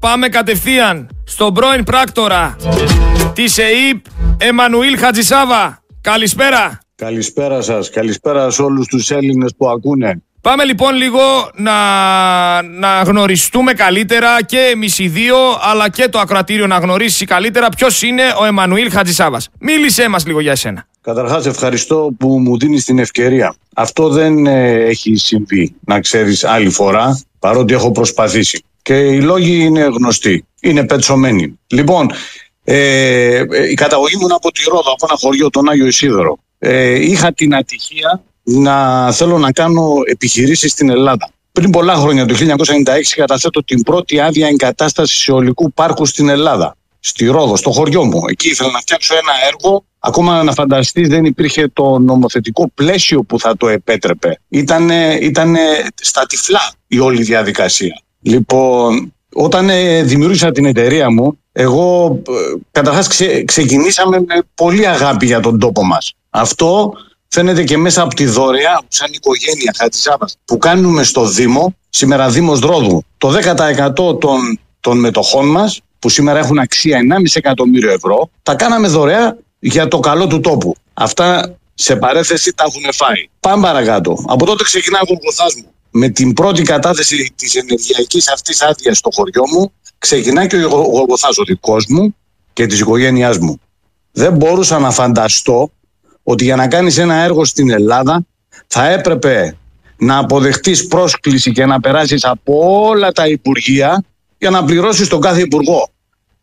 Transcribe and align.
Πάμε 0.00 0.28
κατευθείαν 0.28 1.08
στον 1.24 1.54
πρώην 1.54 1.84
πράκτορα 1.84 2.56
της 3.32 3.58
ΕΕΠ, 3.58 4.04
Εμμανουήλ 4.38 4.98
Χατζησάβα. 4.98 5.82
Καλησπέρα. 6.00 6.78
Καλησπέρα 6.94 7.62
σας. 7.62 7.90
Καλησπέρα 7.90 8.50
σε 8.50 8.62
όλους 8.62 8.86
τους 8.86 9.10
Έλληνες 9.10 9.54
που 9.56 9.68
ακούνε. 9.68 10.22
Πάμε 10.40 10.64
λοιπόν 10.64 10.94
λίγο 10.94 11.20
να, 11.54 11.72
να 12.62 13.02
γνωριστούμε 13.02 13.72
καλύτερα 13.72 14.42
και 14.42 14.58
εμείς 14.58 14.98
οι 14.98 15.08
δύο, 15.08 15.36
αλλά 15.60 15.88
και 15.88 16.08
το 16.08 16.18
ακροατήριο 16.18 16.66
να 16.66 16.78
γνωρίσει 16.78 17.24
καλύτερα 17.24 17.68
ποιος 17.68 18.02
είναι 18.02 18.22
ο 18.40 18.44
Εμμανουήλ 18.44 18.90
Χατζησάβας. 18.90 19.48
Μίλησέ 19.58 20.08
μας 20.08 20.26
λίγο 20.26 20.40
για 20.40 20.52
εσένα. 20.52 20.86
Καταρχάς 21.00 21.46
ευχαριστώ 21.46 22.10
που 22.18 22.38
μου 22.38 22.58
δίνεις 22.58 22.84
την 22.84 22.98
ευκαιρία. 22.98 23.54
Αυτό 23.74 24.08
δεν 24.08 24.46
ε, 24.46 24.72
έχει 24.72 25.16
συμβεί, 25.16 25.74
να 25.84 26.00
ξέρεις, 26.00 26.44
άλλη 26.44 26.70
φορά, 26.70 27.20
παρότι 27.38 27.74
έχω 27.74 27.90
προσπαθήσει. 27.90 28.64
Και 28.82 28.94
οι 28.94 29.20
λόγοι 29.20 29.64
είναι 29.64 29.80
γνωστοί, 29.80 30.46
είναι 30.60 30.86
πετσωμένοι. 30.86 31.58
Λοιπόν, 31.66 32.10
ε, 32.64 33.36
ε, 33.36 33.70
η 33.70 33.74
καταγωγή 33.74 34.16
μου 34.16 34.22
είναι 34.22 34.34
από 34.34 34.52
τη 34.52 34.64
Ρόδο, 34.68 34.92
από 34.92 35.06
ένα 35.08 35.18
χωριό, 35.20 35.50
τον 35.50 35.68
Άγιο 35.68 35.86
Ισίδωρο. 35.86 36.38
Ε, 36.58 37.04
είχα 37.04 37.32
την 37.32 37.54
ατυχία 37.54 38.22
να 38.42 39.12
θέλω 39.12 39.38
να 39.38 39.52
κάνω 39.52 39.94
επιχειρήσεις 40.04 40.72
στην 40.72 40.90
Ελλάδα. 40.90 41.30
Πριν 41.52 41.70
πολλά 41.70 41.94
χρόνια, 41.94 42.26
το 42.26 42.34
1996, 42.34 43.14
καταθέτω 43.16 43.64
την 43.64 43.82
πρώτη 43.82 44.20
άδεια 44.20 44.48
εγκατάστασης 44.48 45.28
ολικού 45.28 45.72
πάρκου 45.72 46.06
στην 46.06 46.28
Ελλάδα. 46.28 46.74
Στη 47.00 47.26
Ρόδο, 47.26 47.56
στο 47.56 47.70
χωριό 47.70 48.04
μου. 48.04 48.22
Εκεί 48.28 48.48
ήθελα 48.48 48.70
να 48.70 48.78
φτιάξω 48.78 49.14
ένα 49.14 49.32
έργο. 49.46 49.84
Ακόμα 49.98 50.42
να 50.42 50.52
φανταστείς 50.52 51.08
δεν 51.08 51.24
υπήρχε 51.24 51.68
το 51.72 51.98
νομοθετικό 51.98 52.70
πλαίσιο 52.74 53.22
που 53.22 53.40
θα 53.40 53.56
το 53.56 53.68
επέτρεπε. 53.68 54.40
Ήταν 54.48 54.90
ήτανε 55.20 55.60
στα 55.94 56.26
τυφλά 56.26 56.72
η 56.86 56.98
όλη 56.98 57.22
διαδικασία. 57.22 58.02
Λοιπόν, 58.20 59.14
όταν 59.34 59.68
ε, 59.70 60.02
δημιούργησα 60.02 60.50
την 60.52 60.64
εταιρεία 60.64 61.10
μου, 61.10 61.38
εγώ 61.52 62.18
ε, 62.28 62.32
καταρχάς 62.70 63.08
ξεκινήσαμε 63.44 64.20
με 64.20 64.42
πολύ 64.54 64.88
αγάπη 64.88 65.26
για 65.26 65.40
τον 65.40 65.58
τόπο 65.58 65.84
μας. 65.84 66.14
Αυτό 66.30 66.92
φαίνεται 67.28 67.64
και 67.64 67.76
μέσα 67.76 68.02
από 68.02 68.14
τη 68.14 68.26
δωρεά, 68.26 68.82
σαν 68.88 69.10
οικογένεια 69.12 69.74
Χατζησάβας, 69.78 70.36
που 70.44 70.58
κάνουμε 70.58 71.02
στο 71.02 71.26
Δήμο, 71.26 71.76
σήμερα 71.88 72.28
Δήμος 72.28 72.58
Δρόδου, 72.58 73.02
το 73.18 73.28
10% 73.28 74.20
των, 74.20 74.58
των 74.80 74.98
μετοχών 74.98 75.50
μας, 75.50 75.80
που 75.98 76.08
σήμερα 76.08 76.38
έχουν 76.38 76.58
αξία 76.58 76.98
1,5 76.98 77.22
εκατομμύριο 77.32 77.90
ευρώ, 77.90 78.30
τα 78.42 78.54
κάναμε 78.54 78.88
δωρεά 78.88 79.38
για 79.58 79.88
το 79.88 79.98
καλό 79.98 80.26
του 80.26 80.40
τόπου. 80.40 80.74
Αυτά 80.94 81.54
σε 81.74 81.96
παρέθεση 81.96 82.52
τα 82.54 82.64
έχουν 82.68 82.92
φάει. 82.92 83.28
Πάμε 83.40 83.62
παρακάτω. 83.62 84.24
Από 84.26 84.46
τότε 84.46 84.62
ξεκινάει 84.62 85.00
ο 85.02 85.12
μου 85.62 85.70
με 85.90 86.08
την 86.08 86.32
πρώτη 86.32 86.62
κατάθεση 86.62 87.32
της 87.36 87.54
ενεργειακής 87.54 88.28
αυτής 88.32 88.62
άδειας 88.62 88.98
στο 88.98 89.10
χωριό 89.12 89.42
μου 89.52 89.72
ξεκινάει 89.98 90.46
και 90.46 90.64
ο 90.64 90.68
Γολγοθάς 90.68 91.38
ο 91.38 91.44
δικός 91.44 91.86
μου 91.88 92.16
και 92.52 92.66
της 92.66 92.80
οικογένειάς 92.80 93.38
μου. 93.38 93.60
Δεν 94.12 94.32
μπορούσα 94.32 94.78
να 94.78 94.90
φανταστώ 94.90 95.70
ότι 96.22 96.44
για 96.44 96.56
να 96.56 96.68
κάνεις 96.68 96.98
ένα 96.98 97.14
έργο 97.14 97.44
στην 97.44 97.70
Ελλάδα 97.70 98.26
θα 98.66 98.88
έπρεπε 98.88 99.56
να 99.96 100.18
αποδεχτείς 100.18 100.86
πρόσκληση 100.86 101.52
και 101.52 101.66
να 101.66 101.80
περάσεις 101.80 102.24
από 102.24 102.84
όλα 102.86 103.12
τα 103.12 103.26
υπουργεία 103.26 104.04
για 104.38 104.50
να 104.50 104.64
πληρώσεις 104.64 105.08
τον 105.08 105.20
κάθε 105.20 105.40
υπουργό. 105.40 105.90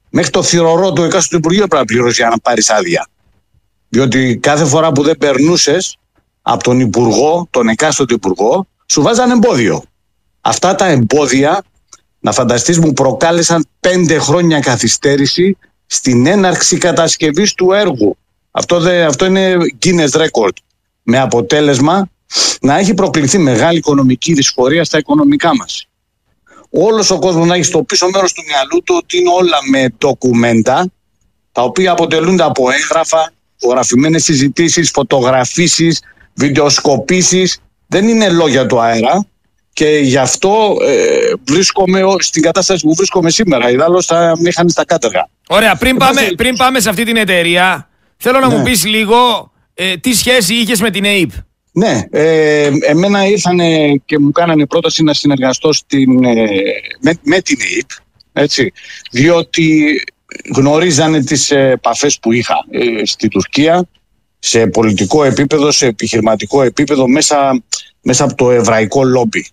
Μέχρι 0.09 0.31
το 0.31 0.43
θηρορό 0.43 0.93
του 0.93 1.03
εκάστοτε 1.03 1.37
υπουργείου 1.37 1.67
πρέπει 1.67 1.75
να 1.75 1.85
πληρώσεις 1.85 2.17
για 2.17 2.29
να 2.29 2.39
πάρεις 2.39 2.69
άδεια. 2.69 3.07
Διότι 3.89 4.37
κάθε 4.37 4.65
φορά 4.65 4.91
που 4.91 5.03
δεν 5.03 5.17
περνούσες 5.17 5.97
από 6.41 6.63
τον 6.63 6.79
υπουργό, 6.79 7.47
τον 7.49 7.67
εκάστοτε 7.67 8.13
υπουργό, 8.13 8.67
σου 8.87 9.01
βάζαν 9.01 9.31
εμπόδιο. 9.31 9.83
Αυτά 10.41 10.75
τα 10.75 10.85
εμπόδια, 10.85 11.63
να 12.19 12.31
φανταστείς, 12.31 12.79
μου 12.79 12.93
προκάλεσαν 12.93 13.67
πέντε 13.79 14.17
χρόνια 14.17 14.59
καθυστέρηση 14.59 15.57
στην 15.85 16.25
έναρξη 16.25 16.77
κατασκευής 16.77 17.53
του 17.53 17.71
έργου. 17.71 18.17
Αυτό, 18.51 18.79
δε, 18.79 19.05
αυτό 19.05 19.25
είναι 19.25 19.55
Guinness 19.85 20.09
Record. 20.09 20.55
Με 21.03 21.19
αποτέλεσμα 21.19 22.09
να 22.61 22.77
έχει 22.77 22.93
προκληθεί 22.93 23.37
μεγάλη 23.37 23.77
οικονομική 23.77 24.33
δυσφορία 24.33 24.83
στα 24.83 24.97
οικονομικά 24.97 25.55
μας. 25.55 25.87
Όλος 26.69 27.11
ο 27.11 27.19
κόσμος 27.19 27.47
να 27.47 27.55
έχει 27.55 27.63
στο 27.63 27.83
πίσω 27.83 28.09
μέρος 28.09 28.33
του 28.33 28.43
μυαλού 28.47 28.83
του 28.83 28.95
ότι 28.97 29.17
είναι 29.17 29.29
όλα 29.29 29.57
με 29.71 29.89
ντοκουμέντα 29.97 30.91
τα 31.51 31.61
οποία 31.63 31.91
αποτελούνται 31.91 32.43
από 32.43 32.71
έγγραφα, 32.71 33.31
φωτογραφημένες 33.57 34.23
συζητήσεις, 34.23 34.89
φωτογραφίσεις, 34.89 36.01
βιντεοσκοπήσεις 36.33 37.61
δεν 37.87 38.07
είναι 38.07 38.29
λόγια 38.29 38.65
του 38.65 38.79
αέρα 38.79 39.27
και 39.73 39.87
γι' 39.87 40.17
αυτό 40.17 40.77
ε, 40.81 41.33
βρίσκομαι 41.47 42.01
στην 42.19 42.41
κατάσταση 42.41 42.85
που 42.85 42.93
βρίσκομαι 42.95 43.29
σήμερα. 43.29 43.71
Ιδάλλως 43.71 44.05
θα 44.05 44.35
με 44.39 44.49
είχαν 44.49 44.69
στα 44.69 44.85
κάτεργα. 44.85 45.29
Ωραία, 45.47 45.75
πριν 45.75 45.97
πάμε, 45.97 46.21
πριν 46.37 46.55
πάμε 46.55 46.79
σε 46.79 46.89
αυτή 46.89 47.03
την 47.03 47.15
εταιρεία, 47.15 47.89
θέλω 48.17 48.39
να 48.39 48.49
μου 48.49 48.57
ναι. 48.57 48.63
πεις 48.63 48.85
λίγο 48.85 49.51
ε, 49.73 49.97
τι 49.97 50.13
σχέση 50.13 50.53
είχες 50.53 50.81
με 50.81 50.89
την 50.89 51.05
ΑΕΠ. 51.05 51.29
Ναι, 51.71 52.01
ε, 52.09 52.69
εμένα 52.81 53.27
ήρθαν 53.27 53.59
και 54.05 54.19
μου 54.19 54.31
κάνανε 54.31 54.65
πρόταση 54.65 55.03
να 55.03 55.13
συνεργαστώ 55.13 55.73
στην, 55.73 56.23
ε, 56.23 56.47
με, 56.99 57.13
με 57.21 57.41
την 57.41 57.57
ΑΕΠ, 57.61 57.89
έτσι, 58.33 58.71
διότι 59.11 59.95
γνωρίζανε 60.55 61.23
τις 61.23 61.51
επαφές 61.51 62.19
που 62.19 62.31
είχα 62.31 62.55
ε, 62.69 63.05
στη 63.05 63.27
Τουρκία 63.27 63.87
σε 64.39 64.67
πολιτικό 64.67 65.23
επίπεδο, 65.23 65.71
σε 65.71 65.85
επιχειρηματικό 65.85 66.63
επίπεδο, 66.63 67.07
μέσα, 67.07 67.63
μέσα 68.07 68.23
από 68.23 68.35
το 68.35 68.51
εβραϊκό 68.51 69.03
λόμπι. 69.03 69.47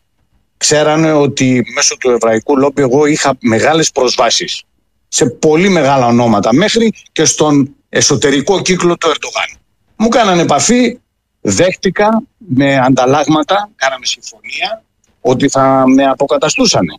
Ξέρανε 0.57 1.13
ότι 1.13 1.65
μέσω 1.75 1.97
του 1.97 2.11
εβραϊκού 2.11 2.59
λόμπι 2.59 2.83
εγώ 2.83 3.07
είχα 3.07 3.37
μεγάλες 3.41 3.91
προσβάσεις 3.91 4.63
σε 5.09 5.27
πολύ 5.27 5.69
μεγάλα 5.69 6.07
ονόματα, 6.07 6.55
μέχρι 6.55 6.93
και 7.13 7.25
στον 7.25 7.75
εσωτερικό 7.89 8.63
κύκλο 8.63 8.97
του 8.97 9.09
Ερντογάν. 9.09 9.61
Μου 9.97 10.09
κάνανε 10.09 10.43
επαφή, 10.43 10.99
δέχτηκα 11.41 12.23
με 12.37 12.79
ανταλλάγματα, 12.79 13.71
κάναμε 13.77 14.07
συμφωνία 14.07 14.83
ότι 15.21 15.49
θα 15.49 15.85
με 15.87 16.05
αποκαταστούσανε. 16.05 16.95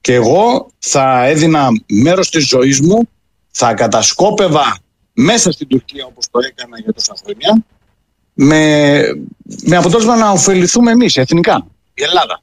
Και 0.00 0.14
εγώ 0.14 0.70
θα 0.78 1.24
έδινα 1.24 1.68
μέρος 1.86 2.30
της 2.30 2.46
ζωής 2.46 2.80
μου, 2.80 3.08
θα 3.50 3.74
κατασκόπευα 3.74 4.78
μέσα 5.12 5.52
στην 5.52 5.68
Τουρκία 5.68 6.06
όπως 6.06 6.26
το 6.30 6.38
έκανα 6.48 6.78
για 6.78 6.92
τόσα 6.92 7.14
χρόνια 7.24 7.64
με, 8.40 9.00
με 9.62 9.76
αποτέλεσμα 9.76 10.16
να 10.16 10.30
ωφεληθούμε 10.30 10.90
εμείς 10.90 11.16
εθνικά, 11.16 11.66
η 11.94 12.02
Ελλάδα. 12.02 12.42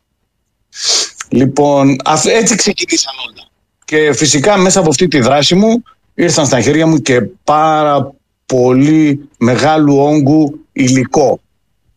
Λοιπόν, 1.30 1.96
έτσι 2.24 2.56
ξεκινήσαν 2.56 3.14
όλα. 3.28 3.48
Και 3.86 4.14
φυσικά 4.14 4.58
μέσα 4.58 4.80
από 4.80 4.90
αυτή 4.90 5.08
τη 5.08 5.20
δράση 5.20 5.56
μου 5.56 5.84
ήρθαν 6.14 6.46
στα 6.46 6.62
χέρια 6.62 6.88
μου 6.88 6.98
και 6.98 7.22
πάρα 7.44 8.14
πολύ 8.46 9.30
μεγάλου 9.38 9.98
όγκου 9.98 10.60
υλικό. 10.72 11.40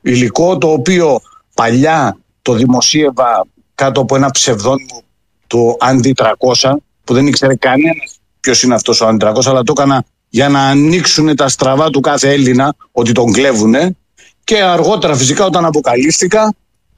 Υλικό 0.03 0.59
το 0.59 0.73
οποίο 0.73 1.21
παλιά 1.55 2.19
το 2.43 2.53
δημοσίευα 2.53 3.47
κάτω 3.75 4.01
από 4.01 4.17
ένα 4.17 4.31
ψευδόνιμο 4.31 5.03
το 5.47 5.77
Αντι 5.81 6.15
300 6.17 6.73
που 7.05 7.15
δεν 7.15 7.27
ήξερε 7.27 7.55
κανένας 7.55 8.19
ποιος 8.41 8.63
είναι 8.63 8.75
αυτός 8.75 9.01
ο 9.01 9.07
Αντι 9.07 9.27
300 9.29 9.47
αλλά 9.47 9.63
το 9.63 9.73
έκανα 9.77 10.05
για 10.29 10.49
να 10.49 10.61
ανοίξουν 10.61 11.37
τα 11.37 11.49
στραβά 11.49 11.91
του 11.91 12.01
κάθε 12.01 12.33
Έλληνα 12.33 12.75
ότι 12.93 13.13
τον 13.13 13.33
κλέβουνε 13.33 13.97
και 14.45 14.63
αργότερα 14.63 15.17
φυσικά 15.17 15.45
όταν 15.45 15.65
αποκαλύφθηκα 15.65 16.55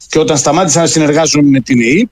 και 0.08 0.18
όταν 0.18 0.36
σταμάτησα 0.36 0.80
να 0.80 0.86
συνεργάζομαι 0.86 1.48
με 1.48 1.60
την 1.60 1.80
ΕΕΠ 1.80 2.08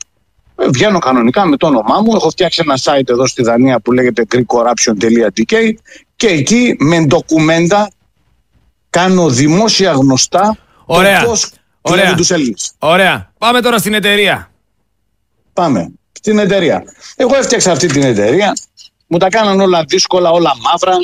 βγαίνω 0.72 0.98
κανονικά 0.98 1.46
με 1.46 1.56
το 1.56 1.66
όνομά 1.66 2.00
μου 2.00 2.14
έχω 2.14 2.30
φτιάξει 2.30 2.62
ένα 2.64 2.78
site 2.82 3.08
εδώ 3.08 3.26
στη 3.26 3.42
Δανία 3.42 3.80
που 3.80 3.92
λέγεται 3.92 4.24
greekcorruption.dk 4.30 5.72
και 6.16 6.26
εκεί 6.26 6.76
με 6.78 7.00
ντοκουμέντα 7.00 7.90
κάνω 8.90 9.28
δημόσια 9.28 9.92
γνωστά 9.92 10.56
Ωραία. 10.84 11.20
το 11.20 11.26
πώς 11.26 11.50
Ωραία. 11.80 12.14
τους 12.14 12.30
Έλληνες. 12.30 12.72
Ωραία. 12.78 13.32
Πάμε 13.38 13.60
τώρα 13.60 13.78
στην 13.78 13.94
εταιρεία. 13.94 14.50
Πάμε. 15.52 15.92
Στην 16.12 16.38
εταιρεία. 16.38 16.84
Εγώ 17.16 17.36
έφτιαξα 17.36 17.72
αυτή 17.72 17.86
την 17.86 18.02
εταιρεία 18.02 18.52
μου 19.08 19.18
τα 19.18 19.28
κάναν 19.28 19.60
όλα 19.60 19.84
δύσκολα, 19.88 20.30
όλα 20.30 20.52
μαύρα. 20.62 20.98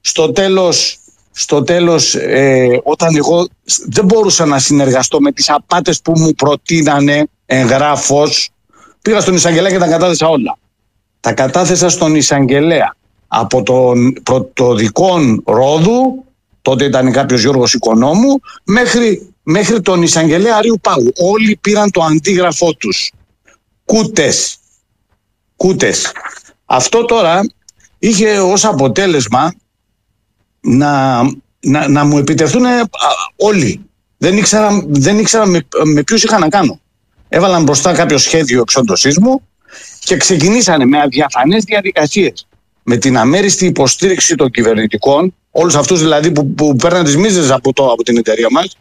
Στο 0.00 0.32
τέλος, 0.32 0.98
στο 1.32 1.62
τέλος 1.62 2.14
ε, 2.14 2.80
όταν 2.82 3.16
εγώ 3.16 3.46
δεν 3.86 4.04
μπορούσα 4.04 4.46
να 4.46 4.58
συνεργαστώ 4.58 5.20
με 5.20 5.32
τις 5.32 5.50
απάτες 5.50 6.00
που 6.00 6.12
μου 6.16 6.34
προτείνανε 6.34 7.26
εγγράφος, 7.46 8.50
πήγα 9.02 9.20
στον 9.20 9.34
Ισαγγελέα 9.34 9.70
και 9.70 9.78
τα 9.78 9.88
κατάθεσα 9.88 10.28
όλα. 10.28 10.58
Τα 11.20 11.32
κατάθεσα 11.32 11.88
στον 11.88 12.14
Ισαγγελέα 12.14 12.96
από 13.28 13.62
τον 13.62 14.12
πρωτοδικών 14.22 15.42
Ρόδου, 15.46 16.24
τότε 16.62 16.84
ήταν 16.84 17.12
κάποιος 17.12 17.40
Γιώργος 17.40 17.74
Οικονόμου, 17.74 18.40
μέχρι, 18.64 19.34
μέχρι 19.42 19.80
τον 19.80 20.02
Ισαγγελέα 20.02 20.56
Αρίου 20.56 20.78
Πάγου. 20.80 21.12
Όλοι 21.16 21.58
πήραν 21.60 21.90
το 21.90 22.02
αντίγραφό 22.02 22.74
τους. 22.74 23.12
Κούτες. 23.84 24.56
Κούτες. 25.56 26.12
Αυτό 26.70 27.04
τώρα 27.04 27.40
είχε 27.98 28.38
ως 28.38 28.64
αποτέλεσμα 28.64 29.54
να, 30.60 31.22
να, 31.60 31.88
να 31.88 32.04
μου 32.04 32.18
επιτεθούν 32.18 32.64
όλοι. 33.36 33.80
Δεν 34.18 34.36
ήξερα, 34.36 34.84
δεν 34.86 35.18
ήξερα 35.18 35.46
με, 35.46 35.66
με 35.84 36.02
ποιους 36.02 36.24
είχα 36.24 36.38
να 36.38 36.48
κάνω. 36.48 36.80
Έβαλαν 37.28 37.62
μπροστά 37.62 37.92
κάποιο 37.92 38.18
σχέδιο 38.18 38.60
εξόντωσής 38.60 39.18
μου 39.18 39.42
και 40.00 40.16
ξεκινήσανε 40.16 40.84
με 40.84 41.00
αδιαφανές 41.00 41.64
διαδικασίες 41.64 42.46
με 42.82 42.96
την 42.96 43.16
αμέριστη 43.16 43.66
υποστήριξη 43.66 44.34
των 44.34 44.50
κυβερνητικών, 44.50 45.34
όλους 45.50 45.74
αυτούς 45.74 46.00
δηλαδή 46.00 46.32
που, 46.32 46.46
που 46.46 46.76
παίρναν 46.76 47.04
τις 47.04 47.16
μίζες 47.16 47.50
από, 47.50 47.72
το, 47.72 47.86
από 47.86 48.02
την 48.02 48.16
εταιρεία 48.16 48.46
μας 48.50 48.76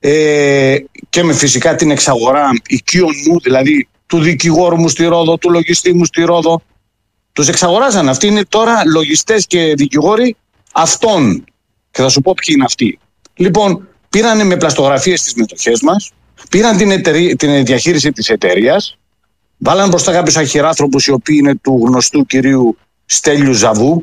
ε, 0.00 0.76
και 1.08 1.22
με 1.22 1.32
φυσικά 1.32 1.74
την 1.74 1.90
εξαγορά 1.90 2.50
οικείων 2.66 3.10
μου, 3.28 3.40
δηλαδή 3.40 3.88
του 4.06 4.20
δικηγόρου 4.20 4.76
μου 4.76 4.88
στη 4.88 5.04
Ρόδο, 5.04 5.38
του 5.38 5.50
λογιστή 5.50 5.94
μου 5.94 6.04
στη 6.04 6.22
Ρόδο. 6.22 6.62
Τους 7.38 7.48
εξαγοράζαν. 7.48 8.08
Αυτοί 8.08 8.26
είναι 8.26 8.44
τώρα 8.48 8.82
λογιστές 8.86 9.46
και 9.46 9.74
δικηγόροι 9.76 10.36
αυτών. 10.72 11.44
Και 11.90 12.02
θα 12.02 12.08
σου 12.08 12.20
πω 12.20 12.34
ποιοι 12.34 12.54
είναι 12.56 12.64
αυτοί. 12.64 12.98
Λοιπόν, 13.34 13.88
πήραν 14.08 14.46
με 14.46 14.56
πλαστογραφίες 14.56 15.22
τις 15.22 15.34
μετοχές 15.34 15.80
μας, 15.82 16.12
πήραν 16.50 16.76
την, 16.76 17.02
την 17.36 17.64
διαχείριση 17.64 18.12
της 18.12 18.28
εταιρείας, 18.28 18.98
βάλαν 19.58 19.88
μπροστά 19.88 20.12
κάποιους 20.12 20.36
αχυράνθρωπους 20.36 21.06
οι 21.06 21.10
οποίοι 21.10 21.36
είναι 21.40 21.54
του 21.54 21.82
γνωστού 21.86 22.26
κυρίου 22.26 22.76
Στέλιου 23.06 23.52
Ζαβού. 23.52 24.02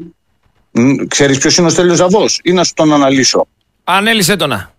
Ξέρεις 1.08 1.38
ποιος 1.38 1.58
είναι 1.58 1.68
ο 1.68 1.70
Στέλιος 1.70 1.98
Ζαβός; 1.98 2.40
Ή 2.44 2.52
να 2.52 2.64
σου 2.64 2.74
τον 2.74 2.94
αναλύσω. 2.94 3.48
Ανέλησε 3.84 4.36
το 4.36 4.48
να. 4.48 4.74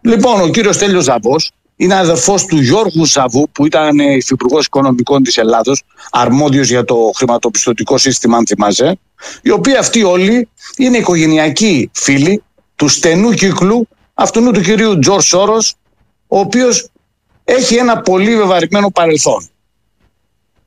Λοιπόν, 0.00 0.40
ο 0.40 0.48
κύριος 0.48 0.74
Στέλιος 0.74 1.04
Ζαβός 1.04 1.50
είναι 1.76 1.94
αδερφός 1.94 2.44
του 2.44 2.60
Γιώργου 2.60 3.06
Ζαβού 3.06 3.48
που 3.52 3.66
ήταν 3.66 3.98
υφυπουργός 3.98 4.66
οικονομικών 4.66 5.22
της 5.22 5.36
Ελλάδος 5.36 5.82
αρμόδιος 6.10 6.68
για 6.68 6.84
το 6.84 7.10
χρηματοπιστωτικό 7.16 7.98
σύστημα 7.98 8.36
αν 8.36 8.46
θυμάσαι 8.46 8.98
οι 9.42 9.50
οποίοι 9.50 9.76
αυτοί 9.76 10.04
όλοι 10.04 10.48
είναι 10.76 10.96
οικογενειακοί 10.96 11.90
φίλοι 11.92 12.42
του 12.76 12.88
στενού 12.88 13.32
κύκλου 13.32 13.88
αυτού 14.14 14.50
του 14.50 14.60
κυρίου 14.60 14.98
Τζορς 14.98 15.24
Σόρος 15.26 15.74
ο 16.26 16.38
οποίος 16.38 16.88
έχει 17.44 17.74
ένα 17.74 18.00
πολύ 18.00 18.36
βεβαρημένο 18.36 18.90
παρελθόν. 18.90 19.48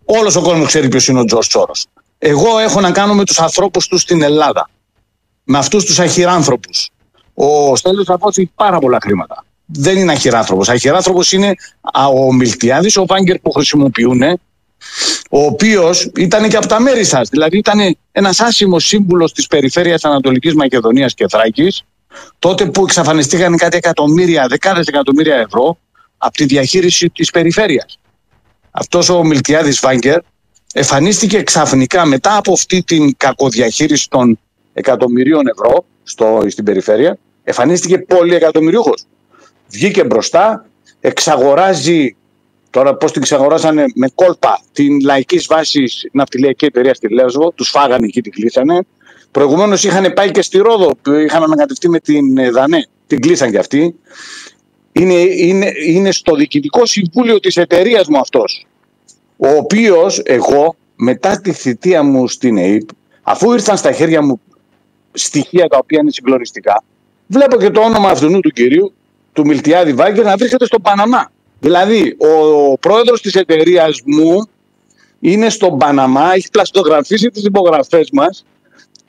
Όλος 0.05 0.35
ο 0.35 0.41
κόσμος 0.41 0.67
ξέρει 0.67 0.87
ποιος 0.87 1.07
είναι 1.07 1.19
ο 1.19 1.25
Τζορς 1.25 1.47
Σόρος. 1.47 1.85
Εγώ 2.17 2.59
έχω 2.59 2.79
να 2.79 2.91
κάνω 2.91 3.13
με 3.13 3.23
τους 3.23 3.39
ανθρώπους 3.39 3.87
τους 3.87 4.01
στην 4.01 4.21
Ελλάδα. 4.21 4.69
Με 5.43 5.57
αυτούς 5.57 5.85
τους 5.85 5.99
αχυράνθρωπους. 5.99 6.89
Ο 7.33 7.75
Στέλιος 7.75 8.05
Ζαβός 8.05 8.37
έχει 8.37 8.51
πάρα 8.55 8.79
πολλά 8.79 8.97
χρήματα 9.01 9.43
δεν 9.71 9.97
είναι 9.97 10.11
αχυράνθρωπος. 10.11 10.69
Αχυράνθρωπος 10.69 11.31
είναι 11.31 11.53
ο 12.13 12.33
Μιλτιάδης, 12.33 12.97
ο 12.97 13.05
Βάγκερ 13.05 13.39
που 13.39 13.51
χρησιμοποιούν, 13.51 14.21
ο 15.29 15.39
οποίος 15.39 16.11
ήταν 16.15 16.49
και 16.49 16.57
από 16.57 16.67
τα 16.67 16.81
μέρη 16.81 17.03
σας. 17.03 17.29
Δηλαδή 17.29 17.57
ήταν 17.57 17.97
ένας 18.11 18.39
άσημος 18.39 18.85
σύμβουλος 18.85 19.33
της 19.33 19.47
περιφέρειας 19.47 20.03
Ανατολικής 20.03 20.53
Μακεδονίας 20.53 21.13
και 21.13 21.27
Θράκης, 21.27 21.83
τότε 22.39 22.65
που 22.65 22.83
εξαφανιστήκαν 22.83 23.57
κάτι 23.57 23.77
εκατομμύρια, 23.77 24.47
δεκάδες 24.47 24.87
εκατομμύρια 24.87 25.35
ευρώ 25.35 25.77
από 26.17 26.33
τη 26.33 26.45
διαχείριση 26.45 27.09
της 27.09 27.29
περιφέρειας. 27.29 27.99
Αυτός 28.71 29.09
ο 29.09 29.23
Μιλτιάδης 29.23 29.79
Βάγκερ 29.79 30.19
εμφανίστηκε 30.73 31.43
ξαφνικά 31.43 32.05
μετά 32.05 32.37
από 32.37 32.53
αυτή 32.53 32.83
την 32.83 33.17
κακοδιαχείριση 33.17 34.09
των 34.09 34.39
εκατομμυρίων 34.73 35.47
ευρώ 35.47 35.85
στο, 36.03 36.43
στην 36.47 36.63
περιφέρεια, 36.63 37.17
εμφανίστηκε 37.43 37.97
πολύ 37.97 38.35
εκατομμυριούχος 38.35 39.03
βγήκε 39.71 40.03
μπροστά, 40.03 40.65
εξαγοράζει, 40.99 42.15
τώρα 42.69 42.95
πώς 42.95 43.11
την 43.11 43.21
εξαγοράζανε 43.21 43.85
με 43.95 44.09
κόλπα, 44.15 44.61
την 44.71 44.99
λαϊκής 44.99 45.45
βάσης 45.45 46.07
ναυτιλιακή 46.11 46.65
εταιρεία 46.65 46.93
στη 46.93 47.13
Λέσβο, 47.13 47.51
τους 47.51 47.69
φάγανε 47.69 48.05
εκεί, 48.05 48.21
την 48.21 48.31
κλείσανε. 48.31 48.79
Προηγουμένως 49.31 49.83
είχαν 49.83 50.13
πάει 50.13 50.31
και 50.31 50.41
στη 50.41 50.57
Ρόδο, 50.57 50.91
που 51.01 51.11
είχαν 51.11 51.43
ανακατευτεί 51.43 51.89
με 51.89 51.99
την 51.99 52.37
ε, 52.37 52.49
Δανέ, 52.49 52.87
την 53.07 53.21
κλείσαν 53.21 53.51
κι 53.51 53.57
αυτοί. 53.57 53.95
Είναι, 54.91 55.13
είναι, 55.13 55.71
είναι 55.87 56.11
στο 56.11 56.35
διοικητικό 56.35 56.85
συμβούλιο 56.85 57.39
της 57.39 57.57
εταιρείας 57.57 58.07
μου 58.07 58.19
αυτός, 58.19 58.67
ο 59.37 59.49
οποίος 59.49 60.21
εγώ 60.25 60.75
μετά 60.95 61.41
τη 61.41 61.51
θητεία 61.51 62.03
μου 62.03 62.27
στην 62.27 62.57
ΕΕΠ, 62.57 62.89
αφού 63.21 63.53
ήρθαν 63.53 63.77
στα 63.77 63.91
χέρια 63.91 64.21
μου 64.21 64.41
στοιχεία 65.11 65.67
τα 65.67 65.77
οποία 65.77 65.99
είναι 66.01 66.11
συγκλονιστικά, 66.11 66.83
βλέπω 67.27 67.57
και 67.57 67.69
το 67.69 67.81
όνομα 67.81 68.09
αυτού 68.09 68.39
του 68.39 68.49
κυρίου 68.49 68.93
του 69.39 69.47
Μιλτιάδη 69.47 69.93
Βάγκερ 69.93 70.25
να 70.25 70.35
βρίσκεται 70.35 70.65
στον 70.65 70.81
Παναμά. 70.81 71.31
Δηλαδή, 71.59 72.17
ο 72.19 72.77
πρόεδρος 72.77 73.21
της 73.21 73.35
εταιρείας 73.35 74.01
μου 74.05 74.49
είναι 75.19 75.49
στον 75.49 75.77
Παναμά, 75.77 76.33
έχει 76.33 76.49
πλαστογραφήσει 76.51 77.27
τις 77.27 77.43
υπογραφές 77.43 78.09
μας 78.11 78.45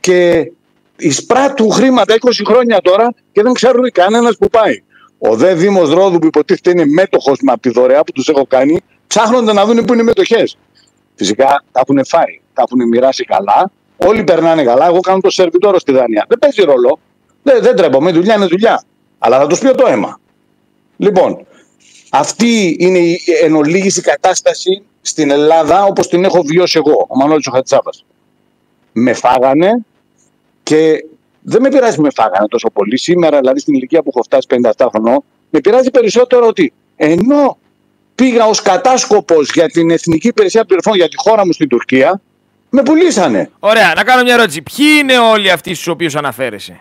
και 0.01 0.51
εισπράττουν 0.97 1.73
χρήματα 1.73 2.15
20 2.15 2.43
χρόνια 2.47 2.81
τώρα 2.83 3.15
και 3.33 3.43
δεν 3.43 3.53
ξέρουν 3.53 3.91
κανένας 3.93 4.37
που 4.37 4.49
πάει. 4.49 4.83
Ο 5.19 5.37
δε 5.37 5.55
Δήμος 5.55 5.91
Ρόδου 5.91 6.19
που 6.19 6.27
υποτίθεται 6.27 6.71
είναι 6.71 6.87
μέτοχος 6.87 7.39
με 7.43 7.53
από 7.53 7.61
τη 7.61 7.71
δωρεά 7.71 8.05
που 8.05 8.13
τους 8.13 8.29
έχω 8.29 8.47
κάνει, 8.47 8.81
ψάχνονται 9.07 9.53
να 9.53 9.65
δουν 9.65 9.85
πού 9.85 9.93
είναι 9.93 10.03
οι 10.03 10.05
μετοχέ. 10.05 10.43
Φυσικά 11.15 11.65
τα 11.73 11.83
έχουν 11.87 12.05
φάει, 12.05 12.41
τα 12.55 12.65
έχουν 12.67 12.89
μοιράσει 12.89 13.25
καλά. 13.25 13.71
Όλοι 13.97 14.25
περνάνε 14.25 14.65
καλά. 14.65 14.87
Εγώ 14.87 15.01
κάνω 15.01 15.21
το 15.21 15.31
σερβιτόρο 15.31 15.79
στη 15.79 15.93
Δανία. 15.93 16.25
Δεν 16.29 16.39
παίζει 16.39 16.63
ρόλο. 16.63 16.99
Δεν, 17.43 17.63
δεν 17.63 17.77
τρέπομαι. 17.77 18.13
Δουλειά 18.13 18.35
είναι 18.35 18.47
δουλειά. 18.47 18.83
Αλλά 19.23 19.39
θα 19.39 19.47
τους 19.47 19.59
πει 19.59 19.71
το 19.71 19.87
αίμα. 19.87 20.21
Λοιπόν, 20.97 21.47
αυτή 22.11 22.77
είναι 22.79 22.99
η 22.99 23.21
εν 23.43 23.55
ολίγηση 23.55 24.01
κατάσταση 24.01 24.83
στην 25.01 25.31
Ελλάδα 25.31 25.85
όπως 25.85 26.09
την 26.09 26.25
έχω 26.25 26.43
βιώσει 26.43 26.81
εγώ, 26.85 27.07
ο 27.09 27.17
Μανώλης 27.17 27.47
ο 27.47 27.51
Χατσάβας. 27.51 28.05
Με 28.93 29.13
φάγανε 29.13 29.71
και 30.63 31.05
δεν 31.41 31.61
με 31.61 31.69
πειράζει 31.69 32.01
με 32.01 32.11
φάγανε 32.15 32.47
τόσο 32.49 32.71
πολύ. 32.71 32.99
Σήμερα, 32.99 33.39
δηλαδή 33.39 33.61
στην 33.61 33.75
ηλικία 33.75 34.03
που 34.03 34.11
έχω 34.15 34.23
φτάσει 34.23 34.47
57 34.77 34.87
χρονών, 34.91 35.23
με 35.51 35.61
πειράζει 35.61 35.91
περισσότερο 35.91 36.47
ότι 36.47 36.73
ενώ 36.97 37.59
πήγα 38.15 38.47
ως 38.47 38.63
κατάσκοπος 38.63 39.51
για 39.53 39.69
την 39.69 39.91
Εθνική 39.91 40.29
Υπηρεσία 40.29 40.65
Πληροφοριών 40.65 41.07
για 41.07 41.17
τη 41.17 41.29
χώρα 41.29 41.47
μου 41.47 41.53
στην 41.53 41.69
Τουρκία, 41.69 42.21
με 42.71 42.83
πουλήσανε. 42.83 43.51
Ωραία, 43.59 43.93
να 43.97 44.05
κάνω 44.05 44.23
μια 44.23 44.35
ερώτηση. 44.35 44.63
Ποιοι 44.63 44.87
είναι 45.01 45.19
όλοι 45.19 45.51
αυτοί 45.51 45.75
στους 45.75 45.87
οποίους 45.87 46.17
αναφέρεσαι; 46.17 46.81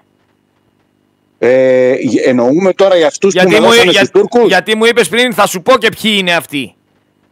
Ε, 1.39 1.95
εννοούμε 2.25 2.73
τώρα 2.73 2.95
για 2.95 3.07
αυτούς 3.07 3.33
που 3.33 3.49
μελώσανε 3.49 3.91
για, 3.91 3.99
στους 3.99 4.09
Τούρκους. 4.09 4.47
Γιατί 4.47 4.75
μου 4.75 4.85
είπες 4.85 5.09
πριν 5.09 5.33
θα 5.33 5.47
σου 5.47 5.61
πω 5.61 5.77
και 5.77 5.89
ποιοι 6.01 6.15
είναι 6.17 6.33
αυτοί. 6.33 6.75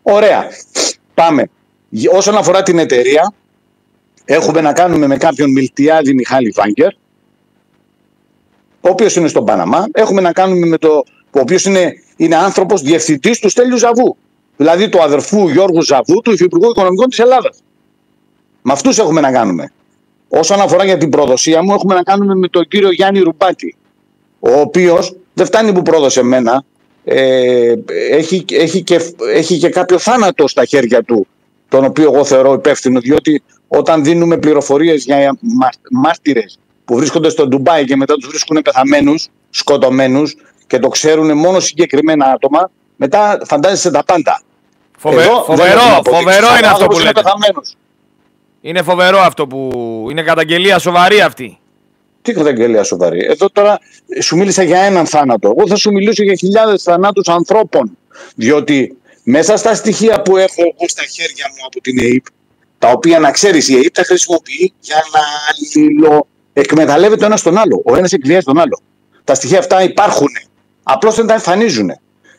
Ωραία. 0.02 0.48
Πάμε. 1.14 1.50
Όσον 2.14 2.38
αφορά 2.38 2.64
την 2.64 2.80
εταιρεία, 2.80 3.34
έχουμε 4.26 4.62
να 4.62 4.74
κάνουμε 4.74 5.08
με 5.08 5.18
κάποιον 5.18 5.52
Μιλτιάδη 5.52 6.14
Μιχάλη 6.14 6.54
Βάγκερ, 6.56 6.94
ο 8.82 8.90
οποίος 8.90 9.16
είναι 9.16 9.28
στον 9.28 9.46
Παναμά. 9.46 9.88
Έχουμε 9.92 10.22
να 10.22 10.32
κάνουμε 10.32 10.66
με 10.66 10.78
το 10.78 11.04
ο 11.32 11.40
οποίος 11.40 11.66
είναι, 11.66 11.94
είναι 12.16 12.36
άνθρωπος 12.36 12.82
διευθυντής 12.82 13.40
του 13.40 13.50
Στέλιου 13.50 13.78
Ζαβού. 13.78 14.18
Δηλαδή 14.58 14.90
του 14.90 15.02
αδερφού 15.02 15.50
Γιώργου 15.50 15.82
Ζαβού, 15.82 16.22
του 16.22 16.32
Υφυπουργού 16.32 16.70
Οικονομικών 16.70 17.10
της 17.10 17.20
Ελλάδας. 17.20 17.58
Με 18.62 18.74
αυτούς 18.74 18.98
έχουμε 18.98 19.22
να 19.22 19.32
κάνουμε. 19.32 19.72
Όσον 20.28 20.62
αφορά 20.62 20.86
για 20.86 20.98
την 20.98 21.10
προδοσία 21.10 21.64
μου, 21.64 21.74
έχουμε 21.74 21.96
να 21.96 22.04
κάνουμε 22.04 22.36
με 22.36 22.48
τον 22.48 22.68
κύριο 22.68 22.92
Γιάννη 22.92 23.20
Ρουμπάκη, 23.20 23.76
ο 24.40 24.60
οποίος 24.60 25.16
δεν 25.34 25.46
φτάνει 25.46 25.74
που 25.74 25.82
πρόδωσε 25.82 26.20
εμένα, 26.20 26.64
ε, 27.04 27.74
έχει, 28.12 28.46
έχει, 28.52 28.84
και, 28.84 29.02
έχει 29.34 29.58
και 29.58 29.70
κάποιο 29.70 29.98
θάνατο 29.98 30.48
στα 30.48 30.66
χέρια 30.66 31.04
του, 31.04 31.28
τον 31.70 31.86
οποίο 31.86 32.12
εγώ 32.14 32.26
θεωρώ 32.26 32.54
υπεύθυνο, 32.54 33.00
διότι 33.00 33.44
όταν 33.68 34.04
δίνουμε 34.04 34.38
πληροφορίες 34.38 35.04
για 35.04 35.38
μάρτυρες 35.92 36.60
που 36.86 36.96
βρίσκονται 36.96 37.30
στο 37.30 37.48
Ντουμπάι 37.48 37.86
και 37.86 37.96
μετά 37.96 38.14
τους 38.16 38.28
βρίσκουν 38.28 38.62
πεθαμένους, 38.62 39.28
σκοτωμένους 39.50 40.36
και 40.68 40.80
το 40.80 40.88
ξέρουν 40.88 41.38
μόνο 41.38 41.60
συγκεκριμένα 41.60 42.26
άτομα, 42.26 42.70
μετά 42.96 43.42
φαντάζεσαι 43.46 43.92
τα 43.92 44.04
πάντα. 44.04 44.42
Φοβε, 44.98 45.22
Εδώ, 45.22 45.44
φοβερό, 45.44 46.02
φοβερό 46.04 46.48
είναι 46.58 46.68
αυτό 46.68 46.88
που 46.88 47.00
λέτε. 47.00 47.22
Είναι 48.62 48.82
φοβερό 48.82 49.20
αυτό 49.20 49.48
που 49.48 49.72
είναι 50.10 50.24
καταγγελία 50.24 50.80
σοβαρή 50.80 51.22
αυτή. 51.22 51.60
Τι 52.28 52.34
καταγγελία 52.34 52.84
σοβαρή. 52.84 53.26
Εδώ 53.30 53.50
τώρα 53.50 53.80
σου 54.22 54.38
μίλησα 54.38 54.64
για 54.64 54.80
έναν 54.80 55.06
θάνατο. 55.06 55.54
Εγώ 55.58 55.68
θα 55.68 55.76
σου 55.76 55.92
μιλήσω 55.92 56.24
για 56.24 56.36
χιλιάδες 56.36 56.84
θανάτους 56.84 57.28
ανθρώπων. 57.28 57.98
Διότι 58.36 58.98
μέσα 59.24 59.58
στα 59.58 59.76
στοιχεία 59.76 60.22
που 60.22 60.38
έχω 60.38 60.62
εγώ 60.62 60.88
στα 60.88 61.04
χέρια 61.04 61.46
μου 61.50 61.66
από 61.66 61.82
την 61.82 62.00
ΕΕΠ, 62.00 62.26
τα 62.78 62.90
οποία 62.90 63.20
να 63.20 63.32
ξέρεις, 63.32 63.68
η 63.68 63.76
ΕΕΠ 63.76 63.94
τα 63.94 64.04
χρησιμοποιεί 64.04 64.74
για 64.80 64.96
να 65.14 65.20
εκμεταλλεύεται 66.54 67.24
ο 67.24 67.26
ένας 67.26 67.42
τον 67.42 67.58
άλλο. 67.58 67.82
Ο 67.86 67.96
ένας 67.96 68.14
εκβιάζει 68.14 68.46
τον 68.46 68.60
άλλο. 68.60 68.80
Τα 69.24 69.34
στοιχεία 69.34 69.60
αυτά 69.60 69.84
υπάρχουν. 69.84 70.30
Απλώς 70.84 71.16
δεν 71.16 71.28
τα 71.28 71.34
εμφανίζουν. 71.34 71.92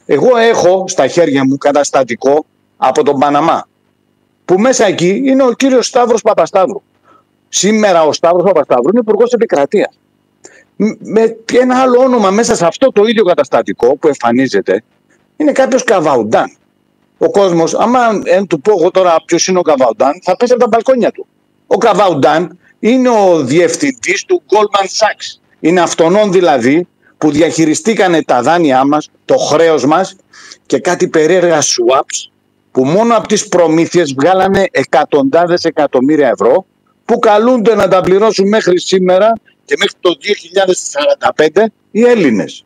Εγώ 0.07 0.37
έχω 0.37 0.85
στα 0.89 1.07
χέρια 1.07 1.45
μου 1.45 1.57
καταστατικό 1.57 2.47
από 2.77 3.03
τον 3.05 3.19
Παναμά. 3.19 3.69
Που 4.45 4.59
μέσα 4.59 4.87
εκεί 4.87 5.23
είναι 5.25 5.43
ο 5.43 5.53
κύριος 5.53 5.87
Σταύρος 5.87 6.23
Παπασταύρου. 6.23 6.83
Σήμερα 7.49 8.05
ο 8.05 8.13
Σταύρος 8.13 8.43
Παπασταύρου 8.43 8.91
είναι 8.91 9.01
υπουργός 9.01 9.33
επικρατείας. 9.33 9.99
Με 10.99 11.37
ένα 11.53 11.81
άλλο 11.81 12.01
όνομα 12.01 12.31
μέσα 12.31 12.55
σε 12.55 12.67
αυτό 12.67 12.93
το 12.93 13.05
ίδιο 13.05 13.25
καταστατικό 13.25 13.97
που 13.97 14.07
εμφανίζεται 14.07 14.83
είναι 15.37 15.53
κάποιος 15.53 15.85
Καβαουντάν. 15.85 16.57
Ο 17.19 17.31
κόσμος, 17.31 17.75
άμα 17.75 18.01
εν 18.25 18.47
του 18.47 18.61
πω 18.61 18.73
εγώ 18.79 18.91
τώρα 18.91 19.17
ποιος 19.25 19.47
είναι 19.47 19.59
ο 19.59 19.63
Καβαουντάν, 19.63 20.21
θα 20.23 20.37
πέσει 20.37 20.53
από 20.53 20.61
τα 20.61 20.69
μπαλκόνια 20.69 21.11
του. 21.11 21.27
Ο 21.67 21.77
Καβαουντάν 21.77 22.59
είναι 22.79 23.09
ο 23.09 23.45
διευθυντής 23.45 24.25
του 24.25 24.43
Goldman 24.49 24.85
Sachs. 24.85 25.41
Είναι 25.61 25.81
αυτονών 25.81 26.33
δηλαδή 26.33 26.87
που 27.19 27.31
διαχειριστήκανε 27.31 28.23
τα 28.23 28.43
δάνειά 28.43 28.85
μας, 28.85 29.11
το 29.25 29.37
χρέος 29.37 29.87
μας 29.87 30.17
και 30.67 30.79
κάτι 30.79 31.09
περίεργα 31.09 31.61
swaps 31.61 32.31
που 32.73 32.85
μόνο 32.85 33.17
από 33.17 33.29
τις 33.29 33.49
προμήθειες 33.49 34.15
βγάλανε 34.15 34.67
εκατοντάδες 34.71 35.65
εκατομμύρια 35.65 36.29
ευρώ 36.29 36.67
που 37.09 37.19
καλούνται 37.19 37.75
να 37.75 37.89
τα 37.89 38.01
πληρώσουν 38.01 38.49
μέχρι 38.49 38.81
σήμερα 38.81 39.33
και 39.65 39.75
μέχρι 39.79 39.95
το 40.01 40.17
2045 41.57 41.65
οι 41.91 42.05
Έλληνες. 42.05 42.65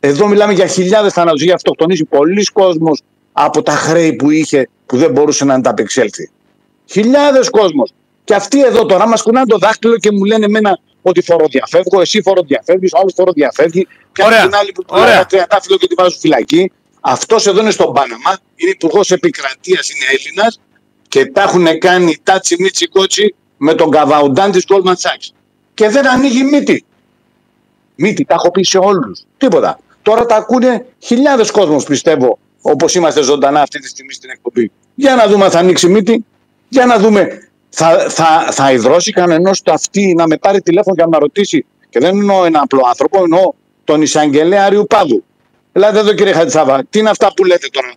Εδώ 0.00 0.26
μιλάμε 0.26 0.52
για 0.52 0.66
χιλιάδες 0.66 1.12
θανάτους, 1.12 1.42
για 1.42 1.54
αυτοκτονήσει 1.54 2.04
πολλοί 2.04 2.44
κόσμος 2.44 3.00
από 3.32 3.62
τα 3.62 3.72
χρέη 3.72 4.12
που 4.12 4.30
είχε 4.30 4.68
που 4.86 4.96
δεν 4.96 5.10
μπορούσε 5.10 5.44
να 5.44 5.54
ανταπεξέλθει. 5.54 6.30
Χιλιάδες 6.90 7.50
κόσμος. 7.50 7.92
Και 8.24 8.34
αυτοί 8.34 8.64
εδώ 8.64 8.86
τώρα 8.86 9.08
μας 9.08 9.22
κουνάνε 9.22 9.46
το 9.46 9.58
δάχτυλο 9.58 9.96
και 9.96 10.10
μου 10.12 10.24
λένε 10.24 10.44
εμένα 10.44 10.78
ότι 11.02 11.22
φοροδιαφεύγω, 11.22 12.00
εσύ 12.00 12.22
φοροδιαφεύγεις, 12.22 12.92
ο 12.92 12.98
άλλος 12.98 13.12
φοροδιαφεύγει. 13.16 13.86
Και 14.12 14.22
την 14.42 14.54
άλλη 14.54 14.72
που 14.72 14.84
του 14.84 14.94
λέει 14.94 15.24
τριαντάφυλλο 15.28 15.76
και 15.76 15.86
τη 15.86 15.94
βάζουν 15.94 16.18
φυλακή. 16.20 16.72
Αυτός 17.00 17.46
εδώ 17.46 17.60
είναι 17.60 17.70
στον 17.70 17.92
Πάναμα, 17.92 18.38
είναι 18.54 18.70
υπουργός 18.70 19.10
επικρατείας, 19.10 19.90
είναι 19.90 20.04
Έλληνας 20.18 20.60
και 21.14 21.26
τα 21.26 21.42
έχουν 21.42 21.78
κάνει 21.78 22.16
τάτσι 22.22 22.56
μίτσι 22.58 22.86
κότσι 22.86 23.34
με 23.56 23.74
τον 23.74 23.90
καβαουντάν 23.90 24.50
της 24.50 24.64
Goldman 24.68 24.92
Sachs. 24.92 25.28
Και 25.74 25.88
δεν 25.88 26.08
ανοίγει 26.08 26.44
μύτη. 26.44 26.84
Μύτη, 27.94 28.24
τα 28.24 28.34
έχω 28.34 28.50
πει 28.50 28.62
σε 28.62 28.78
όλους. 28.78 29.22
Τίποτα. 29.36 29.78
Τώρα 30.02 30.26
τα 30.26 30.36
ακούνε 30.36 30.86
χιλιάδες 30.98 31.50
κόσμος, 31.50 31.84
πιστεύω, 31.84 32.38
όπως 32.62 32.94
είμαστε 32.94 33.22
ζωντανά 33.22 33.60
αυτή 33.60 33.78
τη 33.78 33.88
στιγμή 33.88 34.12
στην 34.12 34.30
εκπομπή. 34.30 34.70
Για 34.94 35.14
να 35.14 35.26
δούμε 35.26 35.44
αν 35.44 35.50
θα 35.50 35.58
ανοίξει 35.58 35.88
μύτη. 35.88 36.24
Για 36.68 36.86
να 36.86 36.98
δούμε 36.98 37.48
θα, 37.68 38.06
θα, 38.08 38.48
θα 38.50 38.72
υδρώσει 38.72 39.12
κανένας 39.12 39.62
το 39.62 39.72
αυτή 39.72 40.14
να 40.14 40.26
με 40.26 40.36
πάρει 40.36 40.60
τηλέφωνο 40.60 40.96
και 40.96 41.02
να 41.02 41.08
με 41.08 41.18
ρωτήσει. 41.18 41.64
Και 41.90 41.98
δεν 41.98 42.16
εννοώ 42.16 42.44
ένα 42.44 42.60
απλό 42.60 42.82
άνθρωπο, 42.88 43.22
εννοώ 43.22 43.52
τον 43.84 44.02
εισαγγελέα 44.02 44.64
Αριού 44.64 44.86
Πάδου. 44.86 45.24
Δηλαδή 45.72 45.98
εδώ 45.98 46.12
κύριε 46.14 46.32
Χατζησάβα, 46.32 46.84
τι 46.90 46.98
είναι 46.98 47.10
αυτά 47.10 47.32
που 47.36 47.44
λέτε 47.44 47.68
τώρα; 47.72 47.92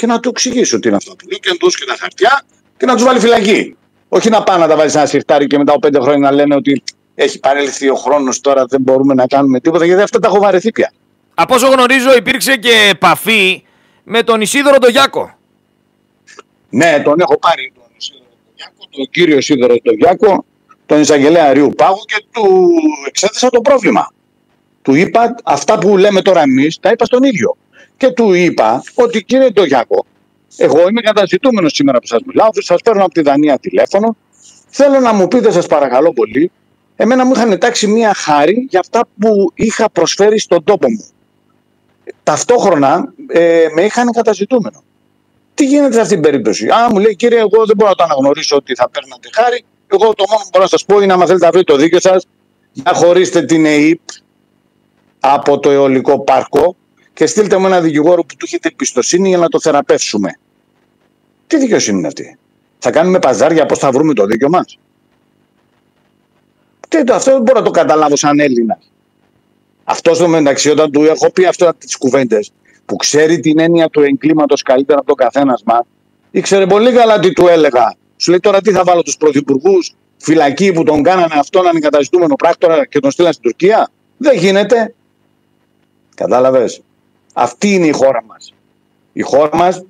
Και 0.00 0.06
να 0.06 0.20
του 0.20 0.28
εξηγήσω 0.28 0.78
τι 0.78 0.88
είναι 0.88 0.96
αυτά 0.96 1.16
που 1.16 1.28
λέω 1.28 1.38
και 1.38 1.48
να 1.48 1.54
του 1.54 1.64
δώσω 1.64 1.78
και 1.78 1.84
τα 1.84 1.96
χαρτιά 2.00 2.42
και 2.76 2.86
να 2.86 2.94
τους 2.94 3.04
βάλει 3.04 3.20
φυλακή. 3.20 3.76
Όχι 4.08 4.28
να 4.30 4.42
πάνε 4.42 4.58
να 4.58 4.68
τα 4.68 4.76
βάλεις 4.76 4.94
ένα 4.94 5.06
σιρτάρι 5.06 5.46
και 5.46 5.58
μετά 5.58 5.70
από 5.70 5.80
πέντε 5.80 6.00
χρόνια 6.00 6.30
να 6.30 6.36
λένε 6.36 6.54
ότι 6.54 6.82
έχει 7.14 7.38
παρέλθει 7.40 7.88
ο 7.88 7.94
χρόνος 7.94 8.40
τώρα, 8.40 8.64
δεν 8.64 8.80
μπορούμε 8.80 9.14
να 9.14 9.26
κάνουμε 9.26 9.60
τίποτα, 9.60 9.84
γιατί 9.84 10.02
αυτά 10.02 10.18
τα 10.18 10.28
έχω 10.28 10.38
βαρεθεί 10.38 10.70
πια. 10.72 10.92
Από 11.34 11.54
όσο 11.54 11.68
γνωρίζω, 11.68 12.16
υπήρξε 12.16 12.56
και 12.56 12.88
επαφή 12.90 13.64
με 14.04 14.22
τον 14.22 14.40
Ισίδωρο 14.40 14.78
τον 14.78 14.90
Γιάκο. 14.90 15.34
Ναι, 16.70 17.02
τον 17.04 17.20
έχω 17.20 17.38
πάρει 17.38 17.72
τον 18.90 19.08
κύριο 19.10 19.40
Σίδωρο 19.40 19.76
τον 19.82 19.94
Γιάκο, 19.94 20.44
τον 20.86 21.00
εισαγγελέα 21.00 21.44
Αριού 21.44 21.72
Πάγου 21.76 22.00
και 22.06 22.24
του 22.32 22.70
εξέθεσα 23.06 23.50
το 23.50 23.60
πρόβλημα. 23.60 24.12
Του 24.82 24.94
είπα 24.94 25.34
αυτά 25.44 25.78
που 25.78 25.96
λέμε 25.96 26.22
τώρα 26.22 26.40
εμείς, 26.42 26.78
τα 26.80 26.90
είπα 26.90 27.04
στον 27.04 27.22
ίδιο. 27.22 27.56
Και 28.00 28.10
του 28.10 28.32
είπα 28.32 28.82
ότι 28.94 29.24
κύριε 29.24 29.50
Ντογιάκο, 29.50 30.04
εγώ 30.56 30.88
είμαι 30.88 31.00
καταζητούμενος 31.00 31.72
σήμερα 31.72 31.98
που 31.98 32.06
σας 32.06 32.20
μιλάω, 32.26 32.48
σας 32.52 32.80
παίρνω 32.82 33.04
από 33.04 33.12
τη 33.12 33.20
Δανία 33.20 33.58
τηλέφωνο. 33.58 34.16
Θέλω 34.68 35.00
να 35.00 35.12
μου 35.12 35.28
πείτε, 35.28 35.50
σας 35.50 35.66
παρακαλώ 35.66 36.12
πολύ, 36.12 36.50
εμένα 36.96 37.24
μου 37.24 37.32
είχαν 37.34 37.58
τάξει 37.58 37.86
μία 37.86 38.14
χάρη 38.14 38.66
για 38.70 38.80
αυτά 38.80 39.00
που 39.20 39.50
είχα 39.54 39.90
προσφέρει 39.90 40.38
στον 40.38 40.64
τόπο 40.64 40.90
μου. 40.90 41.06
Ταυτόχρονα 42.22 43.12
ε, 43.26 43.66
με 43.74 43.82
είχαν 43.82 44.12
καταζητούμενο. 44.12 44.82
Τι 45.54 45.66
γίνεται 45.66 45.92
σε 45.92 46.00
αυτήν 46.00 46.22
την 46.22 46.30
περίπτωση; 46.30 46.68
Α, 46.68 46.88
μου 46.90 46.98
λέει 46.98 47.16
κύριε, 47.16 47.38
εγώ 47.38 47.66
δεν 47.66 47.76
μπορώ 47.76 47.90
να 47.90 47.96
το 47.96 48.04
αναγνωρίσω 48.04 48.56
ότι 48.56 48.74
θα 48.74 48.90
παίρνατε 48.90 49.28
χάρη. 49.32 49.64
Εγώ 49.86 50.14
το 50.14 50.24
μόνο 50.28 50.42
που 50.42 50.48
μπορώ 50.52 50.64
να 50.64 50.70
σας 50.70 50.84
πω 50.84 51.00
είναι, 51.00 51.12
άμα 51.12 51.26
θέλετε 51.26 51.44
να 51.44 51.50
βρείτε 51.50 51.72
το 51.72 51.78
δίκιο 51.78 52.00
σας, 52.00 52.26
να 52.72 52.92
χωρίστε 52.94 53.42
την 53.42 53.64
ΕΕΠ 53.66 54.00
από 55.20 55.58
το 55.58 55.70
αιωλικό 55.70 56.20
πάρκο 56.20 56.76
και 57.20 57.26
στείλτε 57.26 57.56
μου 57.56 57.66
ένα 57.66 57.80
δικηγόρο 57.80 58.22
που 58.22 58.34
του 58.36 58.44
έχετε 58.44 58.68
εμπιστοσύνη 58.68 59.28
για 59.28 59.38
να 59.38 59.48
το 59.48 59.60
θεραπεύσουμε. 59.60 60.38
Τι 61.46 61.58
δικαιοσύνη 61.58 61.98
είναι 61.98 62.06
αυτή; 62.06 62.38
Θα 62.78 62.90
κάνουμε 62.90 63.18
παζάρια 63.18 63.66
πώς 63.66 63.78
θα 63.78 63.90
βρούμε 63.90 64.14
το 64.14 64.26
δίκιο 64.26 64.48
μας; 64.48 64.78
Τι, 66.88 66.98
αυτό 67.12 67.32
δεν 67.32 67.42
μπορώ 67.42 67.58
να 67.58 67.64
το 67.64 67.70
καταλάβω 67.70 68.16
σαν 68.16 68.38
Έλληνα. 68.38 68.78
Αυτός 69.84 70.16
στο 70.16 70.28
μεταξύ, 70.28 70.70
όταν 70.70 70.90
του 70.90 71.04
έχω 71.04 71.30
πει 71.30 71.44
αυτό 71.44 71.72
τις 71.78 71.96
κουβέντες, 71.96 72.52
που 72.84 72.96
ξέρει 72.96 73.40
την 73.40 73.58
έννοια 73.58 73.88
του 73.88 74.00
εγκλήματος 74.00 74.62
καλύτερα 74.62 74.98
από 74.98 75.08
τον 75.08 75.16
καθένας 75.16 75.62
μας, 75.64 75.82
ήξερε 76.30 76.66
πολύ 76.66 76.92
καλά 76.92 77.18
τι 77.18 77.32
του 77.32 77.46
έλεγα. 77.46 77.94
Σου 78.16 78.30
λέει 78.30 78.40
τώρα 78.40 78.60
τι 78.60 78.70
θα 78.72 78.84
βάλω 78.84 79.02
τους 79.02 79.16
πρωθυπουργούς 79.16 79.94
φυλακή 80.16 80.72
που 80.72 80.82
τον 80.82 81.02
κάνανε 81.02 81.34
αυτόν 81.38 81.66
ανεκαταζητούμενο 81.66 82.34
πράκτορα 82.34 82.86
και 82.86 83.00
τον 83.00 83.10
στείλαν 83.10 83.32
στην 83.32 83.44
Τουρκία; 83.44 83.90
Δεν 84.16 84.38
γίνεται. 84.38 84.94
Κατάλαβες; 86.14 86.82
Αυτή 87.32 87.74
είναι 87.74 87.86
η 87.86 87.92
χώρα 87.92 88.24
μας. 88.26 88.54
Η 89.12 89.22
χώρα 89.22 89.56
μας 89.56 89.84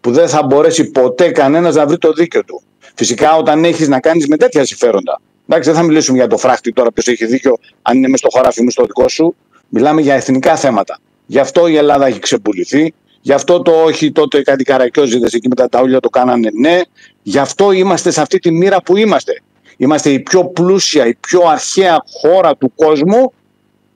που 0.00 0.12
δεν 0.12 0.28
θα 0.28 0.42
μπορέσει 0.42 0.90
ποτέ 0.90 1.30
κανένας 1.30 1.74
να 1.74 1.86
βρει 1.86 1.98
το 1.98 2.12
δίκιο 2.12 2.44
του. 2.44 2.62
Φυσικά 2.94 3.36
όταν 3.36 3.64
έχεις 3.64 3.88
να 3.88 4.00
κάνεις 4.00 4.26
με 4.26 4.36
τέτοια 4.36 4.64
συμφέροντα. 4.64 5.20
Εντάξει, 5.48 5.70
δεν 5.70 5.78
θα 5.78 5.84
μιλήσουμε 5.84 6.18
για 6.18 6.26
το 6.26 6.36
φράχτη 6.36 6.72
τώρα 6.72 6.92
ποιος 6.92 7.06
έχει 7.06 7.26
δίκιο, 7.26 7.56
αν 7.82 7.96
είναι 7.96 8.08
μες 8.08 8.18
στο 8.18 8.28
χωράφι 8.32 8.62
μου 8.62 8.70
στο 8.70 8.84
δικό 8.84 9.08
σου. 9.08 9.34
Μιλάμε 9.68 10.00
για 10.00 10.14
εθνικά 10.14 10.56
θέματα. 10.56 10.98
Γι' 11.26 11.38
αυτό 11.38 11.66
η 11.66 11.76
Ελλάδα 11.76 12.06
έχει 12.06 12.18
ξεπουληθεί. 12.18 12.94
Γι' 13.20 13.32
αυτό 13.32 13.62
το 13.62 13.72
όχι 13.72 14.12
τότε 14.12 14.42
κάτι 14.42 14.64
καρακιόζιδε 14.64 15.26
εκεί 15.32 15.48
με 15.48 15.54
τα 15.54 15.68
ταούλια 15.68 16.00
το 16.00 16.08
κάνανε 16.08 16.48
ναι. 16.52 16.80
Γι' 17.22 17.38
αυτό 17.38 17.72
είμαστε 17.72 18.10
σε 18.10 18.20
αυτή 18.20 18.38
τη 18.38 18.50
μοίρα 18.50 18.82
που 18.82 18.96
είμαστε. 18.96 19.42
Είμαστε 19.76 20.10
η 20.10 20.20
πιο 20.20 20.44
πλούσια, 20.44 21.06
η 21.06 21.14
πιο 21.14 21.40
αρχαία 21.46 22.04
χώρα 22.20 22.56
του 22.56 22.72
κόσμου 22.74 23.32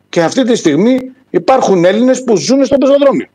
και 0.09 0.23
αυτή 0.23 0.45
τη 0.45 0.57
στιγμή 0.57 1.13
υπάρχουν 1.31 1.85
Έλληνες 1.85 2.25
που 2.25 2.37
ζουν 2.37 2.65
στο 2.65 2.77
πεζοδρόμιο. 2.77 3.27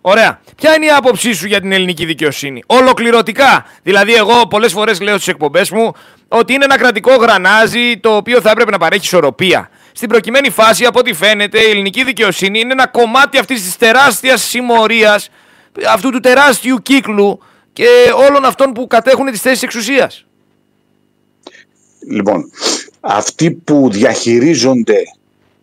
Ωραία. 0.00 0.40
Ποια 0.56 0.74
είναι 0.74 0.86
η 0.86 0.90
άποψή 0.90 1.32
σου 1.32 1.46
για 1.46 1.60
την 1.60 1.72
ελληνική 1.72 2.04
δικαιοσύνη, 2.04 2.62
Ολοκληρωτικά. 2.66 3.66
Δηλαδή, 3.82 4.14
εγώ 4.14 4.46
πολλές 4.48 4.72
φορές 4.72 5.00
λέω 5.00 5.14
στις 5.14 5.28
εκπομπές 5.28 5.70
μου 5.70 5.92
ότι 6.28 6.52
είναι 6.52 6.64
ένα 6.64 6.78
κρατικό 6.78 7.14
γρανάζι 7.14 7.98
το 8.00 8.16
οποίο 8.16 8.40
θα 8.40 8.50
έπρεπε 8.50 8.70
να 8.70 8.78
παρέχει 8.78 9.04
ισορροπία. 9.04 9.70
Στην 9.92 10.08
προκειμένη 10.08 10.50
φάση, 10.50 10.84
από 10.84 10.98
ό,τι 10.98 11.12
φαίνεται, 11.12 11.60
η 11.60 11.70
ελληνική 11.70 12.04
δικαιοσύνη 12.04 12.60
είναι 12.60 12.72
ένα 12.72 12.86
κομμάτι 12.86 13.38
αυτής 13.38 13.62
της 13.62 13.76
τεράστιας 13.76 14.42
συμμορίας, 14.42 15.28
αυτού 15.88 16.10
του 16.10 16.20
τεράστιου 16.20 16.76
κύκλου 16.82 17.40
και 17.72 17.86
όλων 18.28 18.44
αυτών 18.44 18.72
που 18.72 18.86
κατέχουν 18.86 19.26
τις 19.26 19.40
θέσεις 19.40 19.62
εξουσίας. 19.62 20.24
Λοιπόν, 22.08 22.50
αυτοί 23.00 23.50
που 23.50 23.88
διαχειρίζονται 23.90 25.02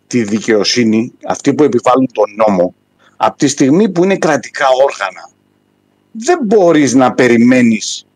τη 0.08 0.22
δικαιοσύνη, 0.22 1.12
αυτοί 1.26 1.54
που 1.54 1.64
επιβάλλουν 1.64 2.08
τον 2.12 2.34
νόμο, 2.46 2.74
από 3.16 3.38
τη 3.38 3.48
στιγμή 3.48 3.88
που 3.88 4.04
είναι 4.04 4.16
κρατικά 4.16 4.66
όργανα, 4.84 5.30
δεν 6.12 6.38
μπορείς 6.42 6.94
να 6.94 7.12
περιμένεις 7.12 8.06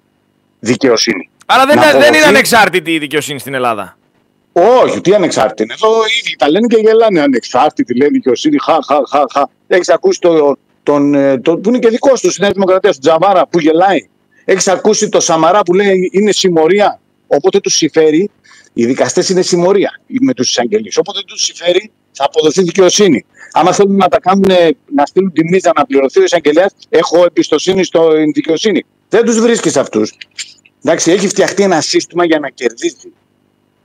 δικαιοσύνη. 0.58 1.30
Αλλά 1.46 1.66
δεν, 1.66 2.00
δεν 2.00 2.14
είναι 2.14 2.25
ανεξάρτητη 2.25 2.92
η 2.92 2.99
δικαιοσύνη 2.99 3.38
στην 3.38 3.54
Ελλάδα. 3.54 3.96
Όχι, 4.52 5.00
τι 5.00 5.14
ανεξάρτητη 5.14 5.62
είναι. 5.62 5.72
Εδώ 5.72 5.88
ήδη 6.20 6.37
τα 6.37 6.50
λένε 6.50 6.66
και 6.66 6.76
γελάνε. 6.76 7.20
Ανεξάρτητη, 7.20 7.96
λέει 7.96 8.08
δικαιοσύνη. 8.08 8.56
Χα, 8.62 8.72
χα, 8.72 8.96
χα, 9.08 9.25
χα. 9.32 9.49
Έχεις 9.66 9.88
ακούσει 9.88 10.20
το, 10.20 10.56
τον, 10.82 11.14
ε, 11.14 11.38
το, 11.38 11.58
που 11.58 11.68
είναι 11.68 11.78
και 11.78 11.88
δικός 11.88 12.20
τους 12.20 12.32
στη 12.32 12.40
Νέα 12.40 12.50
Δημοκρατία, 12.50 12.90
τον 12.90 13.00
Τζαβάρα 13.00 13.46
που 13.46 13.61
γελάει. 13.61 14.08
Έχεις 14.44 14.68
ακούσει 14.68 15.08
το 15.08 15.20
Σαμαρά 15.20 15.62
που 15.62 15.75
λέει 15.75 16.11
είναι 16.12 16.32
συμμορία. 16.32 17.00
Οπότε 17.26 17.61
τους 17.61 17.75
συμφέρει, 17.75 18.30
οι 18.73 18.87
δικαστές 18.87 19.29
είναι 19.29 19.43
συμμορία 19.43 20.00
με 20.21 20.35
τους 20.35 20.49
εισαγγελείς. 20.49 20.97
Όποτε 20.97 21.21
τους 21.26 21.43
συμφέρει, 21.43 21.91
θα 22.12 22.25
αποδοθεί 22.25 22.62
δικαιοσύνη. 22.62 23.25
Άμα 23.52 23.73
θέλουν 23.73 23.97
να 23.97 24.09
τα 24.09 24.21
κάνουν, 24.21 24.50
να 24.95 25.07
στείλουν 25.07 25.33
τη 25.33 25.45
μίζα 25.45 25.73
να 25.76 25.87
πληρωθεί 25.87 26.21
ο 26.21 26.23
εισαγγελέας, 26.23 26.73
έχω 26.88 27.25
εμπιστοσύνη 27.25 27.85
στην 27.85 28.33
δικαιοσύνη. 28.35 28.85
Δεν 29.09 29.25
τους 29.25 29.41
βρίσκεις 29.41 29.76
αυτούς. 29.76 30.12
Εντάξει, 30.85 31.11
έχει 31.11 31.29
φτιαχτεί 31.29 31.62
ένα 31.62 31.81
σύστημα 31.81 32.25
για 32.25 32.38
να 32.38 32.49
κερδίζει. 32.49 33.12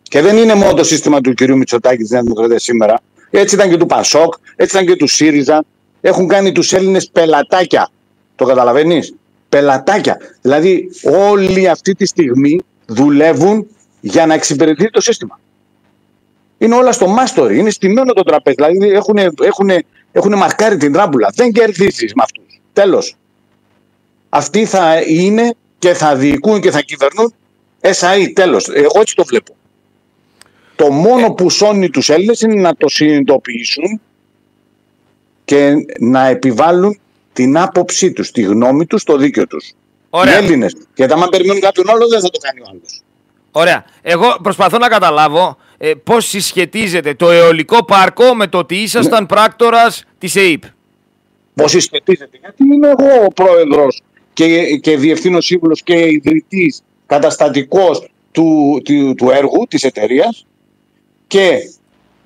Και 0.03 0.21
δεν 0.21 0.37
είναι 0.37 0.53
μόνο 0.53 0.73
το 0.73 0.83
σύστημα 0.83 1.21
του 1.21 1.33
κυρίου 1.33 1.57
Μητσοτάκη 1.57 1.97
της 1.97 2.09
Νέας 2.09 2.23
Δημοκρατίας 2.23 2.63
σήμερα. 2.63 3.01
Έτσι 3.29 3.55
ήταν 3.55 3.69
και 3.69 3.77
του 3.77 3.85
Πασόκ, 3.85 4.33
έτσι 4.55 4.75
ήταν 4.75 4.87
και 4.87 4.95
του 4.95 5.07
ΣΥΡΙΖΑ. 5.07 5.63
Έχουν 6.01 6.27
κάνει 6.27 6.51
τους 6.51 6.73
Έλληνες 6.73 7.09
πελατάκια. 7.09 7.89
Το 8.35 8.45
καταλαβαίνεις. 8.45 9.13
Πελατάκια. 9.49 10.17
Δηλαδή, 10.41 10.89
όλοι 11.31 11.69
αυτή 11.69 11.93
τη 11.93 12.05
στιγμή 12.05 12.59
δουλεύουν 12.85 13.67
για 14.07 14.25
να 14.25 14.33
εξυπηρετεί 14.33 14.89
το 14.89 15.01
σύστημα. 15.01 15.39
Είναι 16.57 16.75
όλα 16.75 16.91
στο 16.91 17.07
μάστορι, 17.07 17.57
είναι 17.59 17.69
στημένο 17.69 18.13
το 18.13 18.23
τραπέζι. 18.23 18.55
Δηλαδή, 18.55 18.89
έχουν, 18.89 19.17
έχουν, 19.17 19.69
έχουν 20.11 20.37
μαρκάρει 20.37 20.77
την 20.77 20.91
τράμπουλα. 20.91 21.31
Δεν 21.35 21.51
κερδίζεις 21.51 22.13
με 22.13 22.23
αυτούς. 22.23 22.61
Τέλος. 22.73 23.15
Αυτοί 24.29 24.65
θα 24.65 25.01
είναι 25.01 25.55
και 25.79 25.93
θα 25.93 26.15
διοικούν 26.15 26.61
και 26.61 26.71
θα 26.71 26.81
κυβερνούν 26.81 27.33
SAE. 27.81 28.31
Τέλος. 28.33 28.69
Εγώ 28.69 28.99
έτσι 28.99 29.15
το 29.15 29.23
βλέπω. 29.23 29.55
Το 30.75 30.91
μόνο 30.91 31.31
που 31.31 31.49
σώνει 31.49 31.89
τους 31.89 32.09
Έλληνες 32.09 32.41
είναι 32.41 32.61
να 32.61 32.75
το 32.75 32.89
συνειδητοποιήσουν 32.89 34.01
και 35.45 35.73
να 35.99 36.27
επιβάλλουν 36.27 36.99
την 37.33 37.57
άποψή 37.57 38.11
τους, 38.11 38.31
τη 38.31 38.41
γνώμη 38.41 38.85
τους, 38.85 39.03
το 39.03 39.17
δίκαιο 39.17 39.47
τους. 39.47 39.73
Ωραία. 40.09 40.33
Οι 40.33 40.37
Έλληνες. 40.43 40.75
Γιατί 40.95 41.13
άμα 41.13 41.27
περιμένουν 41.27 41.61
κάποιον 41.61 41.89
άλλο 41.89 42.07
δεν 42.07 42.21
θα 42.21 42.29
το 42.29 42.37
κάνει 42.37 42.59
ο 42.59 42.65
άλλος. 42.69 43.01
Ωραία. 43.57 43.85
Εγώ 44.01 44.37
προσπαθώ 44.41 44.77
να 44.77 44.87
καταλάβω 44.87 45.57
ε, 45.77 45.91
πώς 46.03 46.25
συσχετίζεται 46.25 47.13
το 47.13 47.31
αιωλικό 47.31 47.85
πάρκο 47.85 48.35
με 48.35 48.47
το 48.47 48.57
ότι 48.57 48.75
ήσασταν 48.75 49.21
ναι. 49.21 49.27
πράκτορας 49.27 50.03
της 50.17 50.35
ΕΕΠ. 50.35 50.63
Πώς 51.53 51.71
συσχετίζεται. 51.71 52.37
Γιατί 52.39 52.63
είμαι 52.63 52.87
εγώ 52.87 53.25
ο 53.25 53.27
πρόεδρος 53.27 54.01
και, 54.33 54.77
και 54.77 54.97
διευθύνων 54.97 55.41
σύμβουλος 55.41 55.83
και 55.83 56.11
ιδρυτής 56.11 56.81
καταστατικός 57.05 58.09
του, 58.31 58.81
του, 58.83 59.13
του 59.17 59.29
έργου 59.29 59.65
της 59.69 59.83
εταιρείας 59.83 60.45
και 61.27 61.59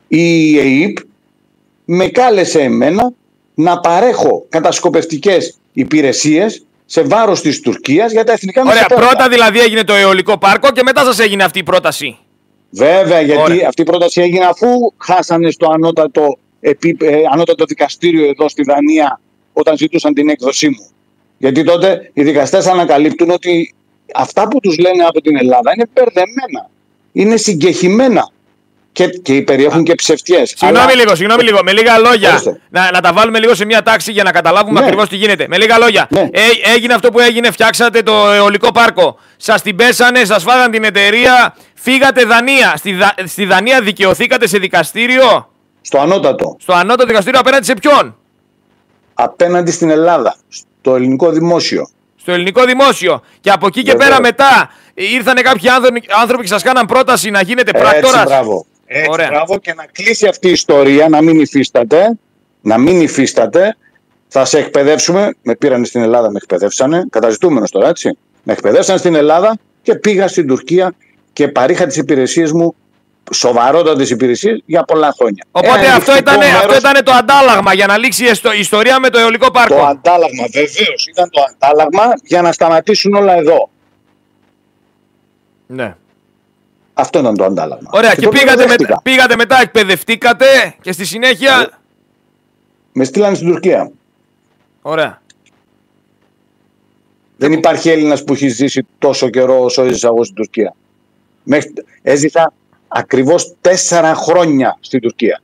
η 0.07 0.57
ΕΕΠ 0.57 0.97
με 1.85 2.07
κάλεσε 2.07 2.61
εμένα 2.61 3.13
να 3.53 3.79
παρέχω 3.79 4.45
κατασκοπευτικές 4.49 5.57
υπηρεσίες 5.73 6.65
σε 6.91 7.01
βάρος 7.01 7.41
της 7.41 7.59
Τουρκίας 7.59 8.11
για 8.11 8.23
τα 8.23 8.31
εθνικά 8.31 8.65
μας 8.65 8.73
Ωραία, 8.73 8.85
πρώτα 8.87 9.29
δηλαδή 9.29 9.59
έγινε 9.59 9.83
το 9.83 9.93
αιωλικό 9.93 10.37
πάρκο 10.37 10.71
και 10.71 10.83
μετά 10.83 11.03
σας 11.03 11.19
έγινε 11.19 11.43
αυτή 11.43 11.59
η 11.59 11.63
πρόταση. 11.63 12.17
Βέβαια, 12.69 13.21
γιατί 13.21 13.65
αυτή 13.65 13.81
η 13.81 13.85
πρόταση 13.85 14.21
έγινε 14.21 14.45
αφού 14.45 14.67
χάσανε 14.97 15.51
στο 15.51 15.69
ανώτατο, 15.71 16.37
επί, 16.59 16.97
ε, 17.01 17.21
ανώτατο 17.33 17.65
δικαστήριο 17.65 18.29
εδώ 18.29 18.49
στη 18.49 18.63
Δανία 18.63 19.19
όταν 19.53 19.77
ζητούσαν 19.77 20.13
την 20.13 20.29
έκδοσή 20.29 20.67
μου. 20.67 20.89
Γιατί 21.37 21.63
τότε 21.63 22.11
οι 22.13 22.23
δικαστές 22.23 22.67
ανακαλύπτουν 22.67 23.29
ότι 23.29 23.75
αυτά 24.13 24.47
που 24.47 24.59
τους 24.59 24.77
λένε 24.77 25.03
από 25.03 25.21
την 25.21 25.37
Ελλάδα 25.37 25.73
είναι 25.75 25.85
περδεμένα, 25.93 26.69
είναι 27.11 27.37
συγκεχημένα 27.37 28.29
και, 28.91 29.07
και 29.07 29.41
περιέχουν 29.41 29.83
και 29.83 29.95
ψευτιές. 29.95 30.53
Συγγνώμη 30.57 30.85
Αλλά... 30.85 30.95
λίγο, 30.95 31.15
συγγνώμη 31.15 31.43
λίγο. 31.43 31.59
Με 31.63 31.73
λίγα 31.73 31.97
λόγια. 31.97 32.41
Να, 32.69 32.91
να 32.91 33.01
τα 33.01 33.13
βάλουμε 33.13 33.39
λίγο 33.39 33.55
σε 33.55 33.65
μια 33.65 33.81
τάξη 33.81 34.11
για 34.11 34.23
να 34.23 34.31
καταλάβουμε 34.31 34.79
ναι. 34.79 34.85
ακριβώς 34.85 35.09
τι 35.09 35.15
γίνεται. 35.15 35.45
Με 35.47 35.57
λίγα 35.57 35.77
λόγια. 35.77 36.07
Ναι. 36.09 36.19
Ε, 36.31 36.41
έγινε 36.75 36.93
αυτό 36.93 37.11
που 37.11 37.19
έγινε, 37.19 37.51
φτιάξατε 37.51 38.01
το 38.01 38.31
αιωλικό 38.31 38.71
πάρκο. 38.71 39.17
Σας 39.37 39.61
την 39.61 39.75
πέσανε, 39.75 40.25
σας 40.25 40.43
φάγαν 40.43 40.71
την 40.71 40.83
εταιρεία. 40.83 41.55
Φύγατε 41.73 42.23
Δανία. 42.23 42.73
Στη, 42.77 42.97
στη 43.25 43.45
Δανία 43.45 43.81
δικαιωθήκατε 43.81 44.47
σε 44.47 44.57
δικαστήριο; 44.57 45.49
Στο 45.81 45.99
ανώτατο. 45.99 46.55
Στο 46.59 46.73
ανώτατο 46.73 47.05
δικαστήριο 47.05 47.39
απέναντι 47.39 47.65
σε 47.65 47.73
ποιον; 47.73 48.15
Απέναντι 49.13 49.71
στην 49.71 49.89
Ελλάδα. 49.89 50.35
Στο 50.49 50.95
ελληνικό 50.95 51.29
δημόσιο. 51.29 51.89
Στο 52.15 52.31
ελληνικό 52.31 52.63
δημόσιο. 52.63 53.21
Και 53.39 53.49
από 53.49 53.67
εκεί 53.67 53.83
και 53.83 53.95
πέρα 53.95 54.21
μετά 54.21 54.69
ήρθαν 54.93 55.35
κάποιοι 55.35 55.69
άνθρωποι, 56.21 56.43
και 56.43 56.47
σας 56.47 56.63
κάναν 56.63 56.85
πρόταση 56.85 57.29
να 57.29 57.41
γίνετε 57.41 57.71
πράκτορας. 57.71 58.25
Μπράβο. 58.91 58.99
Έτσι, 58.99 59.09
Ωραία. 59.11 59.27
μπράβο 59.29 59.57
και 59.57 59.73
να 59.73 59.85
κλείσει 59.91 60.27
αυτή 60.27 60.47
η 60.47 60.51
ιστορία, 60.51 61.09
να 61.09 61.21
μην 61.21 61.39
υφίσταται, 61.39 62.17
να 62.61 62.77
μην 62.77 63.01
υφίσταται, 63.01 63.77
θα 64.27 64.45
σε 64.45 64.57
εκπαιδεύσουμε. 64.57 65.35
Με 65.41 65.55
πήραν 65.55 65.85
στην 65.85 66.01
Ελλάδα, 66.01 66.31
με 66.31 66.37
εκπαιδεύσανε, 66.41 67.05
καταζητούμενος 67.09 67.71
τώρα, 67.71 67.89
έτσι. 67.89 68.17
Με 68.43 68.53
εκπαιδεύσαν 68.53 68.97
στην 68.97 69.15
Ελλάδα 69.15 69.57
και 69.81 69.95
πήγα 69.95 70.27
στην 70.27 70.47
Τουρκία 70.47 70.93
και 71.33 71.47
παρήχα 71.47 71.85
τις 71.85 71.97
υπηρεσίες 71.97 72.51
μου, 72.51 72.75
σοβαρότατες 73.33 74.09
υπηρεσίες 74.09 74.63
για 74.65 74.83
πολλά 74.83 75.13
χρόνια. 75.17 75.45
Οπότε 75.51 75.87
αυτό, 75.87 76.17
ήταν, 76.17 76.37
μέρος... 76.37 76.53
αυτό 76.53 76.75
ήταν 76.77 77.03
το 77.03 77.11
αντάλλαγμα 77.11 77.73
για 77.73 77.87
να 77.87 77.97
λήξει 77.97 78.25
η 78.25 78.59
ιστορία 78.59 78.99
με 78.99 79.09
το 79.09 79.19
αιωλικό 79.19 79.51
πάρκο. 79.51 79.75
Το 79.75 79.85
αντάλλαγμα, 79.85 80.45
βεβαίως. 80.51 81.07
Ήταν 81.09 81.29
το 81.29 81.41
αντάλλαγμα 81.49 82.13
για 82.23 82.41
να 82.41 82.51
σταματήσουν 82.51 83.13
όλα 83.13 83.33
εδώ. 83.33 83.69
Ναι. 85.67 85.95
Αυτό 87.01 87.19
ήταν 87.19 87.35
το 87.35 87.43
αντάλλαγμα. 87.43 87.89
Ωραία, 87.93 88.15
και, 88.15 88.21
και 88.21 88.27
πήγατε, 88.27 88.65
με, 88.67 88.75
πήγατε 89.03 89.35
μετά, 89.35 89.61
εκπαιδευτήκατε 89.61 90.75
και 90.81 90.91
στη 90.91 91.05
συνέχεια. 91.05 91.59
Ε, 91.61 91.77
με 92.93 93.03
στείλανε 93.03 93.35
στην 93.35 93.47
Τουρκία. 93.47 93.91
Ωραία. 94.81 95.21
Δεν 97.37 97.51
υπάρχει 97.51 97.89
Έλληνας 97.89 98.23
που 98.23 98.33
έχει 98.33 98.47
ζήσει 98.47 98.85
τόσο 98.97 99.29
καιρό 99.29 99.63
όσο 99.63 99.83
έζησα 99.83 100.07
εγώ 100.07 100.23
στην 100.23 100.35
Τουρκία. 100.35 100.75
Μέχρι... 101.43 101.73
Έζησα 102.01 102.53
ακριβώς 102.87 103.53
τέσσερα 103.61 104.15
χρόνια 104.15 104.77
στην 104.79 104.99
Τουρκία. 104.99 105.41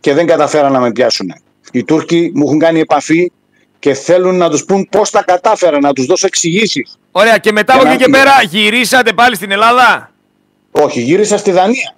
Και 0.00 0.14
δεν 0.14 0.26
καταφέραν 0.26 0.72
να 0.72 0.80
με 0.80 0.92
πιάσουν. 0.92 1.34
Οι 1.72 1.84
Τούρκοι 1.84 2.32
μου 2.34 2.46
έχουν 2.46 2.58
κάνει 2.58 2.80
επαφή 2.80 3.32
και 3.78 3.94
θέλουν 3.94 4.36
να 4.36 4.50
τους 4.50 4.64
πούν 4.64 4.88
πώς 4.90 5.10
τα 5.10 5.22
κατάφερα, 5.22 5.78
να 5.78 5.92
τους 5.92 6.06
δώσω 6.06 6.26
εξηγήσεις. 6.26 6.98
Ωραία, 7.12 7.38
και 7.38 7.52
μετά 7.52 7.74
από 7.74 7.88
εκεί 7.88 7.96
και 8.04 8.10
πέρα 8.10 8.42
γυρίσατε 8.42 9.12
πάλι 9.12 9.36
στην 9.36 9.50
Ελλάδα; 9.50 10.11
Όχι, 10.72 11.00
γύρισα 11.00 11.38
στη 11.38 11.50
Δανία. 11.50 11.94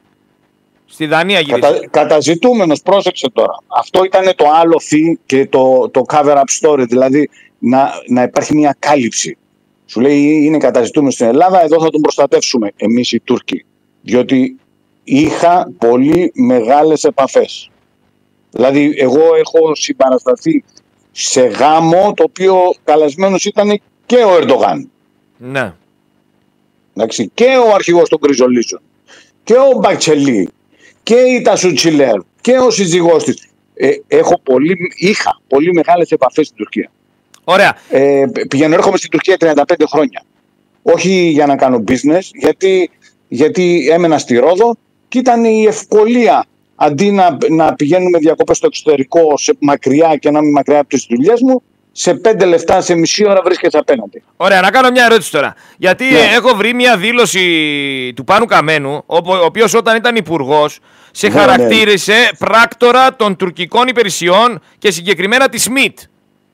Στη 0.87 1.07
Δανία 1.07 1.41
γύρισα. 1.41 1.73
Κατα, 1.73 1.89
καταζητούμενος, 1.91 2.83
πρόσεξε 2.83 3.31
τώρα. 3.31 3.59
Αυτό 3.67 4.05
ήταν 4.05 4.35
το 4.37 4.45
άλλο 4.55 4.79
φύ 4.79 5.19
και 5.27 5.47
το, 5.47 5.89
το 5.91 6.05
cover 6.09 6.37
up 6.37 6.69
story, 6.69 6.85
δηλαδή 6.89 7.31
να, 7.59 7.91
να 8.09 8.23
υπάρχει 8.23 8.55
μια 8.55 8.77
κάλυψη. 8.79 9.37
Σου 9.87 10.01
λέει 10.01 10.45
είναι 10.45 10.59
καταζητούμενος 10.59 11.15
στην 11.15 11.27
Ελλάδα, 11.27 11.63
εδώ 11.63 11.83
θα 11.83 11.91
τον 11.91 12.01
προστατεύσουμε 12.01 12.73
εμείς 12.77 13.13
οι 13.13 13.21
Τούρκοι. 13.21 13.65
Διότι 14.03 14.57
είχα 15.05 15.73
πολύ 15.79 16.33
μεγάλες 16.35 17.05
επαφές. 17.05 17.71
Δηλαδή 18.51 18.95
εγώ 18.97 19.35
έχω 19.35 19.75
συμπαρασταθεί 19.75 20.65
σε 21.13 21.41
γάμο 21.41 22.13
το 22.17 22.23
οποίο 22.23 22.57
καλεσμένος 22.85 23.45
ήταν 23.45 23.81
και 24.07 24.17
ο 24.17 24.37
Ερντογάν. 24.37 24.91
Ναι. 25.37 25.75
Εντάξει, 26.97 27.31
και 27.35 27.49
ο 27.69 27.75
αρχηγός 27.75 28.09
των 28.09 28.19
Κρυζολίσεων 28.19 28.81
και 29.45 29.55
ο 29.55 29.79
Μπακτσελή 29.79 30.49
και 31.03 31.15
η 31.15 31.43
Τασουτσιλέρ 31.43 32.17
και 32.41 32.59
ο 32.59 32.71
σύζυγός 32.71 33.25
της. 33.25 33.49
Ε, 33.75 33.91
έχω 34.07 34.41
πολύ, 34.43 34.77
είχα 34.97 35.41
πολύ 35.49 35.73
μεγάλες 35.73 36.11
επαφές 36.11 36.47
στην 36.47 36.59
Τουρκία. 36.59 36.91
Ωραία. 37.45 37.77
Ε, 37.91 38.25
πηγαίνω 38.49 38.75
έρχομαι 38.75 38.97
στην 38.97 39.11
Τουρκία 39.11 39.37
35 39.39 39.85
χρόνια. 39.87 40.25
Όχι 40.83 41.11
για 41.11 41.47
να 41.47 41.57
κάνω 41.57 41.85
business, 41.89 42.21
γιατί, 42.33 42.91
γιατί 43.29 43.89
έμενα 43.93 44.19
στη 44.19 44.37
Ρόδο 44.37 44.77
και 45.09 45.19
ήταν 45.19 45.45
η 45.45 45.65
ευκολία 45.65 46.47
αντί 46.75 47.11
να, 47.11 47.37
να 47.51 47.75
πηγαίνουμε 47.75 48.19
διακοπές 48.19 48.57
στο 48.57 48.67
εξωτερικό 48.67 49.37
σε 49.37 49.57
μακριά 49.59 50.17
και 50.17 50.31
να 50.31 50.41
μην 50.41 50.51
μακριά 50.51 50.79
από 50.79 50.89
τις 50.89 51.07
δουλειές 51.09 51.41
μου, 51.41 51.63
σε 51.97 52.15
πέντε 52.15 52.45
λεφτά, 52.45 52.81
σε 52.81 52.95
μισή 52.95 53.29
ώρα 53.29 53.41
βρίσκεσαι 53.45 53.79
απέναντι. 53.79 54.23
Ωραία, 54.37 54.61
να 54.61 54.71
κάνω 54.71 54.91
μια 54.91 55.05
ερώτηση 55.05 55.31
τώρα. 55.31 55.55
Γιατί 55.77 56.05
ναι. 56.05 56.19
έχω 56.35 56.55
βρει 56.55 56.75
μια 56.75 56.97
δήλωση 56.97 58.13
του 58.17 58.25
Πάνου 58.25 58.45
Καμένου, 58.45 59.03
ο 59.07 59.45
οποίος 59.45 59.75
όταν 59.75 59.97
ήταν 59.97 60.17
υπουργός, 60.17 60.79
σε 61.11 61.29
ναι, 61.29 61.35
ναι. 61.35 61.41
χαρακτήρισε 61.41 62.31
πράκτορα 62.39 63.17
των 63.17 63.37
τουρκικών 63.37 63.89
υπηρεσιών 63.89 64.61
και 64.79 64.91
συγκεκριμένα 64.91 65.49
τη 65.49 65.59
ΣΜΙΤ. 65.59 65.99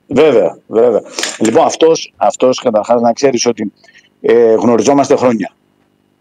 Βέβαια, 0.07 0.57
βέβαια. 0.67 1.01
Λοιπόν, 1.39 1.65
αυτός 1.65 2.13
αυτός, 2.17 2.59
καταρχάς 2.59 3.01
να 3.01 3.13
ξέρεις 3.13 3.45
ότι 3.45 3.71
ε, 4.21 4.53
γνωριζόμαστε 4.53 5.15
χρόνια. 5.15 5.53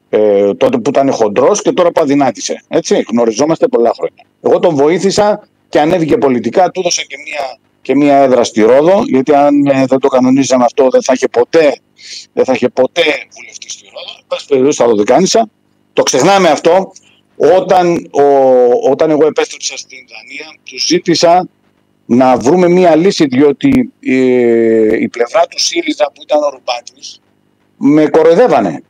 Ε, 0.08 0.54
τότε 0.54 0.78
που 0.78 0.90
ήταν 0.90 1.12
χοντρός 1.12 1.62
και 1.62 1.72
τώρα 1.72 1.90
που 1.90 2.00
αδυνάτησε. 2.00 2.64
Έτσι, 2.68 3.04
γνωριζόμαστε 3.10 3.68
πολλά 3.68 3.92
χρόνια. 3.96 4.24
Εγώ 4.42 4.58
τον 4.58 4.74
βοήθησα 4.74 5.48
και 5.68 5.80
ανέβηκε 5.80 6.16
πολιτικά, 6.16 6.70
του 6.70 6.80
έδωσα 6.80 7.02
και 7.02 7.16
μια 7.26 7.58
και 7.82 7.96
μία 7.96 8.16
έδρα 8.16 8.44
στη 8.44 8.62
Ρόδο, 8.62 9.02
γιατί 9.06 9.34
αν 9.34 9.66
ε, 9.66 9.84
δεν 9.86 9.98
το 9.98 10.08
κανονίζαμε 10.08 10.64
αυτό 10.64 10.88
δεν 10.90 11.02
θα 11.02 11.12
είχε 11.12 11.28
ποτέ, 11.28 11.80
δεν 12.32 12.44
θα 12.44 12.52
είχε 12.52 12.68
ποτέ 12.68 13.02
βουλευτή 13.36 13.70
στη 13.70 13.84
Ρόδο. 13.84 14.20
Πάση 14.26 14.46
περιπτώσει 14.46 14.82
θα 14.82 14.88
το 14.88 14.94
δικάνησα. 14.94 15.48
Το 15.92 16.02
ξεχνάμε 16.02 16.48
αυτό. 16.48 16.92
Όταν, 17.36 18.08
ο, 18.10 18.22
όταν 18.90 19.10
εγώ 19.10 19.26
επέστρεψα 19.26 19.76
στην 19.76 19.98
Δανία, 19.98 20.58
του 20.62 20.78
ζήτησα 20.78 21.48
να 22.06 22.36
βρούμε 22.36 22.68
μία 22.68 22.96
λύση, 22.96 23.26
διότι 23.26 23.92
ε, 24.00 25.00
η 25.00 25.08
πλευρά 25.08 25.46
του 25.46 25.60
ΣΥΡΙΖΑ 25.60 26.10
που 26.14 26.22
ήταν 26.22 26.42
ο 26.42 26.48
Ρουπάκης 26.48 27.20
με 27.76 28.06
κοροϊδεύανε. 28.06 28.82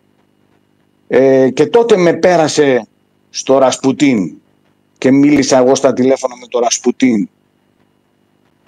Ε, 1.09 1.51
και 1.51 1.67
τότε 1.67 1.97
με 1.97 2.13
πέρασε 2.13 2.87
στο 3.31 3.59
Ρασπουτίν 3.59 4.41
και 4.99 5.11
μίλησα 5.11 5.59
εγώ 5.59 5.75
στα 5.75 5.93
τηλέφωνα 5.93 6.37
με 6.37 6.47
το 6.47 6.59
Ρασπουτίν 6.59 7.29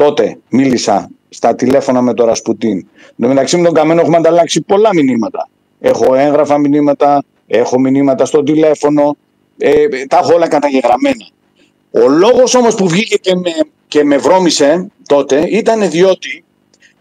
Τότε 0.04 0.38
μίλησα 0.48 1.10
στα 1.28 1.54
τηλέφωνα 1.54 2.02
με 2.02 2.14
τον 2.14 2.26
Ρασπουτίν. 2.26 2.78
Εν 2.78 3.14
τω 3.20 3.28
μεταξύ 3.28 3.56
με 3.56 3.64
τον 3.64 3.74
Καμένο 3.74 4.00
έχουμε 4.00 4.16
ανταλλάξει 4.16 4.62
πολλά 4.62 4.90
μηνύματα. 4.94 5.48
Έχω 5.80 6.14
έγγραφα 6.14 6.58
μηνύματα, 6.58 7.24
έχω 7.46 7.78
μηνύματα 7.78 8.24
στο 8.24 8.42
τηλέφωνο, 8.42 9.16
ε, 9.58 9.86
τα 10.06 10.18
έχω 10.18 10.34
όλα 10.34 10.48
καταγεγραμμένα. 10.48 11.26
Ο 11.90 12.08
λόγος 12.08 12.54
όμως 12.54 12.74
που 12.74 12.88
βγήκε 12.88 13.16
και 13.16 13.34
με, 13.34 13.50
και 13.88 14.04
με 14.04 14.16
βρώμησε 14.16 14.86
τότε 15.08 15.46
ήταν 15.48 15.90
διότι 15.90 16.44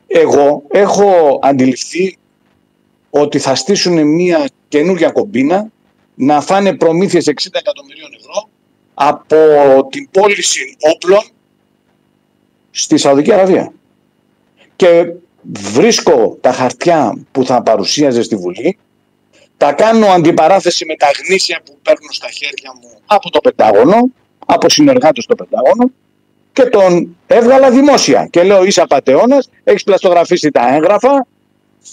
εγώ 0.07 0.63
έχω 0.67 1.39
αντιληφθεί 1.41 2.17
ότι 3.09 3.39
θα 3.39 3.55
στήσουν 3.55 4.07
μια 4.07 4.47
καινούργια 4.67 5.11
κομπίνα 5.11 5.71
να 6.15 6.41
φάνε 6.41 6.75
προμήθειες 6.75 7.27
60 7.27 7.31
εκατομμυρίων 7.51 8.09
ευρώ 8.19 8.49
από 8.93 9.35
την 9.89 10.09
πώληση 10.11 10.75
όπλων 10.93 11.21
στη 12.71 12.97
Σαουδική 12.97 13.33
Αραβία. 13.33 13.73
Και 14.75 15.11
βρίσκω 15.51 16.37
τα 16.41 16.51
χαρτιά 16.51 17.17
που 17.31 17.45
θα 17.45 17.61
παρουσίαζε 17.61 18.21
στη 18.21 18.35
Βουλή, 18.35 18.77
τα 19.57 19.73
κάνω 19.73 20.05
αντιπαράθεση 20.05 20.85
με 20.85 20.95
τα 20.95 21.07
γνήσια 21.23 21.61
που 21.65 21.77
παίρνω 21.81 22.11
στα 22.11 22.29
χέρια 22.29 22.71
μου 22.81 22.89
από 23.05 23.29
το 23.29 23.39
Πεντάγωνο, 23.39 23.97
από 24.45 24.69
συνεργάτες 24.69 25.23
στο 25.23 25.35
Πεντάγωνο 25.35 25.91
και 26.53 26.63
τον 26.63 27.17
έβγαλα 27.27 27.71
δημόσια 27.71 28.27
και 28.31 28.43
λέω 28.43 28.63
είσαι 28.63 28.81
απατεώνας, 28.81 29.49
έχεις 29.63 29.83
πλαστογραφήσει 29.83 30.51
τα 30.51 30.75
έγγραφα, 30.75 31.27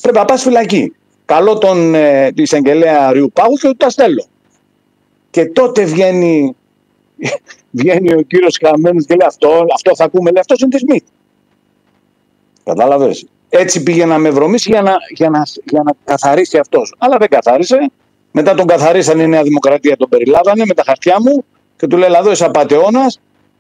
πρέπει 0.01 0.17
να 0.17 0.25
πας 0.25 0.43
φυλακή. 0.43 0.93
Καλό 1.25 1.59
τον 1.59 1.95
ε, 1.95 2.33
εισαγγελέα 2.35 3.12
Ριου 3.12 3.31
Πάγου 3.33 3.55
και 3.55 3.75
τα 3.77 3.91
στέλνω. 3.91 4.25
Και 5.31 5.45
τότε 5.45 5.85
βγαίνει 5.85 6.57
βγαίνει 7.70 8.12
ο 8.12 8.20
κύριος 8.20 8.59
Χαμένος 8.66 9.04
και 9.07 9.14
λέει 9.14 9.26
αυτό, 9.26 9.66
αυτό 9.74 9.96
θα 9.96 10.04
ακούμε, 10.04 10.31
λέει 10.31 10.40
αυτός 10.40 10.61
είναι 10.61 10.70
της 10.70 10.83
μη. 10.83 11.02
Κατάλαβες. 12.64 13.26
Έτσι 13.48 13.83
πήγε 13.83 14.04
να 14.04 14.18
με 14.18 14.31
βρωμίσει 14.31 14.70
για 14.70 14.83
να, 14.83 14.94
για 15.14 15.31
να, 15.31 15.42
για 15.64 15.83
να 15.85 15.92
καθαρίσει 16.04 16.59
αυτός. 16.59 16.94
Αλλά 16.98 17.16
δεν 17.16 17.28
καθάρισε. 17.28 17.90
Μετά 18.33 18.54
τον 18.54 18.66
καθαρίσανε 18.66 19.22
η 19.22 19.26
Νέα 19.26 19.42
Δημοκρατία, 19.42 19.96
τον 19.96 20.09
περιλάβανε 20.09 20.64
με 20.66 20.74
τα 20.74 20.83
χαρτιά 20.87 21.16
μου 21.20 21.44
και 21.76 21.87
του 21.87 21.96
λέει: 21.96 22.11
Εδώ 22.16 22.31
είσαι 22.31 22.44
απαταιώνα. 22.44 23.12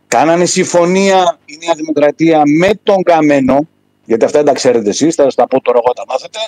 Κάνανε 0.08 0.44
συμφωνία 0.44 1.38
η 1.44 1.58
Νέα 1.64 1.74
Δημοκρατία 1.74 2.42
με 2.60 2.70
τον 2.82 3.02
Καμένο, 3.02 3.68
γιατί 4.04 4.24
αυτά 4.24 4.38
δεν 4.38 4.46
τα 4.46 4.52
ξέρετε 4.52 4.88
εσείς, 4.88 5.14
θα 5.14 5.26
τα 5.26 5.46
πω 5.46 5.60
τώρα 5.60 5.78
εγώ 5.84 5.92
τα 5.92 6.04
μάθετε. 6.08 6.38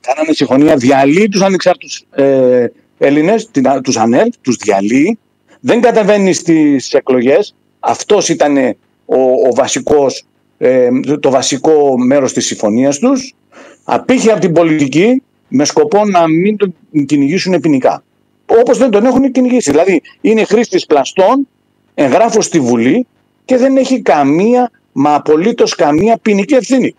Κάνανε 0.00 0.32
συμφωνία, 0.32 0.76
διαλύει 0.76 1.28
τους 1.28 1.42
ανεξάρτητους 1.42 2.04
ε, 2.10 2.66
Έλληνες, 2.98 3.50
τους 3.82 3.96
ΑΝΕΛ, 3.96 4.30
τους 4.40 4.56
διαλύει. 4.56 5.18
Δεν 5.60 5.80
κατεβαίνει 5.80 6.32
στις 6.32 6.92
εκλογές. 6.92 7.54
Αυτός 7.80 8.28
ήταν 8.28 8.56
ο, 9.06 9.20
ο 9.48 9.54
βασικός, 9.54 10.24
ε, 10.58 10.88
το 11.20 11.30
βασικό 11.30 11.98
μέρος 11.98 12.32
της 12.32 12.46
συμφωνίας 12.46 12.98
τους. 12.98 13.34
Απήχε 13.84 14.30
από 14.30 14.40
την 14.40 14.52
πολιτική 14.52 15.22
με 15.48 15.64
σκοπό 15.64 16.04
να 16.04 16.28
μην 16.28 16.56
τον 16.56 16.74
κυνηγήσουν 17.06 17.60
ποινικά. 17.60 18.02
Όπως 18.46 18.78
δεν 18.78 18.90
τον 18.90 19.04
έχουν 19.06 19.30
κυνηγήσει. 19.30 19.70
Δηλαδή 19.70 20.02
είναι 20.20 20.44
χρήστης 20.44 20.86
πλαστών, 20.86 21.48
εγγράφω 21.94 22.40
στη 22.40 22.60
Βουλή 22.60 23.06
και 23.44 23.56
δεν 23.56 23.76
έχει 23.76 24.02
καμία, 24.02 24.70
μα 24.92 25.14
απολύτως 25.14 25.74
καμία 25.74 26.18
ποινική 26.22 26.54
ευθύνη. 26.54 26.94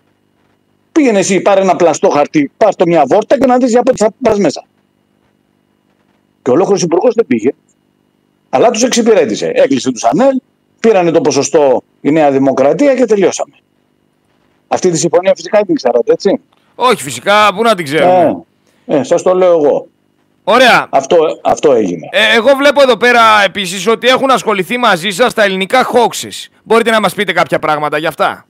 Πήγαινε 0.91 1.19
εσύ, 1.19 1.39
πάρε 1.41 1.61
ένα 1.61 1.75
πλαστό 1.75 2.09
χαρτί, 2.09 2.51
πάρ 2.57 2.75
το 2.75 2.83
μια 2.87 3.03
βόρτα 3.07 3.37
και 3.37 3.45
να 3.45 3.57
δεις 3.57 3.69
για 3.69 3.83
πότε 3.83 3.97
θα 3.97 4.11
πας 4.21 4.37
μέσα. 4.37 4.63
Και 6.41 6.49
ο 6.49 6.53
ολόκληρος 6.53 6.81
υπουργός 6.81 7.13
δεν 7.13 7.25
πήγε. 7.25 7.49
Αλλά 8.49 8.69
τους 8.69 8.83
εξυπηρέτησε. 8.83 9.51
Έκλεισε 9.53 9.91
τους 9.91 10.03
Ανέλ, 10.03 10.39
πήρανε 10.79 11.11
το 11.11 11.21
ποσοστό 11.21 11.83
η 12.01 12.11
Νέα 12.11 12.31
Δημοκρατία 12.31 12.95
και 12.95 13.05
τελειώσαμε. 13.05 13.55
Αυτή 14.67 14.89
τη 14.89 14.97
συμφωνία 14.97 15.33
φυσικά 15.35 15.57
δεν 15.57 15.65
την 15.65 15.75
ξέρατε, 15.75 16.11
έτσι; 16.11 16.41
Όχι, 16.75 17.03
φυσικά, 17.03 17.53
πού 17.55 17.63
να 17.63 17.75
την 17.75 17.85
ξέρουμε. 17.85 18.43
Ε, 18.85 18.97
ε, 18.97 19.03
σας 19.03 19.21
το 19.21 19.33
λέω 19.33 19.51
εγώ. 19.51 19.87
Ωραία. 20.43 20.87
Αυτό, 20.89 21.17
αυτό 21.43 21.71
έγινε. 21.71 22.07
Ε, 22.11 22.35
εγώ 22.35 22.55
βλέπω 22.55 22.81
εδώ 22.81 22.97
πέρα 22.97 23.21
επίσης 23.45 23.87
ότι 23.87 24.07
έχουν 24.07 24.31
ασχοληθεί 24.31 24.77
μαζί 24.77 25.09
σας 25.09 25.33
τα 25.33 25.43
ελληνικά 25.43 25.87
hoaxes. 25.93 26.47
Μπορείτε 26.63 26.91
να 26.91 26.99
μας 26.99 27.13
πείτε 27.13 27.31
κάποια 27.31 27.59
πράγματα 27.59 27.97
γι' 27.97 28.05
αυτά; 28.05 28.45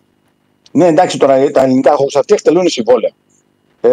Ναι, 0.71 0.87
εντάξει 0.87 1.17
τώρα 1.17 1.51
τα 1.51 1.61
ελληνικά 1.61 1.91
hoaxes 1.91 2.19
αυτοί 2.19 2.33
εκτελούν 2.33 2.69
συμβόλαια. 2.69 3.11
Ε, 3.81 3.89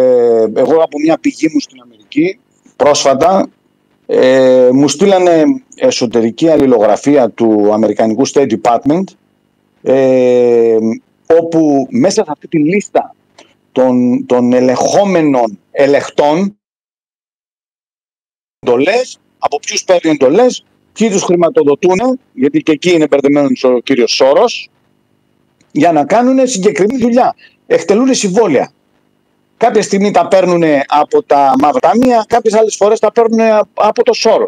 εγώ 0.55 0.75
από 0.83 0.99
μια 1.03 1.17
πηγή 1.17 1.49
μου 1.53 1.59
στην 1.59 1.81
Αμερική 1.81 2.39
πρόσφατα 2.75 3.47
ε, 4.09 4.69
μου 4.73 4.87
στείλανε 4.87 5.43
εσωτερική 5.75 6.49
αλληλογραφία 6.49 7.29
του 7.29 7.73
Αμερικανικού 7.73 8.27
State 8.27 8.57
Department 8.61 9.03
ε, 9.81 10.77
όπου 11.39 11.87
μέσα 11.89 12.23
σε 12.23 12.31
αυτή 12.31 12.47
τη 12.47 12.59
λίστα 12.59 13.15
των, 13.71 14.25
των 14.25 14.53
ελεγχόμενων 14.53 15.59
ελεχτών 15.71 16.57
εντολές, 18.59 19.19
από 19.37 19.59
ποιους 19.59 19.83
παίρνουν 19.83 20.13
εντολές, 20.13 20.63
ποιοι 20.93 21.09
τους 21.09 21.23
χρηματοδοτούν, 21.23 22.19
γιατί 22.33 22.59
και 22.59 22.71
εκεί 22.71 22.91
είναι 22.91 23.07
μπερδεμένος 23.07 23.63
ο 23.63 23.79
κύριος 23.79 24.11
Σόρος, 24.11 24.69
για 25.71 25.91
να 25.91 26.05
κάνουν 26.05 26.47
συγκεκριμένη 26.47 27.01
δουλειά. 27.01 27.35
Εκτελούν 27.67 28.13
συμβόλαια. 28.13 28.71
Κάποια 29.57 29.81
στιγμή 29.81 30.11
τα 30.11 30.27
παίρνουν 30.27 30.63
από 30.87 31.23
τα 31.23 31.53
μαυραμία, 31.59 32.25
κάποιες 32.27 32.53
άλλες 32.53 32.75
φορές 32.75 32.99
τα 32.99 33.11
παίρνουν 33.11 33.39
από 33.73 34.03
το 34.03 34.13
σώρο. 34.13 34.47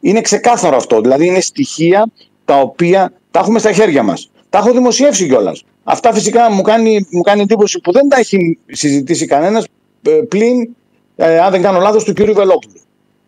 Είναι 0.00 0.20
ξεκάθαρο 0.20 0.76
αυτό. 0.76 1.00
Δηλαδή 1.00 1.26
είναι 1.26 1.40
στοιχεία 1.40 2.10
τα 2.44 2.60
οποία 2.60 3.12
τα 3.30 3.40
έχουμε 3.40 3.58
στα 3.58 3.72
χέρια 3.72 4.02
μας. 4.02 4.30
Τα 4.50 4.58
έχω 4.58 4.72
δημοσιεύσει 4.72 5.26
κιόλας. 5.26 5.64
Αυτά 5.84 6.12
φυσικά 6.12 6.50
μου 6.50 6.62
κάνει, 6.62 7.06
μου 7.10 7.20
κάνει 7.20 7.40
εντύπωση 7.40 7.80
που 7.80 7.92
δεν 7.92 8.08
τα 8.08 8.18
έχει 8.18 8.58
συζητήσει 8.66 9.26
κανένας 9.26 9.66
ε, 10.02 10.10
πλην, 10.10 10.68
ε, 11.16 11.38
αν 11.40 11.50
δεν 11.50 11.62
κάνω 11.62 11.80
λάθος, 11.80 12.04
του 12.04 12.12
κ. 12.12 12.16
Βελόπουλου. 12.16 12.80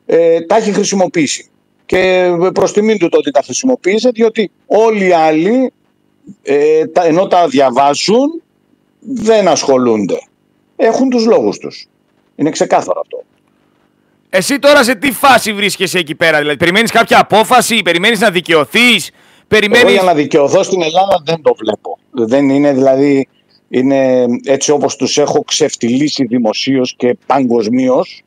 Ε, 0.07 0.40
τα 0.40 0.57
έχει 0.57 0.73
χρησιμοποιήσει. 0.73 1.49
Και 1.87 2.31
προς 2.55 2.73
τιμήν 2.73 2.99
του 2.99 3.09
το 3.09 3.18
ότι 3.18 3.31
τα 3.31 3.42
χρησιμοποίησε, 3.42 4.11
διότι 4.11 4.51
όλοι 4.66 5.07
οι 5.07 5.12
άλλοι, 5.12 5.73
ε, 6.42 6.83
ενώ 7.03 7.27
τα 7.27 7.49
διαβάζουν, 7.49 8.42
δεν 9.01 9.49
ασχολούνται 9.49 10.18
έχουν 10.81 11.09
τους 11.09 11.27
λόγους 11.27 11.59
τους. 11.59 11.87
Είναι 12.37 12.51
ξεκάθαρο 12.51 13.01
αυτό. 13.01 13.23
Εσύ 14.31 14.59
τώρα 14.59 14.85
σε 14.85 14.95
τι 14.95 15.12
φάση 15.12 15.53
βρίσκεσαι 15.53 15.99
εκεί 15.99 16.14
πέρα, 16.14 16.38
δηλαδή; 16.38 16.57
Περιμένεις 16.57 16.90
κάποια 16.90 17.21
απόφαση, 17.21 17.83
περιμένεις 17.83 18.21
να 18.21 18.31
δικαιωθείς, 18.31 19.11
περιμένεις... 19.49 19.83
Εγώ 19.83 19.93
για 19.93 20.03
να 20.03 20.14
δικαιωθώ 20.14 20.62
στην 20.62 20.83
Ελλάδα 20.83 21.23
δεν 21.25 21.43
το 21.43 21.55
βλέπω. 21.59 21.99
Δεν 22.11 22.49
είναι 22.49 22.73
δηλαδή, 22.73 23.29
είναι 23.69 24.27
έτσι 24.45 24.71
όπως 24.71 24.97
τους 24.97 25.19
έχω 25.19 25.43
ξεφτυλίσει 25.45 26.25
δημοσίως 26.25 26.95
και 26.97 27.16
παγκοσμίως 27.27 28.23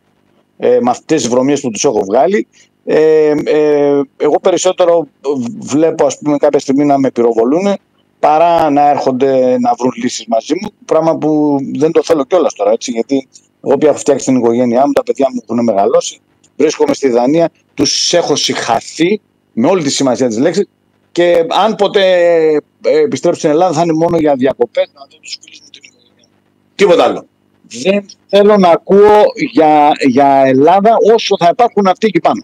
ε, 0.57 0.77
με 0.81 0.89
αυτές 0.89 1.21
τις 1.21 1.31
βρωμίες 1.31 1.61
που 1.61 1.69
τους 1.69 1.83
έχω 1.83 2.03
βγάλει, 2.03 2.47
ε, 2.85 3.33
ε, 3.43 4.01
εγώ 4.17 4.39
περισσότερο 4.41 5.07
βλέπω 5.59 6.05
ας 6.05 6.17
πούμε 6.17 6.37
κάποια 6.37 6.59
στιγμή 6.59 6.85
να 6.85 6.97
με 6.97 7.11
πυροβολούν 7.11 7.77
παρά 8.23 8.69
να 8.69 8.89
έρχονται 8.89 9.59
να 9.59 9.73
βρουν 9.79 9.91
λύσεις 9.95 10.25
μαζί 10.27 10.53
μου, 10.61 10.69
πράγμα 10.85 11.17
που 11.17 11.57
δεν 11.75 11.91
το 11.91 12.03
θέλω 12.03 12.23
κιόλας 12.23 12.53
τώρα, 12.53 12.71
έτσι, 12.71 12.91
γιατί 12.91 13.27
εγώ 13.63 13.77
πια 13.77 13.89
έχω 13.89 13.97
φτιάξει 13.97 14.25
την 14.25 14.35
οικογένειά 14.35 14.85
μου, 14.85 14.91
τα 14.91 15.03
παιδιά 15.03 15.27
μου 15.33 15.41
έχουν 15.43 15.63
μεγαλώσει, 15.63 16.19
βρίσκομαι 16.57 16.93
στη 16.93 17.09
Δανία, 17.09 17.49
τους 17.73 18.13
έχω 18.13 18.35
συγχαθεί 18.35 19.21
με 19.53 19.67
όλη 19.67 19.83
τη 19.83 19.89
σημασία 19.89 20.27
της 20.27 20.37
λέξης 20.37 20.67
και 21.11 21.45
αν 21.49 21.75
ποτέ 21.75 22.05
ε, 22.83 22.97
επιστρέψω 22.97 23.39
στην 23.39 23.51
Ελλάδα 23.51 23.73
θα 23.73 23.81
είναι 23.81 23.93
μόνο 23.93 24.17
για 24.17 24.35
διακοπές, 24.35 24.91
να 24.93 25.01
δω 25.01 25.17
τους 25.21 25.37
φίλους 25.41 25.59
μου 25.59 25.69
την 25.71 25.81
οικογένειά 25.83 26.27
μου. 26.31 26.39
Τίποτα 26.75 27.03
άλλο. 27.03 27.25
Δεν 27.61 28.05
θέλω 28.27 28.57
να 28.57 28.69
ακούω 28.69 29.21
για, 29.51 29.91
για 30.07 30.43
Ελλάδα 30.45 30.95
όσο 31.13 31.35
θα 31.39 31.49
υπάρχουν 31.51 31.87
αυτοί 31.87 32.07
εκεί 32.07 32.19
πάνω. 32.19 32.43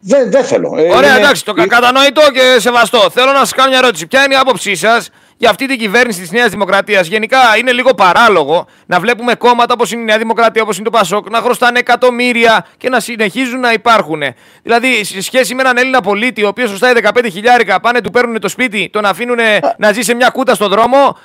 Δεν, 0.00 0.30
δεν 0.30 0.44
θέλω. 0.44 0.74
Ε, 0.76 0.82
Ωραία, 0.82 1.10
είναι... 1.10 1.18
εντάξει, 1.18 1.44
το 1.44 1.52
είναι... 1.56 1.66
κατανοητό 1.66 2.22
και 2.32 2.60
σεβαστό. 2.60 3.10
Θέλω 3.10 3.32
να 3.32 3.38
σας 3.38 3.52
κάνω 3.52 3.68
μια 3.68 3.78
ερώτηση. 3.78 4.06
Ποια 4.06 4.24
είναι 4.24 4.34
η 4.34 4.36
άποψή 4.36 4.74
σας 4.74 5.10
για 5.36 5.50
αυτή 5.50 5.66
την 5.66 5.78
κυβέρνηση 5.78 6.20
της 6.20 6.30
Νέας 6.30 6.50
Δημοκρατίας; 6.50 7.06
Γενικά 7.06 7.38
είναι 7.58 7.72
λίγο 7.72 7.94
παράλογο 7.94 8.66
να 8.86 9.00
βλέπουμε 9.00 9.34
κόμματα 9.34 9.74
όπως 9.74 9.92
είναι 9.92 10.02
η 10.02 10.04
Νέα 10.04 10.18
Δημοκρατία, 10.18 10.62
όπως 10.62 10.76
είναι 10.76 10.84
το 10.84 10.90
Πασόκ, 10.90 11.30
να 11.30 11.40
χρωστάνε 11.40 11.78
εκατομμύρια 11.78 12.66
και 12.76 12.88
να 12.88 13.00
συνεχίζουν 13.00 13.60
να 13.60 13.72
υπάρχουν. 13.72 14.22
Δηλαδή, 14.62 15.04
σε 15.04 15.22
σχέση 15.22 15.54
με 15.54 15.62
έναν 15.62 15.76
Έλληνα 15.76 16.00
πολίτη, 16.00 16.44
ο 16.44 16.48
οποίος 16.48 16.68
χρωστάει 16.68 16.92
15 17.02 17.26
χιλιάρικα, 17.30 17.80
πάνε 17.80 18.00
του 18.00 18.10
παίρνουν 18.10 18.40
το 18.40 18.48
σπίτι, 18.48 18.88
τον 18.92 19.04
αφήνουν 19.04 19.38
να 19.78 19.92
ζει 19.92 20.02
σε 20.02 20.14
μια 20.14 20.28
κούτα 20.28 20.54
στον 20.54 20.68
δρόμο. 20.68 21.16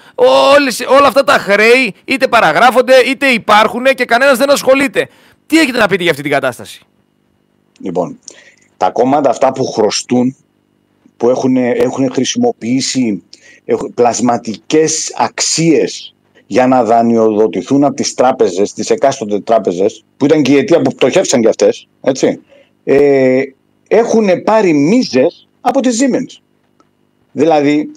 Όλες, 0.55 0.85
όλα 0.87 1.07
αυτά 1.07 1.23
τα 1.23 1.33
χρέη 1.33 1.95
είτε 2.05 2.27
παραγράφονται 2.27 2.95
είτε 2.95 3.27
υπάρχουν 3.27 3.83
και 3.83 4.05
κανένας 4.05 4.37
δεν 4.37 4.49
ασχολείται. 4.49 5.09
Τι 5.45 5.59
έχετε 5.59 5.77
να 5.77 5.87
πείτε 5.87 6.01
για 6.01 6.11
αυτή 6.11 6.23
την 6.23 6.31
κατάσταση; 6.31 6.81
Λοιπόν, 7.79 8.19
τα 8.77 8.91
κόμματα 8.91 9.29
αυτά 9.29 9.51
που 9.51 9.65
χρωστούν, 9.65 10.35
που 11.17 11.29
έχουν, 11.29 11.55
έχουν 11.57 12.11
χρησιμοποιήσει 12.11 13.23
πλασματικές 13.93 15.13
αξίες 15.17 16.15
για 16.47 16.67
να 16.67 16.83
δανειοδοτηθούν 16.83 17.83
από 17.83 17.95
τις 17.95 18.13
τράπεζες, 18.13 18.73
τις 18.73 18.89
εκάστοτε 18.89 19.39
τράπεζες, 19.39 20.03
που 20.17 20.25
ήταν 20.25 20.41
και 20.41 20.51
η 20.51 20.57
αιτία 20.57 20.81
που 20.81 20.93
πτωχεύσαν 20.95 21.41
και 21.41 21.47
αυτές, 21.47 21.87
έτσι, 22.01 22.39
ε, 22.83 23.41
έχουν 23.87 24.43
πάρει 24.43 24.73
μίζες 24.73 25.47
από 25.61 25.79
τις 25.79 26.01
Siemens. 26.01 26.41
Δηλαδή, 27.31 27.91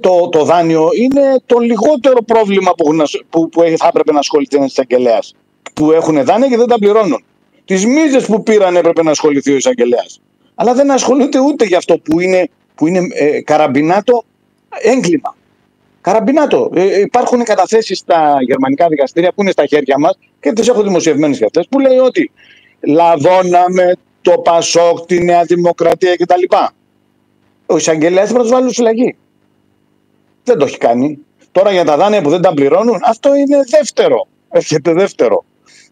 το, 0.00 0.28
το 0.28 0.44
δάνειο 0.44 0.88
είναι 1.00 1.40
το 1.46 1.58
λιγότερο 1.58 2.22
πρόβλημα 2.22 2.72
που, 2.76 2.96
που, 3.28 3.48
που 3.48 3.62
θα 3.76 3.86
έπρεπε 3.88 4.12
να 4.12 4.18
ασχοληθεί 4.18 4.56
ένας 4.56 4.70
εισαγγελέας. 4.70 5.34
Που 5.74 5.92
έχουν 5.92 6.24
δάνεια 6.24 6.48
και 6.48 6.56
δεν 6.56 6.66
τα 6.66 6.78
πληρώνουν. 6.78 7.24
Τις 7.66 7.86
μίζες 7.86 8.26
που 8.26 8.42
πήραν 8.42 8.76
έπρεπε 8.76 9.02
να 9.02 9.10
ασχοληθεί 9.10 9.52
ο 9.52 9.56
εισαγγελέας 9.56 10.20
αλλά 10.56 10.74
δεν 10.74 10.90
ασχολούνται 10.90 11.38
ούτε 11.38 11.64
για 11.64 11.78
αυτό 11.78 11.98
που 11.98 12.20
είναι, 12.20 12.48
που 12.74 12.86
είναι 12.86 13.00
ε, 13.14 13.42
καραμπινάτο 13.42 14.24
έγκλημα. 14.68 15.36
Καραμπινάτο. 16.00 16.70
Ε, 16.74 17.00
υπάρχουν 17.00 17.44
καταθέσεις 17.44 17.98
στα 17.98 18.36
γερμανικά 18.40 18.88
δικαστήρια 18.88 19.32
που 19.32 19.42
είναι 19.42 19.50
στα 19.50 19.66
χέρια 19.66 19.98
μας 19.98 20.18
και 20.40 20.52
τις 20.52 20.68
έχω 20.68 20.82
δημοσιευμένες 20.82 21.38
και 21.38 21.44
αυτές 21.44 21.66
που 21.70 21.78
λέει 21.78 21.98
ότι 21.98 22.30
λαδώναμε 22.80 23.92
το 24.20 24.38
Πασόκ, 24.38 25.06
τη 25.06 25.24
Νέα 25.24 25.42
Δημοκρατία 25.42 26.16
κτλ. 26.16 26.56
Ο 27.66 27.76
εισαγγελέας 27.76 28.30
θα 28.30 28.38
του 28.38 28.48
βάλει 28.48 28.72
φυλακή. 28.72 29.16
Δεν 30.44 30.58
το 30.58 30.64
έχει 30.64 30.78
κάνει. 30.78 31.18
Τώρα 31.52 31.72
για 31.72 31.84
τα 31.84 31.96
δάνεια 31.96 32.22
που 32.22 32.30
δεν 32.30 32.40
τα 32.40 32.54
πληρώνουν, 32.54 33.00
αυτό 33.04 33.34
είναι 33.34 33.56
δεύτερο. 33.70 34.26
Έρχεται 34.50 34.92
δεύτερο. 34.92 35.44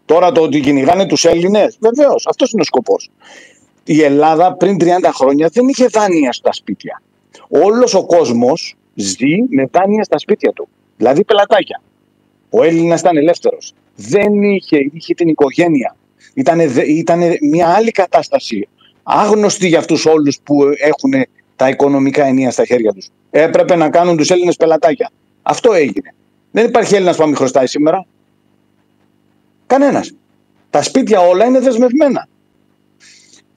Τώρα 0.05 0.31
το 0.31 0.41
ότι 0.41 0.59
κυνηγάνε 0.59 1.05
τους 1.05 1.25
Έλληνες, 1.25 1.77
βεβαίως, 1.79 2.27
αυτός 2.27 2.51
είναι 2.51 2.61
ο 2.61 2.65
σκοπός 2.65 3.09
η 3.85 4.01
Ελλάδα 4.01 4.53
πριν 4.53 4.77
30 4.79 4.87
χρόνια 5.13 5.49
δεν 5.53 5.67
είχε 5.67 5.85
δάνεια 5.85 6.31
στα 6.31 6.53
σπίτια. 6.53 7.01
Όλος 7.47 7.93
ο 7.93 8.05
κόσμος 8.05 8.75
ζει 8.95 9.41
με 9.49 9.69
δάνεια 9.71 10.03
στα 10.03 10.17
σπίτια 10.17 10.51
του. 10.51 10.67
Δηλαδή 10.97 11.23
πελατάκια. 11.23 11.81
Ο 12.49 12.63
Έλληνας 12.63 12.99
ήταν 12.99 13.17
ελεύθερος. 13.17 13.73
Δεν 13.95 14.43
είχε, 14.43 14.89
είχε 14.93 15.13
την 15.13 15.27
οικογένεια. 15.27 15.95
Ήταν 16.33 16.59
ήτανε 16.87 17.37
μια 17.41 17.67
άλλη 17.67 17.91
κατάσταση. 17.91 18.67
Άγνωστη 19.03 19.67
για 19.67 19.79
αυτούς 19.79 20.05
όλους 20.05 20.39
που 20.43 20.63
έχουν 20.77 21.13
τα 21.55 21.69
οικονομικά 21.69 22.25
ενία 22.25 22.51
στα 22.51 22.65
χέρια 22.65 22.93
τους. 22.93 23.09
Έπρεπε 23.29 23.75
να 23.75 23.89
κάνουν 23.89 24.17
τους 24.17 24.29
Έλληνες 24.29 24.55
πελατάκια. 24.55 25.11
Αυτό 25.41 25.73
έγινε. 25.73 26.13
Δεν 26.51 26.65
υπάρχει 26.65 26.95
Έλληνας 26.95 27.15
που 27.15 27.21
να 27.21 27.27
μην 27.27 27.35
χρωστάει 27.35 27.67
σήμερα. 27.67 28.05
Κανένας. 29.67 30.11
Τα 30.69 30.81
σπίτια 30.81 31.19
όλα 31.19 31.45
είναι 31.45 31.59
δεσμευμένα. 31.59 32.27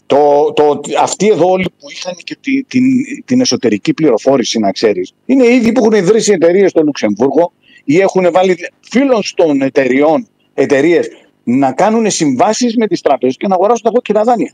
Το, 0.06 0.52
το, 0.52 0.80
αυτοί 1.00 1.28
εδώ 1.28 1.50
όλοι 1.50 1.64
που 1.78 1.90
είχαν 1.90 2.14
και 2.24 2.36
τη, 2.40 2.64
την, 2.64 2.84
την 3.24 3.40
εσωτερική 3.40 3.94
πληροφόρηση, 3.94 4.58
να 4.58 4.72
ξέρεις, 4.72 5.12
είναι 5.26 5.46
οι 5.46 5.54
ίδιοι 5.54 5.72
που 5.72 5.80
έχουν 5.80 5.92
ιδρύσει 5.92 6.32
εταιρείες 6.32 6.70
στο 6.70 6.82
Λουξεμβούργο 6.82 7.52
ή 7.84 8.00
έχουν 8.00 8.32
βάλει 8.32 8.56
φίλων 8.80 9.22
των 9.34 9.62
εταιριών 9.62 10.28
εταιρείες 10.54 11.08
να 11.44 11.72
κάνουν 11.72 12.10
συμβάσεις 12.10 12.76
με 12.76 12.86
τις 12.86 13.00
τράπεζες 13.00 13.36
και 13.36 13.46
να 13.46 13.54
αγοράσουν 13.54 13.82
τα 13.82 13.90
κόκκινα 13.90 14.22
δάνεια. 14.22 14.52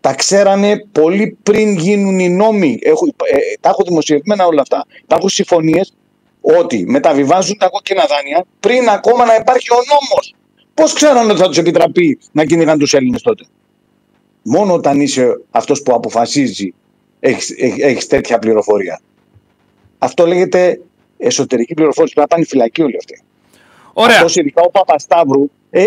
Τα 0.00 0.14
ξέρανε 0.14 0.86
πολύ 0.92 1.38
πριν 1.42 1.76
γίνουν 1.76 2.18
οι 2.18 2.28
νόμοι. 2.28 2.78
Έχω, 2.82 3.06
ε, 3.06 3.36
τα 3.60 3.68
έχω 3.68 3.82
δημοσιευμένα 3.86 4.46
όλα 4.46 4.60
αυτά. 4.60 4.86
Υπάρχουν 5.02 5.28
συμφωνίες 5.28 5.94
ότι 6.58 6.84
μεταβιβάζουν 6.88 7.58
τα 7.58 7.68
κόκκινα 7.68 8.06
δάνεια 8.06 8.44
πριν 8.60 8.88
ακόμα 8.88 9.24
να 9.24 9.34
υπάρχει 9.34 9.72
ο 9.72 9.76
νόμος. 9.76 10.34
Πώς 10.74 10.92
ξέρανε 10.92 11.32
ότι 11.32 11.40
θα 11.40 11.48
τους 11.48 11.58
επιτραπεί 11.58 12.18
να 12.32 12.44
κυνηγάνε 12.44 12.78
τους 12.78 12.94
Έλληνες 12.94 13.22
τότε; 13.22 13.44
Μόνο 14.42 14.74
όταν 14.74 15.00
είσαι 15.00 15.40
αυτός 15.50 15.82
που 15.82 15.94
αποφασίζει 15.94 16.74
έχεις 17.80 18.06
τέτοια 18.06 18.38
πληροφορία. 18.38 19.00
Αυτό 19.98 20.26
λέγεται 20.26 20.80
εσωτερική 21.18 21.74
πληροφόρηση. 21.74 22.14
Πρέπει 22.14 22.28
να 22.30 22.36
πάνε 22.36 22.48
φυλακή 22.48 22.82
όλοι 22.82 22.96
αυτοί. 22.96 23.22
Ωραία. 23.92 24.16
Αυτός 24.16 24.36
ειδικά 24.36 24.62
ο 24.62 24.70
Παπασταύρου, 24.70 25.50
ε, 25.70 25.84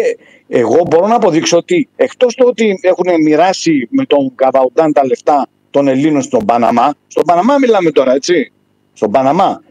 εγώ 0.47 0.83
μπορώ 0.89 1.07
να 1.07 1.15
αποδείξω 1.15 1.57
ότι 1.57 1.89
εκτός 1.95 2.35
το 2.35 2.47
ότι 2.47 2.79
έχουν 2.81 3.21
μοιράσει 3.21 3.87
με 3.91 4.05
τον 4.05 4.35
Καβαουντάν 4.35 4.93
τα 4.93 5.05
λεφτά 5.05 5.47
των 5.69 5.87
Ελλήνων 5.87 6.21
στον 6.21 6.45
Παναμά, 6.45 6.93
στον 7.07 7.23
Παναμά 7.25 7.57
μιλάμε 7.57 7.91
τώρα, 7.91 8.13
έτσι. 8.13 8.51
Στον 8.93 9.11
Παναμά. 9.11 9.61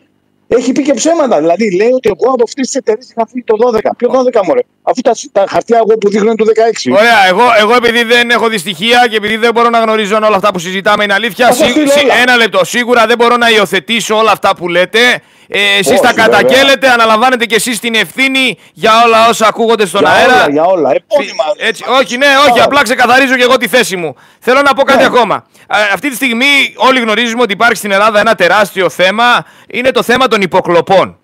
Έχει 0.49 0.73
πει 0.73 0.83
και 0.83 0.95
ψέματα. 0.95 1.39
Δηλαδή 1.39 1.77
λέει 1.77 1.91
ότι 1.93 2.11
εγώ 2.19 2.33
από 2.33 2.43
αυτές 2.43 2.67
τις 2.67 2.75
εταιρείες 2.75 3.11
είχα 3.11 3.27
φύγει 3.27 3.45
το 3.45 3.57
12. 3.75 3.79
Ποιο 3.97 4.11
12 4.33 4.41
μωρέ; 4.47 4.61
Αφού 4.83 5.01
τα, 5.01 5.13
τα 5.33 5.45
χαρτιά 5.49 5.77
εγώ 5.77 5.99
που 5.99 6.09
δείχνουν 6.09 6.37
το 6.37 6.45
16. 6.89 6.93
Ωραία, 6.93 7.27
εγώ, 7.29 7.43
εγώ 7.61 7.75
επειδή 7.75 8.03
δεν 8.03 8.31
έχω 8.31 8.49
δυστυχία 8.49 9.07
και 9.11 9.17
επειδή 9.17 9.37
δεν 9.37 9.51
μπορώ 9.55 9.69
να 9.69 9.79
γνωρίζω 9.79 10.17
όλα 10.17 10.37
αυτά 10.37 10.53
που 10.53 10.59
συζητάμε, 10.59 11.05
είναι 11.05 11.15
αλήθεια. 11.15 11.53
Σί, 11.53 11.65
σί, 11.65 12.07
ένα 12.23 12.37
λεπτό. 12.37 12.65
Σίγουρα 12.65 13.07
δεν 13.07 13.17
μπορώ 13.17 13.37
να 13.37 13.51
υιοθετήσω 13.51 14.17
όλα 14.17 14.31
αυτά 14.31 14.57
που 14.57 14.69
λέτε. 14.69 15.21
Ε, 15.51 15.61
εσείς 15.79 16.01
τα 16.01 16.13
καταγγέλλετε, 16.15 16.89
αναλαμβάνετε 16.91 17.45
και 17.45 17.55
εσείς 17.55 17.81
την 17.81 17.95
ευθύνη 17.95 18.59
για 18.73 18.93
όλα 19.05 19.29
όσα 19.29 19.47
ακούγονται 19.47 19.87
στον 19.87 20.01
για 20.01 20.11
αέρα. 20.11 20.35
Όλα, 20.35 20.49
για 20.51 20.65
όλα. 20.65 20.91
Επώνυμα. 20.95 21.45
Έτσι, 21.57 21.85
όχι, 22.01 22.17
ναι, 22.17 22.27
όχι, 22.51 22.61
απλά 22.61 22.83
ξεκαθαρίζω 22.83 23.37
και 23.37 23.43
εγώ 23.43 23.57
τη 23.57 23.69
θέση 23.69 23.97
μου. 23.97 24.15
Θέλω 24.41 24.63
να 24.63 24.75
πω 24.75 24.83
κάτι 24.83 24.99
Ναι. 24.99 25.05
ακόμα. 25.05 25.47
Ε, 25.71 25.77
αυτή 25.93 26.09
τη 26.09 26.15
στιγμή 26.15 26.75
όλοι 26.77 27.01
γνωρίζουμε 27.01 27.43
ότι 27.43 27.53
υπάρχει 27.53 27.77
στην 27.77 27.91
Ελλάδα 27.91 28.21
ένα 28.21 28.35
τεράστιο 28.35 28.89
θέμα. 28.89 29.45
Είναι 29.71 29.91
το 29.91 30.03
θέμα 30.03 30.29
των 30.29 30.41
υποκλοπών. 30.41 31.19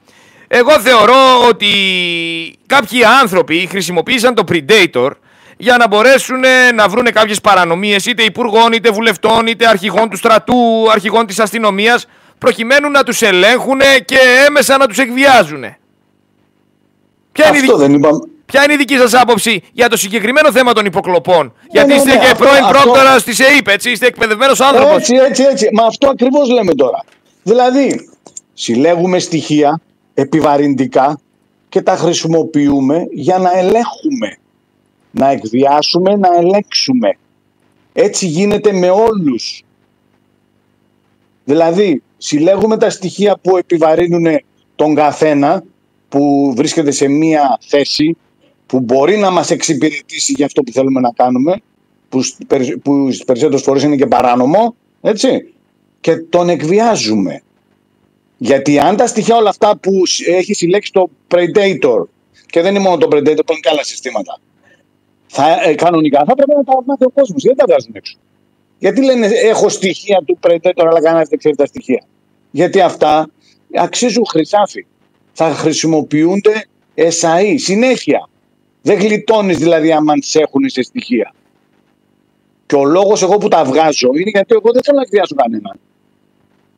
Εγώ 0.48 0.80
θεωρώ 0.80 1.46
ότι 1.48 1.68
κάποιοι 2.66 3.04
άνθρωποι 3.04 3.66
χρησιμοποίησαν 3.70 4.34
το 4.34 4.44
Predator 4.52 5.10
για 5.56 5.76
να 5.76 5.88
μπορέσουν 5.88 6.44
ε, 6.44 6.72
να 6.72 6.88
βρουν 6.88 7.12
κάποιες 7.12 7.40
παρανομίες 7.40 8.06
είτε 8.06 8.22
υπουργών, 8.22 8.72
είτε 8.72 8.90
βουλευτών, 8.90 9.46
είτε 9.46 9.66
αρχηγών 9.66 10.10
του 10.10 10.16
στρατού, 10.16 10.90
αρχηγών 10.90 11.26
της 11.26 11.38
αστυνομίας 11.38 12.06
προκειμένου 12.38 12.90
να 12.90 13.02
τους 13.02 13.22
ελέγχουν 13.22 13.80
και 14.04 14.18
έμεσα 14.46 14.76
να 14.76 14.86
τους 14.86 14.98
εκβιάζουν. 14.98 15.64
Ποια 17.32 17.46
είναι, 17.48 17.56
η 17.56 17.60
Αυτό 17.60 17.76
δική- 17.76 17.76
δεν 17.88 17.94
είπαμε. 17.94 18.18
Ποια 18.46 18.64
είναι 18.64 18.72
η 18.72 18.76
δική 18.76 18.96
σας 18.96 19.14
άποψη 19.14 19.62
για 19.72 19.88
το 19.88 19.96
συγκεκριμένο 19.96 20.52
θέμα 20.52 20.72
των 20.72 20.84
υποκλοπών, 20.86 21.52
Γιατί 21.70 21.88
ναι, 21.88 21.94
είστε 21.94 22.14
ναι, 22.14 22.18
και 22.18 22.26
αυτό- 22.26 22.44
πρώην 22.44 22.64
αυτό- 22.64 22.72
πρόκτορα 22.82 23.20
της 23.20 23.40
ΕΕΠ, 23.40 23.68
έτσι, 23.68 23.90
είστε 23.90 24.06
εκπαιδευμένος 24.06 24.60
άνθρωπος. 24.60 24.96
Έτσι, 24.96 25.14
έτσι, 25.14 25.42
έτσι. 25.42 25.68
Μα 25.72 25.84
αυτό 25.86 26.08
ακριβώς 26.08 26.48
λέμε 26.48 26.74
τώρα. 26.74 27.04
Δηλαδή, 27.42 28.08
συλλέγουμε 28.54 29.18
στοιχεία 29.18 29.80
επιβαρυντικά 30.14 31.20
και 31.68 31.82
τα 31.82 31.96
χρησιμοποιούμε 31.96 33.06
για 33.10 33.38
να 33.38 33.50
ελέγχουμε. 33.58 34.36
Να 35.10 35.28
εκβιάσουμε, 35.30 36.16
να 36.16 36.28
ελέγξουμε. 36.38 37.16
Έτσι 37.92 38.26
γίνεται 38.26 38.72
με 38.72 38.90
όλους. 38.90 39.62
Δηλαδή, 41.44 42.02
συλλέγουμε 42.24 42.76
τα 42.76 42.90
στοιχεία 42.90 43.38
που 43.42 43.56
επιβαρύνουν 43.56 44.26
τον 44.74 44.94
καθένα 44.94 45.64
που 46.08 46.52
βρίσκεται 46.56 46.90
σε 46.90 47.08
μία 47.08 47.58
θέση 47.68 48.16
που 48.66 48.80
μπορεί 48.80 49.16
να 49.16 49.30
μας 49.30 49.50
εξυπηρετήσει 49.50 50.32
για 50.36 50.46
αυτό 50.46 50.62
που 50.62 50.72
θέλουμε 50.72 51.00
να 51.00 51.10
κάνουμε 51.16 51.60
που, 52.08 52.22
σ- 52.22 52.44
περι- 52.46 52.78
που 52.78 53.06
στις 53.12 53.24
περισσότερες 53.24 53.62
φορές 53.62 53.82
είναι 53.82 53.96
και 53.96 54.06
παράνομο 54.06 54.74
έτσι, 55.00 55.52
και 56.00 56.16
τον 56.16 56.48
εκβιάζουμε. 56.48 57.42
Γιατί 58.36 58.78
αν 58.78 58.96
τα 58.96 59.06
στοιχεία 59.06 59.36
όλα 59.36 59.48
αυτά 59.48 59.76
που 59.76 60.06
σ- 60.06 60.28
έχει 60.28 60.54
συλλέξει 60.54 60.92
το 60.92 61.10
Predator 61.28 62.04
και 62.46 62.60
δεν 62.60 62.74
είναι 62.74 62.84
μόνο 62.84 62.96
το 62.96 63.06
Predator, 63.06 63.38
υπάρχουν 63.38 63.60
και 63.62 63.68
άλλα 63.68 63.84
συστήματα 63.84 64.40
θα, 65.26 65.68
ε, 65.68 65.74
κανονικά 65.74 66.24
θα 66.26 66.34
πρέπει 66.34 66.52
να 66.56 66.64
τα 66.64 66.72
μάθει 66.86 67.04
ο 67.04 67.10
κόσμος. 67.10 67.42
Γιατί 67.42 67.58
τα 67.58 67.64
βγάζουν 67.68 67.92
έξω; 67.94 68.16
Γιατί 68.78 69.04
λένε 69.04 69.26
έχω 69.26 69.68
στοιχεία 69.68 70.22
του 70.26 70.38
Predator 70.42 70.84
αλλά 70.90 71.00
κανένας 71.02 71.28
δεν 71.28 71.38
ξέρει 71.38 71.56
τα 71.56 71.66
στοιχεία. 71.66 72.04
Γιατί 72.54 72.80
αυτά 72.80 73.30
αξίζουν 73.74 74.24
χρυσάφι. 74.26 74.86
Θα 75.32 75.54
χρησιμοποιούνται 75.54 76.64
εσαΐ 76.94 77.54
συνέχεια. 77.56 78.28
Δεν 78.82 78.98
γλιτώνεις 78.98 79.58
δηλαδή 79.58 79.92
άμα 79.92 80.14
τις 80.14 80.34
έχουν 80.34 80.68
σε 80.68 80.82
στοιχεία. 80.82 81.34
Και 82.66 82.74
ο 82.74 82.84
λόγος 82.84 83.22
εγώ 83.22 83.38
που 83.38 83.48
τα 83.48 83.64
βγάζω 83.64 84.08
είναι 84.12 84.30
γιατί 84.30 84.54
εγώ 84.54 84.72
δεν 84.72 84.82
θέλω 84.82 84.96
να 84.96 85.02
εκβιάσω 85.02 85.34
κανέναν. 85.34 85.80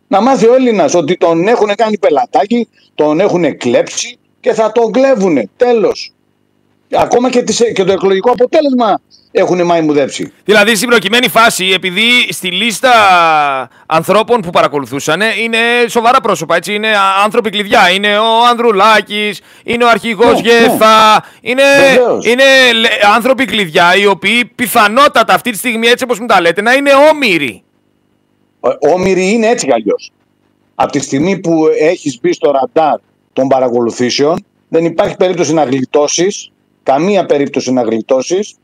Να 0.09 0.21
μάθει 0.21 0.47
ο 0.47 0.55
Έλληνας 0.55 0.95
ότι 0.95 1.17
τον 1.17 1.49
έχουν 1.49 1.75
κάνει 1.75 1.99
πελατάκι, 1.99 2.69
τον 2.95 3.21
έχουν 3.21 3.57
κλέψει 3.57 4.19
και 4.41 4.53
θα 4.53 4.73
τον 4.73 4.93
κλέβουνε. 4.93 5.49
Τέλος. 5.57 6.15
Ακόμα 6.95 7.31
και, 7.31 7.43
τις, 7.43 7.63
και 7.75 7.85
το 7.85 7.93
εκλογικό 7.93 8.31
αποτέλεσμα 8.31 9.01
έχουν 9.33 9.63
μαϊμουδέψει. 9.65 10.33
Δηλαδή 10.45 10.75
στην 10.77 10.89
προκειμένη 10.89 11.29
φάση, 11.29 11.71
επειδή 11.75 12.33
στη 12.33 12.49
λίστα 12.51 12.91
ανθρώπων 13.87 14.41
που 14.41 14.51
παρακολουθούσαν 14.51 15.21
είναι 15.43 15.59
σοβαρά 15.89 16.21
πρόσωπα, 16.21 16.57
έτσι, 16.57 16.75
είναι 16.75 16.89
α- 16.89 17.23
άνθρωποι 17.25 17.51
κλειδιά. 17.51 17.91
Είναι 17.91 18.19
ο 18.19 18.47
Ανδρουλάκης, 18.51 19.41
είναι 19.65 19.85
ο 19.85 19.89
αρχηγός 19.89 20.43
Ναι, 20.43 20.49
Γεθά, 20.51 21.25
είναι, 21.41 21.63
Βεβαίως. 21.95 22.27
είναι 22.27 22.45
λε- 22.81 23.05
άνθρωποι 23.15 23.45
κλειδιά 23.45 23.97
οι 23.97 24.07
οποίοι 24.07 24.45
πιθανότατα 24.45 25.35
αυτή 25.35 25.51
τη 25.51 25.57
στιγμή, 25.57 25.87
έτσι 25.87 26.05
όπως 26.05 26.19
μου 26.21 26.27
τα 26.27 26.41
λέτε, 26.41 26.63
να 26.63 26.73
είναι 26.73 26.91
όμοιροι. 27.11 27.63
Ο- 28.61 28.91
Όμοιροι 28.93 29.31
είναι 29.31 29.47
έτσι 29.47 29.67
κι 29.67 29.73
αλλιώς. 29.73 30.11
Από 30.75 30.93
τη 30.93 30.99
στιγμή 31.01 31.39
που 31.39 31.67
έχεις 31.81 32.19
μπει 32.21 32.33
στο 32.33 32.51
ραντάρ 32.51 32.99
των 33.33 33.49
παρακολουθήσεων, 33.49 34.45
δεν 34.69 34.85
υπάρχει 34.85 35.17
περίπτωση 35.17 35.53
να 35.55 35.65
γλιτώσεις, 35.65 36.51
καμία 36.87 37.27
περίπτωση 37.27 37.73
να 37.73 37.83
γλιτώσεις, 37.83 38.55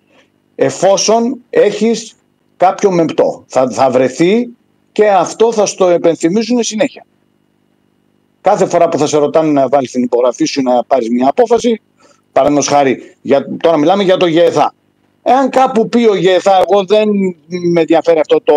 εφόσον 0.55 1.43
έχεις 1.51 2.17
κάποιο 2.57 2.91
μεμπτό. 2.91 3.45
Θα, 3.47 3.71
θα 3.71 3.91
βρεθεί 3.91 4.49
και 4.93 5.09
αυτό 5.11 5.53
θα 5.53 5.67
στο 5.67 5.89
επενθυμίζουν 5.89 6.63
συνέχεια. 6.63 7.07
Κάθε 8.41 8.67
φορά 8.67 8.89
που 8.89 8.99
θα 8.99 9.07
σε 9.07 9.19
ρωτάνε 9.19 9.51
να 9.51 9.69
βάλεις 9.69 9.91
την 9.91 10.03
υπογραφή 10.03 10.45
σου 10.45 10.63
να 10.63 10.85
πάρεις 10.85 11.11
μια 11.11 11.29
απόφαση, 11.29 11.81
παραδείγματος 12.33 12.73
χάρη, 12.73 13.17
για, 13.23 13.57
τώρα 13.57 13.77
μιλάμε 13.77 14.03
για 14.03 14.17
το 14.17 14.27
ΓΕΘΑ. 14.27 14.75
Εάν 15.23 15.49
κάπου 15.49 15.89
πει 15.89 16.07
ο 16.07 16.15
ΓΕΘΑ, 16.15 16.65
εγώ 16.69 16.85
δεν 16.85 17.09
με 17.73 17.81
ενδιαφέρει 17.81 18.21
αυτό 18.21 18.41
το, 18.41 18.55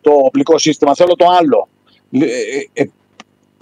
το 0.00 0.10
οπλικό 0.12 0.58
σύστημα, 0.58 0.94
θέλω 0.94 1.14
το 1.14 1.26
άλλο. 1.40 1.68
Ε, 2.10 2.24
ε, 2.24 2.82
ε, 2.82 2.90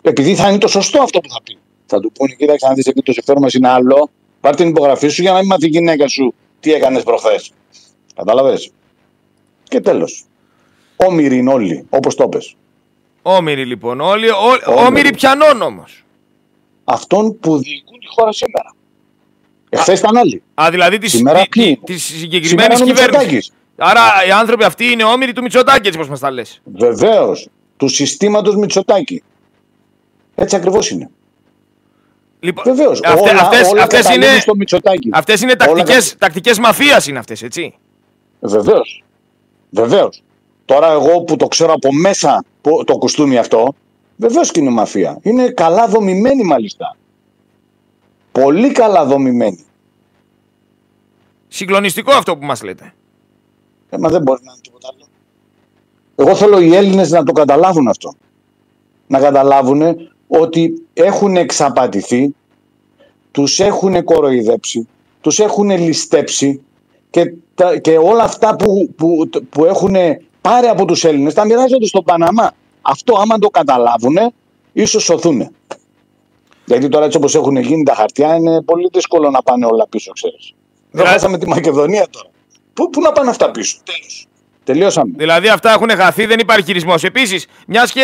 επειδή 0.03 0.35
θα 0.35 0.49
είναι 0.49 0.59
το 0.59 0.69
σωστό 0.69 1.03
αυτό 1.03 1.21
που 1.21 1.29
θα 1.29 1.43
πει. 1.45 1.59
Θα 1.87 2.01
του 2.01 2.13
πούνε, 2.13 2.35
κοίταξε 2.35 2.67
να 2.67 2.75
δεις 2.75 2.87
εκεί 2.87 3.03
το 3.03 3.13
συμφέρον 3.13 3.43
μας 3.43 3.55
είναι 3.55 3.69
άλλο, 3.69 4.11
πάρ 4.47 4.55
την 4.57 4.69
υπογραφή 4.69 5.09
σου 5.09 5.23
για 5.23 5.33
να 5.33 5.39
μην 5.39 5.47
μάθει 5.47 5.67
η 5.67 5.69
γυναίκα 5.69 6.09
σου 6.09 6.35
τι 6.61 6.73
έκανες 6.73 7.03
προχθές. 7.03 7.53
Κατάλαβες; 8.15 8.71
Και 9.69 9.81
τέλος. 9.81 10.25
Όμοιροι 10.97 11.37
είναι 11.39 11.53
όλοι, 11.53 11.87
όπως 11.91 12.15
το 12.15 12.29
πες. 12.29 12.57
Όμοιροι 13.23 13.65
λοιπόν, 13.67 14.01
όλοι, 14.01 14.29
ό, 14.31 14.35
Όμοιροι. 14.35 14.87
όμοιροι 14.87 15.11
πιανών 15.13 15.63
όμως. 15.63 16.05
Αυτών 16.85 17.39
που 17.39 17.59
διοικούν 17.59 17.99
τη 17.99 18.07
χώρα 18.07 18.33
σήμερα. 18.33 18.75
Εχθές 19.69 19.99
ήταν 19.99 20.17
άλλοι. 20.17 20.43
Α, 20.55 20.69
δηλαδή 20.71 20.99
της, 20.99 21.11
Σήμερα 21.13 21.41
τη- 21.43 21.49
ποιοι; 21.49 21.77
τη- 21.77 21.93
της 21.93 22.03
Σήμερα 22.05 22.21
συγκεκριμένης 22.21 22.79
είναι 22.81 22.91
ο 22.91 22.95
κυβέρνησης. 22.95 23.33
Μητσοτάκης. 23.33 23.53
Άρα 23.77 24.01
οι 24.29 24.31
άνθρωποι 24.31 24.65
αυτοί 24.65 24.85
είναι 24.85 25.05
όμοιροι 25.05 25.33
του 25.33 25.43
Μητσοτάκη, 25.43 25.87
έτσι 25.87 25.99
όπως 25.99 26.09
μας 26.11 26.21
τα 26.21 26.31
λες. 26.31 26.61
Βεβαίως. 26.65 27.49
Του 27.77 27.89
συστήματος 27.89 28.57
Μητσοτάκη. 28.57 29.23
Έτσι 30.35 30.57
ακριβώς 30.57 30.91
είναι. 30.91 31.11
Λοιπόν, 32.41 32.65
Βεβαίως. 32.65 33.01
αυτε- 33.05 33.31
όλα, 33.33 33.41
αυτές, 33.41 33.69
όλα 33.71 33.83
αυτές 33.83 34.01
καταλήγουν 34.03 34.31
είναι, 34.33 34.41
στο 34.41 34.57
Μητσοτάκη. 34.57 35.11
αυτές 35.13 35.41
είναι 35.43 35.55
Όλα 35.59 35.75
τακτικές, 35.75 36.15
τακτικές 36.19 36.59
μαφίας 36.59 37.07
είναι 37.07 37.19
αυτές, 37.19 37.43
έτσι. 37.43 37.75
Βεβαίως. 38.41 39.05
Βεβαίως. 39.71 40.23
Τώρα, 40.65 40.91
εγώ 40.93 41.21
που 41.23 41.37
το 41.37 41.49
ξέρω 41.49 41.73
από 41.73 41.93
μέσα 41.93 42.45
που- 42.61 42.85
το 42.85 42.99
κουστούμι 42.99 43.37
αυτό, 43.39 43.73
βεβαίως 44.17 44.51
και 44.51 44.61
είναι 44.61 44.71
μαφία. 44.71 45.19
Είναι 45.23 45.49
καλά 45.49 45.87
δομημένη 45.89 46.43
μάλιστα. 46.45 46.97
Πολύ 48.33 48.73
καλά 48.73 49.05
δομημένη. 49.05 49.65
Συγκλονιστικό 51.49 52.13
αυτό 52.13 52.37
που 52.37 52.45
μας 52.47 52.63
λέτε. 52.63 52.93
Ε, 53.91 53.97
μα 53.99 54.09
δεν 54.09 54.23
μπορεί 54.23 54.41
να 54.45 54.53
είναι 54.53 54.61
τίποτα 54.63 54.89
άλλο. 54.95 55.07
Εγώ 56.17 56.35
θέλω 56.37 56.61
οι 56.61 56.75
Έλληνες 56.75 57.11
να 57.11 57.23
το 57.25 57.33
καταλάβουν 57.33 57.89
αυτό. 57.89 58.15
Να 59.07 59.19
καταλάβουν 59.21 60.11
ότι 60.29 60.87
έχουν 60.93 61.37
εξαπατηθεί, 61.37 62.35
τους 63.31 63.61
έχουν 63.61 64.05
κοροϊδέψει, 64.05 64.89
τους 65.21 65.39
έχουν 65.39 65.71
ληστέψει 65.71 66.63
και, 67.11 67.33
και 67.81 67.99
όλα 67.99 68.23
αυτά 68.23 68.57
που, 68.57 68.95
που, 68.97 69.29
που 69.49 69.65
έχουν 69.65 69.95
πάρει 70.41 70.67
από 70.67 70.85
τους 70.85 71.05
Έλληνες 71.05 71.35
τα 71.35 71.45
μοιράζονται 71.45 71.87
στον 71.87 72.05
Παναμά. 72.05 72.53
Αυτό 72.83 73.17
άμα 73.17 73.39
το 73.39 73.49
καταλάβουν, 73.49 74.17
ίσως 74.73 75.03
σωθούν. 75.03 75.51
Γιατί 76.65 76.89
τώρα 76.89 77.05
έτσι 77.05 77.17
όπως 77.17 77.35
έχουν 77.35 77.57
γίνει 77.57 77.83
τα 77.83 77.95
χαρτιά 77.95 78.35
είναι 78.35 78.63
πολύ 78.63 78.89
δύσκολο 78.93 79.31
να 79.31 79.43
πάνε 79.43 79.67
όλα 79.67 79.87
πίσω, 79.89 80.13
ξέρεις. 80.13 80.53
Δεν 80.91 81.07
χάσαμε 81.07 81.39
τη 81.39 81.49
Μακεδονία 81.49 82.07
τώρα. 82.11 82.29
Πού, 82.73 82.91
πού 82.91 83.01
να 83.01 83.13
πάνε 83.13 83.31
αυτά 83.31 83.51
πίσω, 83.51 83.77
τέλος. 83.85 84.27
Τελειώσαμε. 84.67 85.13
Δηλαδή 85.17 85.49
αυτά 85.49 85.73
έχουν 85.73 85.91
χαθεί, 85.91 86.27
δεν 86.27 86.39
υπάρχει 86.39 86.65
χειρισμός. 86.65 87.05
Επίσης, 87.05 87.47
μιας 87.67 87.93
και 87.93 88.03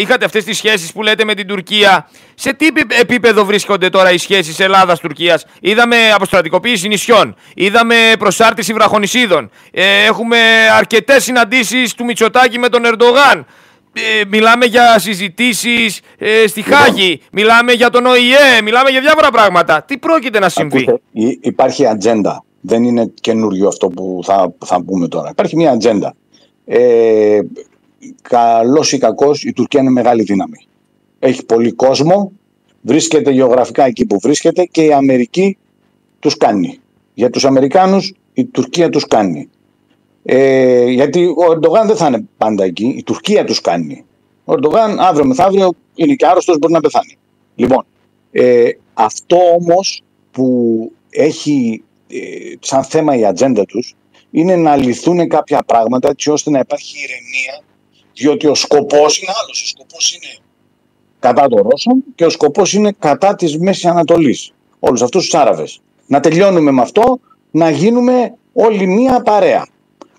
είχατε 0.00 0.24
αυτές 0.24 0.44
τις 0.44 0.56
σχέσεις 0.56 0.92
που 0.92 1.02
λέτε 1.02 1.24
με 1.24 1.34
την 1.34 1.46
Τουρκία, 1.46 2.08
σε 2.34 2.52
τι 2.52 2.66
επίπεδο 3.00 3.44
βρίσκονται 3.44 3.88
τώρα 3.88 4.12
οι 4.12 4.18
σχέσεις 4.18 4.60
Ελλάδα-Τουρκία. 4.60 5.40
Είδαμε 5.60 5.96
αποστρατικοποίηση 6.14 6.88
νησιών, 6.88 7.36
είδαμε 7.54 7.94
προσάρτηση 8.18 8.72
βραχονισίδων, 8.72 9.50
ε, 9.70 10.04
έχουμε 10.04 10.38
αρκετές 10.76 11.24
συναντήσεις 11.24 11.94
του 11.94 12.04
Μητσοτάκη 12.04 12.58
με 12.58 12.68
τον 12.68 12.84
Ερντογάν. 12.84 13.46
Ε, 13.92 14.24
μιλάμε 14.28 14.64
για 14.64 14.98
συζητήσεις 14.98 16.00
ε, 16.18 16.46
στη 16.46 16.60
λοιπόν. 16.60 16.78
Χάγη, 16.78 17.20
μιλάμε 17.32 17.72
για 17.72 17.90
τον 17.90 18.06
ΟΗΕ, 18.06 18.62
μιλάμε 18.62 18.90
για 18.90 19.00
διάφορα 19.00 19.30
πράγματα. 19.30 19.82
Τι 19.82 19.98
πρόκειται 19.98 20.38
να 20.38 20.48
συμβεί; 20.48 20.84
Ακούστε, 20.88 21.00
υπάρχει 21.40 21.86
ατζέντα 21.86 22.44
δεν 22.64 22.84
είναι 22.84 23.12
καινούριο 23.20 23.68
αυτό 23.68 23.88
που 23.88 24.20
θα, 24.24 24.54
θα 24.64 24.82
πούμε 24.82 25.08
τώρα. 25.08 25.30
Υπάρχει 25.30 25.56
μια 25.56 25.70
ατζέντα. 25.70 26.14
Ε, 26.64 27.40
καλός 28.22 28.92
ή 28.92 28.98
κακός 28.98 29.44
η 29.44 29.52
Τουρκία 29.52 29.80
είναι 29.80 29.90
μεγάλη 29.90 30.22
δύναμη. 30.22 30.66
Έχει 31.18 31.44
πολύ 31.44 31.72
κόσμο, 31.72 32.32
βρίσκεται 32.80 33.30
γεωγραφικά 33.30 33.84
εκεί 33.84 34.06
που 34.06 34.18
βρίσκεται 34.22 34.64
και 34.64 34.84
η 34.84 34.92
Αμερική 34.92 35.56
τους 36.18 36.36
κάνει. 36.36 36.78
Για 37.14 37.30
τους 37.30 37.44
Αμερικάνους 37.44 38.14
η 38.32 38.44
Τουρκία 38.44 38.88
τους 38.88 39.06
κάνει. 39.06 39.48
Ε, 40.24 40.84
γιατί 40.84 41.26
ο 41.26 41.52
Ερντογάν 41.52 41.86
δεν 41.86 41.96
θα 41.96 42.06
είναι 42.06 42.24
πάντα 42.36 42.64
εκεί, 42.64 42.94
η 42.98 43.02
Τουρκία 43.02 43.44
τους 43.44 43.60
κάνει. 43.60 44.04
Ο 44.44 44.52
Ερντογάν 44.52 44.98
αύριο 44.98 45.26
μεθαύριο 45.26 45.72
είναι 45.94 46.14
και 46.14 46.26
άρρωστος, 46.26 46.58
μπορεί 46.58 46.72
να 46.72 46.80
πεθάνει. 46.80 47.16
Λοιπόν, 47.54 47.84
ε, 48.30 48.68
αυτό 48.94 49.36
όμως 49.60 50.02
που 50.30 50.92
έχει 51.10 51.82
ε, 51.82 51.91
σαν 52.60 52.84
θέμα 52.84 53.16
η 53.16 53.24
ατζέντα 53.24 53.64
τους 53.64 53.94
είναι 54.30 54.56
να 54.56 54.76
λυθούν 54.76 55.28
κάποια 55.28 55.62
πράγματα 55.66 56.08
έτσι 56.08 56.30
ώστε 56.30 56.50
να 56.50 56.58
υπάρχει 56.58 56.96
ηρεμία 56.96 57.62
διότι 58.14 58.46
ο 58.46 58.54
σκοπός 58.54 59.18
είναι 59.18 59.32
άλλος. 59.42 59.62
Ο 59.62 59.66
σκοπός 59.66 60.14
είναι 60.14 60.34
κατά 61.18 61.48
των 61.48 61.68
Ρώσων 61.68 62.04
και 62.14 62.24
ο 62.24 62.30
σκοπός 62.30 62.72
είναι 62.72 62.94
κατά 62.98 63.34
της 63.34 63.58
Μέσης 63.58 63.84
Ανατολής. 63.84 64.52
Όλους 64.78 65.02
αυτούς 65.02 65.24
τους 65.24 65.34
Άραβες. 65.34 65.80
Να 66.06 66.20
τελειώνουμε 66.20 66.70
με 66.70 66.82
αυτό, 66.82 67.18
να 67.50 67.70
γίνουμε 67.70 68.34
όλοι 68.52 68.86
μία 68.86 69.20
παρέα. 69.20 69.66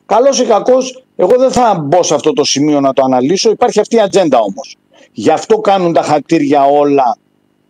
Καλός 0.05 0.39
ή 0.39 0.45
κακός, 0.45 1.03
εγώ 1.15 1.37
δεν 1.37 1.51
θα 1.51 1.79
μπω 1.79 2.03
σε 2.03 2.13
αυτό 2.13 2.33
το 2.33 2.43
σημείο 2.43 2.79
να 2.79 2.93
το 2.93 3.03
αναλύσω. 3.03 3.49
Υπάρχει 3.49 3.79
αυτή 3.79 3.95
η 3.95 3.99
ατζέντα 3.99 4.39
όμως. 4.39 4.75
Γι' 5.11 5.31
αυτό 5.31 5.57
κάνουν 5.57 5.93
τα 5.93 6.01
χατήρια 6.01 6.63
όλα 6.63 7.17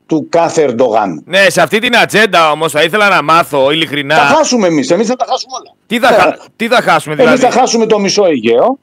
του 0.05 0.27
κάθε 0.29 0.61
Ερντογάν. 0.61 1.23
Ναι, 1.25 1.49
σε 1.49 1.61
αυτή 1.61 1.79
την 1.79 1.97
ατζέντα 1.97 2.51
όμως 2.51 2.71
θα 2.71 2.83
ήθελα 2.83 3.09
να 3.09 3.21
μάθω 3.21 3.71
ειλικρινά. 3.71 4.15
Θα 4.15 4.35
χάσουμε 4.35 4.67
εμείς. 4.67 4.89
Εμείς 4.91 5.07
θα 5.07 5.15
τα 5.15 5.25
χάσουμε 5.29 5.53
όλα. 5.59 5.75
Τι 5.87 5.99
θα, 5.99 6.07
χα... 6.07 6.49
τι 6.55 6.67
θα 6.67 6.81
χάσουμε, 6.81 7.15
δηλαδή; 7.15 7.41
Εμεί 7.41 7.51
θα 7.51 7.59
χάσουμε 7.59 7.85
το 7.85 7.99
μισό 7.99 8.25
Αιγαίο 8.25 8.79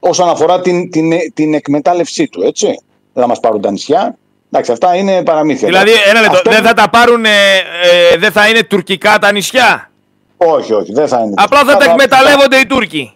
όσον 0.00 0.28
αφορά 0.28 0.60
την, 0.60 0.90
την, 0.90 1.10
την 1.34 1.54
εκμετάλλευσή 1.54 2.28
του, 2.28 2.42
έτσι. 2.42 2.66
Δεν 3.12 3.22
θα 3.22 3.26
μας 3.26 3.40
πάρουν 3.40 3.60
τα 3.60 3.70
νησιά. 3.70 4.16
Εντάξει, 4.50 4.72
αυτά 4.72 4.94
είναι 4.94 5.22
παραμύθια. 5.22 5.68
Δηλαδή, 5.68 5.90
ένα 6.08 6.20
λεπτό, 6.20 6.36
Αυτό... 6.36 6.50
δεν 6.50 6.62
θα 6.62 6.72
τα 6.72 6.90
πάρουν, 6.90 7.24
ε, 7.24 7.28
ε, 8.12 8.16
δεν 8.18 8.32
θα 8.32 8.48
είναι 8.48 8.62
τουρκικά 8.62 9.18
τα 9.18 9.32
νησιά; 9.32 9.90
Όχι, 10.36 10.72
όχι, 10.72 10.92
δεν 10.92 11.08
θα 11.08 11.20
είναι. 11.20 11.34
Απλά 11.36 11.58
θα, 11.58 11.72
θα 11.72 11.76
τα 11.76 11.84
εκμεταλλεύονται 11.84 12.56
οι 12.56 12.66
Τούρκοι. 12.66 13.12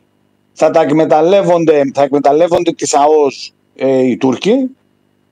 Θα 0.53 0.71
τα 0.71 0.81
εκμεταλλεύονται, 0.81 1.83
θα 1.95 2.03
εκμεταλλεύονται 2.03 2.73
τις 2.73 2.95
ΑΟΣ 2.95 3.53
ε, 3.77 4.07
οι 4.07 4.17
Τούρκοι 4.17 4.77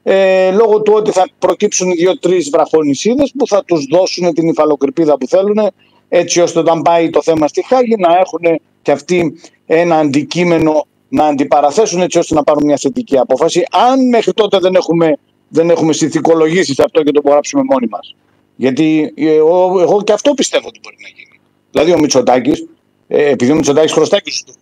ε, 0.02 0.50
λόγω 0.50 0.82
του 0.82 0.92
ότι 0.96 1.10
θα 1.10 1.28
προκύψουν 1.38 1.92
δύο-τρει 1.92 2.38
βραχονισίδες 2.52 3.32
που 3.38 3.46
θα 3.46 3.64
τους 3.64 3.86
δώσουν 3.90 4.34
την 4.34 4.48
υφαλοκρηπίδα 4.48 5.18
που 5.18 5.26
θέλουν, 5.26 5.70
έτσι 6.08 6.40
ώστε 6.40 6.58
όταν 6.58 6.82
πάει 6.82 7.10
το 7.10 7.22
θέμα 7.22 7.48
στη 7.48 7.64
Χάγη 7.66 7.96
να 7.98 8.18
έχουν 8.18 8.60
και 8.82 8.92
αυτοί 8.92 9.40
ένα 9.66 9.96
αντικείμενο 9.98 10.86
να 11.08 11.24
αντιπαραθέσουν 11.24 12.00
έτσι 12.00 12.18
ώστε 12.18 12.34
να 12.34 12.42
πάρουν 12.42 12.64
μια 12.64 12.76
θετική 12.76 13.18
απόφαση. 13.18 13.64
Αν 13.70 14.08
μέχρι 14.08 14.32
τότε 14.32 14.58
δεν 14.58 14.74
έχουμε, 14.74 15.16
δεν 15.48 15.70
έχουμε 15.70 15.92
συνθηκολογήσει 15.92 16.74
σε 16.74 16.82
αυτό 16.84 17.02
και 17.02 17.10
το 17.10 17.20
υπογράψουμε 17.22 17.62
μόνοι 17.70 17.86
μας. 17.90 18.14
Γιατί 18.56 19.12
εγώ, 19.16 19.80
εγώ 19.80 20.02
και 20.02 20.12
αυτό 20.12 20.34
πιστεύω 20.34 20.68
ότι 20.68 20.80
μπορεί 20.82 20.96
να 21.00 21.08
γίνει. 21.08 21.40
Δηλαδή 21.70 21.92
ο 21.92 21.98
Μητσοτάκης, 21.98 22.66
ε, 23.08 23.30
επειδή 23.30 23.52
ο 23.52 23.54
Μητσοτάκης 23.54 23.92
χρωστάει 23.92 24.20
και 24.20 24.30
στου 24.30 24.52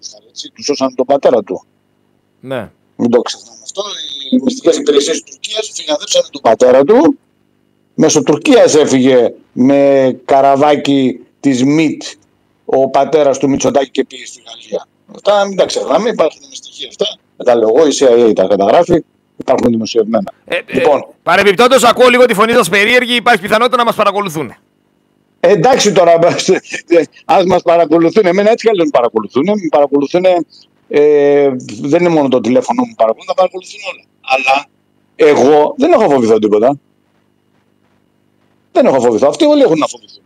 τους 0.55 0.65
σώσαν 0.65 0.95
τον 0.95 1.07
πατέρα 1.07 1.43
του. 1.43 1.65
Ναι. 2.41 2.71
Μην 2.97 3.11
το 3.11 3.21
ξεχνάμε 3.21 3.58
αυτό. 3.79 3.91
Οι 4.31 4.41
μυστικέ 4.43 4.79
υπηρεσίες 4.79 5.23
της 5.23 5.35
Τουρκίας 5.35 5.71
φυγαδέψαν 5.75 6.23
τον 6.31 6.41
πατέρα 6.41 6.85
του. 6.85 7.19
Μέσω 7.95 8.23
Τουρκία 8.23 8.63
έφυγε 8.63 9.33
με 9.53 10.13
καραβάκι 10.25 11.21
της 11.41 11.65
ΜΙΤ 11.65 12.03
ο 12.65 12.89
πατέρας 12.89 13.39
του 13.39 13.49
Μητσοτάκη 13.49 13.91
και 13.91 14.05
πήγε 14.05 14.27
στη 14.27 14.43
Γαλλία. 14.47 14.87
Αυτά 15.15 15.47
μην 15.47 15.57
τα 15.57 15.67
ξεχνάμε, 15.67 16.09
υπάρχουν 16.09 16.41
με 16.49 16.55
στοιχεία 16.55 16.89
αυτά. 16.89 17.19
Δεν 17.37 17.47
τα 17.47 17.55
λέω 17.57 17.69
εγώ, 17.77 17.87
η 17.87 17.91
CIA 17.99 18.35
τα 18.35 18.47
καταγράφει, 18.47 19.05
υπάρχουν 19.37 19.71
δημοσιευμένα. 19.71 20.33
Ε, 20.45 20.57
ε 20.57 20.63
λοιπόν, 20.73 20.99
ε, 20.99 21.07
Παρεμπιπτόντως, 21.23 21.85
ακούω 21.85 22.09
λίγο 22.09 22.25
τη 22.25 22.35
φωνή 22.35 22.53
σας 22.53 22.69
περίεργη, 22.69 23.15
υπάρχει 23.15 23.41
πιθανότητα 23.41 23.77
να 23.77 23.85
μας 23.85 23.95
παρακολουθούν. 23.95 24.55
Ε, 25.41 25.53
εντάξει 25.53 25.93
τώρα, 25.93 26.19
ας 27.25 27.45
μας 27.45 27.63
παρακολουθούν. 27.63 28.27
Εμένα 28.27 28.51
έτσι 28.51 28.69
κι 28.69 28.91
παρακολουθούν. 28.91 29.45
Με 29.45 29.69
παρακολουθούν 29.71 30.25
ε, 30.89 31.51
δεν 31.81 32.01
είναι 32.01 32.09
μόνο 32.09 32.29
το 32.29 32.41
τηλέφωνο 32.41 32.83
μου 32.83 32.95
παρακολουθούν, 32.97 33.27
θα 33.27 33.35
παρακολουθούν 33.35 33.81
όλα. 33.93 34.05
Αλλά 34.21 34.67
εγώ 35.17 35.75
δεν 35.77 35.93
έχω 35.93 36.11
φοβηθώ 36.11 36.39
τίποτα. 36.39 36.79
Δεν 38.73 38.87
έχω 38.87 39.01
φοβηθώ. 39.01 39.29
Αυτοί 39.29 39.45
όλοι 39.45 39.63
έχουν 39.63 39.79
να 39.79 39.87
φοβηθούν. 39.87 40.23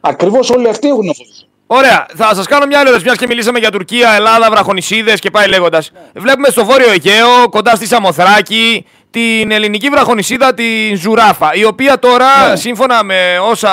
Ακριβώς 0.00 0.50
όλοι 0.50 0.68
αυτοί 0.68 0.88
έχουν 0.88 1.06
να 1.06 1.12
φοβηθούν. 1.12 1.48
Ωραία. 1.66 2.06
Θα 2.14 2.34
σας 2.34 2.46
κάνω 2.46 2.66
μια 2.66 2.80
ερώτηση, 2.80 3.04
μια 3.04 3.14
και 3.14 3.26
μιλήσαμε 3.26 3.58
για 3.58 3.70
Τουρκία, 3.70 4.12
Ελλάδα, 4.12 4.50
βραχονισίδες 4.50 5.20
και 5.20 5.30
πάει 5.30 5.48
λέγοντας. 5.48 5.92
Βλέπουμε 6.14 6.48
στο 6.48 6.64
βόρειο 6.64 6.90
Αιγαίο, 6.90 7.48
κοντά 7.50 7.74
στη 7.74 7.86
Σαμοθράκη, 7.86 8.84
την 9.10 9.50
ελληνική 9.50 9.88
βραχονισίδα, 9.88 10.54
την 10.54 10.96
Ζουράφα, 10.96 11.54
η 11.54 11.64
οποία 11.64 11.98
τώρα, 11.98 12.48
ναι. 12.48 12.56
σύμφωνα 12.56 13.04
με 13.04 13.38
όσα 13.50 13.70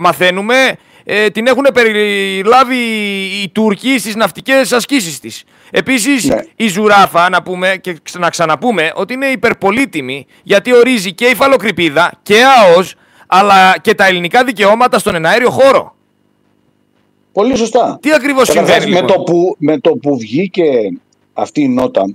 μαθαίνουμε, 0.00 0.76
ε, 1.04 1.30
την 1.30 1.46
έχουν 1.46 1.66
περιλάβει 1.74 2.76
οι 3.42 3.48
Τούρκοι 3.48 3.98
στις 3.98 4.16
ναυτικές 4.16 4.72
ασκήσεις 4.72 5.20
της. 5.20 5.44
Επίσης 5.70 6.24
ναι. 6.24 6.44
η 6.56 6.68
Ζουράφα 6.68 7.28
να 7.28 7.42
πούμε 7.42 7.76
και 7.80 7.96
να 8.18 8.30
ξαναπούμε 8.30 8.92
ότι 8.94 9.14
είναι 9.14 9.26
υπερπολίτιμη 9.26 10.26
γιατί 10.42 10.74
ορίζει 10.76 11.12
και 11.12 11.24
η 11.24 11.34
φαλοκρηπίδα 11.34 12.12
και 12.22 12.34
ΑΟΣ 12.44 12.94
αλλά 13.26 13.78
και 13.80 13.94
τα 13.94 14.06
ελληνικά 14.06 14.44
δικαιώματα 14.44 14.98
στον 14.98 15.14
εναέριο 15.14 15.50
χώρο. 15.50 15.94
Πολύ 17.32 17.56
σωστά. 17.56 17.98
Τι 18.02 18.12
ακριβώς 18.12 18.48
συμβαίνει 18.48 18.90
με, 18.90 19.00
λοιπόν; 19.00 19.06
το 19.06 19.22
που, 19.22 19.56
με 19.58 19.78
το 19.78 19.90
που 19.90 20.18
βγήκε 20.18 20.92
αυτή 21.32 21.60
η 21.60 21.68
νότα 21.68 22.14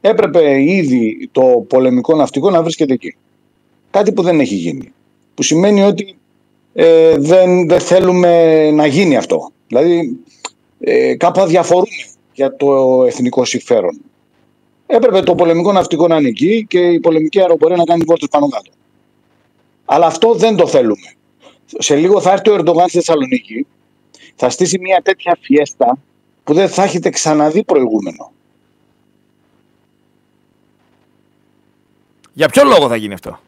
έπρεπε 0.00 0.62
ήδη 0.62 1.28
το 1.32 1.64
πολεμικό 1.68 2.16
ναυτικό 2.16 2.50
να 2.50 2.62
βρίσκεται 2.62 2.92
εκεί. 2.92 3.16
Κάτι 3.90 4.12
που 4.12 4.22
δεν 4.22 4.40
έχει 4.40 4.54
γίνει. 4.54 4.92
Που 5.34 5.42
σημαίνει 5.42 5.82
ότι 5.82 6.16
ε, 6.74 7.16
δεν, 7.18 7.68
δεν 7.68 7.80
θέλουμε 7.80 8.70
να 8.70 8.86
γίνει 8.86 9.16
αυτό. 9.16 9.50
Δηλαδή 9.66 10.18
ε, 10.80 11.16
κάπου 11.16 11.40
αδιαφορούμε 11.40 11.86
για 12.32 12.56
το 12.56 13.02
εθνικό 13.06 13.44
συμφέρον. 13.44 14.00
Έπρεπε 14.86 15.20
το 15.20 15.34
πολεμικό 15.34 15.72
ναυτικό 15.72 16.08
να 16.08 16.16
είναι 16.16 16.28
εκεί 16.28 16.66
και 16.68 16.78
η 16.78 17.00
πολεμική 17.00 17.40
αεροπορία 17.40 17.76
να 17.76 17.84
κάνει 17.84 18.04
βόλτες 18.06 18.28
πάνω 18.28 18.48
κάτω. 18.48 18.70
Αλλά 19.84 20.06
αυτό 20.06 20.34
δεν 20.34 20.56
το 20.56 20.66
θέλουμε. 20.66 21.12
Σε 21.78 21.96
λίγο 21.96 22.20
θα 22.20 22.32
έρθει 22.32 22.50
ο 22.50 22.54
Ερντογάν 22.54 22.88
στη 22.88 22.96
Θεσσαλονίκη, 22.96 23.66
θα 24.34 24.50
στήσει 24.50 24.78
μια 24.78 25.00
τέτοια 25.02 25.38
φιέστα 25.40 25.98
που 26.44 26.54
δεν 26.54 26.68
θα 26.68 26.82
έχετε 26.82 27.10
ξαναδεί 27.10 27.64
προηγούμενο. 27.64 28.32
Για 32.32 32.48
ποιο 32.48 32.64
λόγο 32.64 32.88
θα 32.88 32.96
γίνει 32.96 33.14
αυτό; 33.14 33.38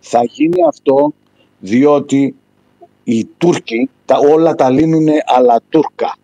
Θα 0.00 0.24
γίνει 0.24 0.64
αυτό 0.68 1.12
διότι 1.60 2.34
οι 3.04 3.24
Τούρκοι 3.24 3.90
τα, 4.04 4.18
όλα 4.18 4.54
τα 4.54 4.70
λύνουν 4.70 5.06
αλλά 5.24 5.60
Τούρκα. 5.68 6.16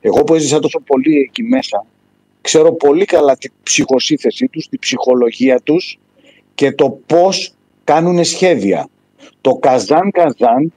Εγώ 0.00 0.24
που 0.24 0.34
έζησα 0.34 0.58
τόσο 0.58 0.80
πολύ 0.80 1.18
εκεί 1.18 1.42
μέσα, 1.42 1.84
ξέρω 2.40 2.72
πολύ 2.72 3.04
καλά 3.04 3.36
την 3.36 3.52
ψυχοσύνθεσή 3.62 4.48
τους, 4.48 4.68
την 4.68 4.78
ψυχολογία 4.78 5.60
τους 5.60 5.98
και 6.54 6.72
το 6.72 6.90
πώς 7.06 7.54
κάνουν 7.84 8.24
σχέδια. 8.24 8.88
Το 9.40 9.54
Καζάν 9.54 10.10
Καζάν 10.10 10.72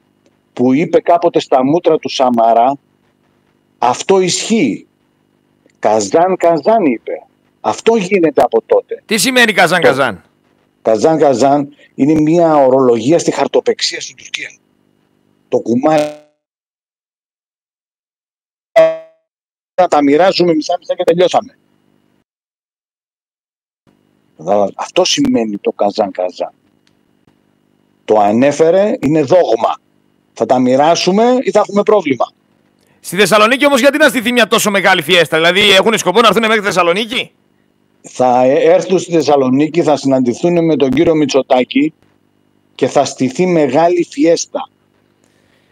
που 0.54 0.74
είπε 0.74 1.02
κάποτε 1.02 1.40
στα 1.40 1.64
μούτρα 1.64 1.98
του 1.98 2.10
Σαμαρά, 2.10 2.78
αυτό 3.78 4.20
ισχύει. 4.20 4.88
Καζάν 5.80 6.36
Καζάν 6.38 6.86
είπε. 6.86 7.26
Αυτό 7.62 7.96
γίνεται 7.96 8.42
από 8.42 8.64
τότε. 8.66 9.04
Τι 9.06 9.18
σημαίνει 9.18 9.54
Καζάν 9.54 9.82
Καζάν; 9.82 10.24
Καζάν 10.84 11.18
Καζάν 11.18 11.76
είναι 11.96 12.20
μια 12.20 12.56
ορολογία 12.56 13.20
στη 13.20 13.32
χαρτοπεξία 13.32 14.02
στην 14.02 14.16
Τουρκία. 14.16 14.58
Το 15.48 15.60
κουμάρι 15.60 16.22
να 19.82 19.88
τα 19.88 20.04
μοιράζουμε 20.04 20.54
μισά-μισά 20.54 20.96
και 20.96 21.04
τελειώσαμε. 21.04 21.58
Αυτό 24.76 25.04
σημαίνει 25.04 25.58
το 25.58 25.72
Καζάν 25.72 26.12
Καζάν. 26.12 26.54
Το 28.06 28.20
ανέφερε, 28.20 28.98
είναι 29.00 29.22
δόγμα. 29.22 29.78
Θα 30.34 30.46
τα 30.46 30.60
μοιράσουμε 30.60 31.38
ή 31.42 31.52
θα 31.52 31.60
έχουμε 31.60 31.84
πρόβλημα; 31.84 32.32
Στη 33.00 33.16
Θεσσαλονίκη 33.16 33.66
όμως, 33.66 33.80
γιατί 33.80 33.98
να 33.98 34.10
στηθεί 34.10 34.32
μια 34.32 34.48
τόσο 34.48 34.72
μεγάλη 34.72 35.02
φιέστα, 35.02 35.38
Δηλαδή 35.38 35.72
έχουν 35.72 35.98
σκοπό 35.98 36.22
να 36.22 36.28
έρθουν 36.28 36.42
μέχρι 36.42 36.60
τη 36.60 36.66
Θεσσαλονίκη; 36.66 37.32
Θα 38.10 38.44
έρθουν 38.46 39.00
στη 39.00 39.12
Θεσσαλονίκη, 39.12 39.84
θα 39.84 39.98
συναντηθούν 39.98 40.66
με 40.66 40.76
τον 40.76 40.90
κύριο 40.90 41.16
Μητσοτάκη 41.16 41.94
και 42.76 42.88
θα 42.88 43.06
στηθεί 43.06 43.46
μεγάλη 43.46 44.08
φιέστα. 44.12 44.70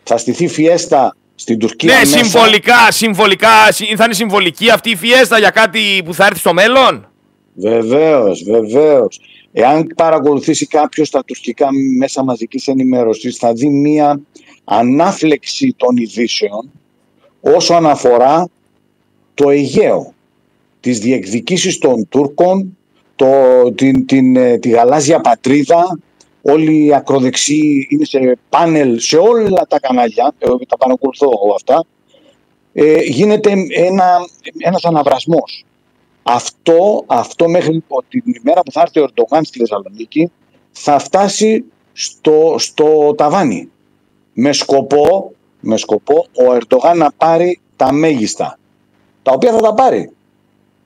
Θα 0.03 0.17
στηθεί 0.17 0.47
φιέστα 0.47 1.15
στην 1.35 1.59
Τουρκία. 1.59 1.93
Ναι, 1.93 1.99
μέσα. 1.99 2.17
συμβολικά, 2.17 2.91
συμβολικά, 2.91 3.49
θα 3.95 4.03
είναι 4.03 4.13
συμβολική 4.13 4.69
αυτή 4.69 4.89
η 4.89 4.95
φιέστα 4.95 5.39
για 5.39 5.49
κάτι 5.49 5.79
που 6.05 6.13
θα 6.13 6.25
έρθει 6.25 6.39
στο 6.39 6.53
μέλλον; 6.53 7.11
Βεβαίως, 7.53 8.43
βεβαίως. 8.43 9.19
Εάν 9.53 9.87
παρακολουθήσει 9.95 10.65
κάποιος 10.65 11.09
τα 11.09 11.23
τουρκικά 11.23 11.67
μέσα 11.97 12.23
μαζικής 12.23 12.67
ενημέρωσης, 12.67 13.37
θα 13.37 13.53
δει 13.53 13.69
μία 13.69 14.21
ανάφλεξη 14.63 15.73
των 15.77 15.97
ειδήσεων 15.97 16.71
όσον 17.41 17.85
αφορά 17.85 18.47
το 19.33 19.49
Αιγαίο, 19.49 20.13
τις 20.81 20.99
διεκδικήσεις 20.99 21.77
των 21.77 22.07
Τούρκων, 22.09 22.77
το, 23.15 23.27
την, 23.75 24.05
την, 24.05 24.35
ε, 24.35 24.57
τη 24.57 24.69
γαλάζια 24.69 25.21
πατρίδα, 25.21 25.99
όλοι 26.41 26.85
οι 26.85 26.93
ακροδεξιοί 26.93 27.87
είναι 27.89 28.05
σε 28.05 28.37
πάνελ 28.49 28.99
σε 28.99 29.17
όλα 29.17 29.65
τα 29.69 29.79
κανάλια, 29.79 30.33
εγώ 30.39 30.57
τα 30.67 30.77
παρακολουθώ 30.77 31.29
αυτά, 31.55 31.85
ε, 32.73 33.01
γίνεται 33.01 33.51
ένα, 33.69 34.05
ένας 34.57 34.85
αναβρασμός. 34.85 35.65
Αυτό, 36.23 37.03
αυτό 37.07 37.49
μέχρι 37.49 37.83
την 38.07 38.23
ημέρα 38.43 38.61
που 38.61 38.71
θα 38.71 38.81
έρθει 38.81 38.99
ο 38.99 39.03
Ερντογάν 39.03 39.43
στη 39.43 39.59
Θεσσαλονίκη 39.59 40.31
θα 40.71 40.99
φτάσει 40.99 41.63
στο, 41.93 42.55
στο 42.57 43.15
ταβάνι 43.17 43.69
με 44.33 44.53
σκοπό, 44.53 45.31
με 45.59 45.77
σκοπό 45.77 46.25
ο 46.47 46.53
Ερντογάν 46.53 46.97
να 46.97 47.11
πάρει 47.17 47.59
τα 47.75 47.91
μέγιστα 47.91 48.57
τα 49.23 49.31
οποία 49.31 49.51
θα 49.51 49.59
τα 49.59 49.73
πάρει. 49.73 50.11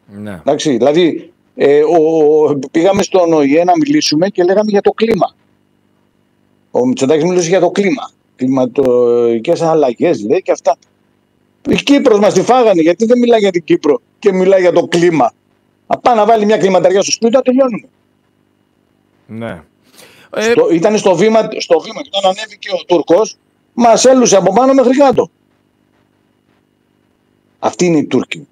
Ναι. 0.07 0.31
Εντάξει, 0.31 0.69
δηλαδή 0.69 1.33
ε, 1.55 1.81
ο, 1.83 2.59
πήγαμε 2.71 3.03
στον 3.03 3.33
ΟΗΕ 3.33 3.63
να 3.63 3.71
μιλήσουμε 3.77 4.27
και 4.27 4.43
λέγαμε 4.43 4.69
για 4.71 4.81
το 4.81 4.91
κλίμα. 4.91 5.35
Ο 6.71 6.85
Μητσοτάκης 6.85 7.23
μιλούσε 7.23 7.49
για 7.49 7.59
το 7.59 7.69
κλίμα. 7.69 8.11
Κλιματικές 8.35 9.61
αλλαγές 9.61 10.25
λέει 10.25 10.41
και 10.41 10.51
αυτά. 10.51 10.77
Η 11.69 11.75
Κύπρος 11.75 12.19
μας 12.19 12.33
τη 12.33 12.41
φάγανε 12.41 12.81
γιατί 12.81 13.05
δεν 13.05 13.17
μιλάει 13.17 13.39
για 13.39 13.51
την 13.51 13.63
Κύπρο 13.63 14.01
και 14.19 14.33
μιλάει 14.33 14.61
για 14.61 14.71
το 14.71 14.87
κλίμα. 14.87 15.33
Απά 15.87 16.15
να 16.15 16.25
βάλει 16.25 16.45
μια 16.45 16.57
κλιματαριά 16.57 17.01
στο 17.01 17.11
σπίτι, 17.11 17.31
να 17.31 17.41
τελειώνουμε. 17.41 17.87
Ναι. 19.27 19.61
Στο, 20.37 20.69
ήταν 20.69 20.97
στο 20.97 21.15
βήμα, 21.15 21.47
στο 21.57 21.79
βήμα 21.79 22.01
και 22.01 22.09
όταν 22.11 22.31
ανέβηκε 22.31 22.69
ο 22.71 22.85
Τούρκος 22.85 23.37
μας 23.73 24.05
έλουσε 24.05 24.35
από 24.35 24.53
πάνω 24.53 24.73
μέχρι 24.73 24.97
κάτω. 24.97 25.29
Αυτή 27.59 27.85
είναι 27.85 27.97
η 27.97 28.05
Τούρκη. 28.05 28.47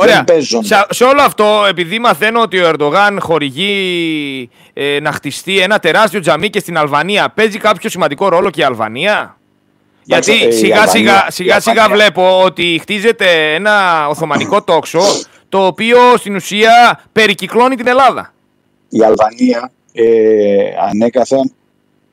Ωραία. 0.00 0.24
Σε, 0.60 0.86
σε, 0.90 1.04
όλο 1.04 1.22
αυτό, 1.22 1.64
επειδή 1.68 1.98
μαθαίνω 1.98 2.40
ότι 2.40 2.58
ο 2.58 2.68
Ερντογάν 2.68 3.18
χορηγεί 3.20 4.50
ε, 4.72 5.00
να 5.00 5.12
χτιστεί 5.12 5.58
ένα 5.58 5.78
τεράστιο 5.78 6.20
τζαμί 6.20 6.50
και 6.50 6.58
στην 6.58 6.78
Αλβανία, 6.78 7.30
παίζει 7.34 7.58
κάποιο 7.58 7.90
σημαντικό 7.90 8.28
ρόλο 8.28 8.50
και 8.50 8.60
η 8.60 8.64
Αλβανία; 8.64 9.38
Γιατί 10.02 10.32
ε, 10.32 10.50
σιγά, 10.50 10.86
σιγά, 10.86 11.26
σιγά, 11.28 11.60
σιγά 11.60 11.88
βλέπω 11.88 12.42
ότι 12.42 12.78
χτίζεται 12.80 13.54
ένα 13.54 14.06
Οθωμανικό 14.08 14.62
τόξο 14.72 15.00
το 15.48 15.66
οποίο 15.66 15.98
στην 16.16 16.34
ουσία 16.34 17.00
περικυκλώνει 17.12 17.76
την 17.76 17.86
Ελλάδα. 17.86 18.32
Η 18.88 19.02
Αλβανία 19.02 19.70
ε, 19.92 20.70
ανέκαθεν 20.88 21.52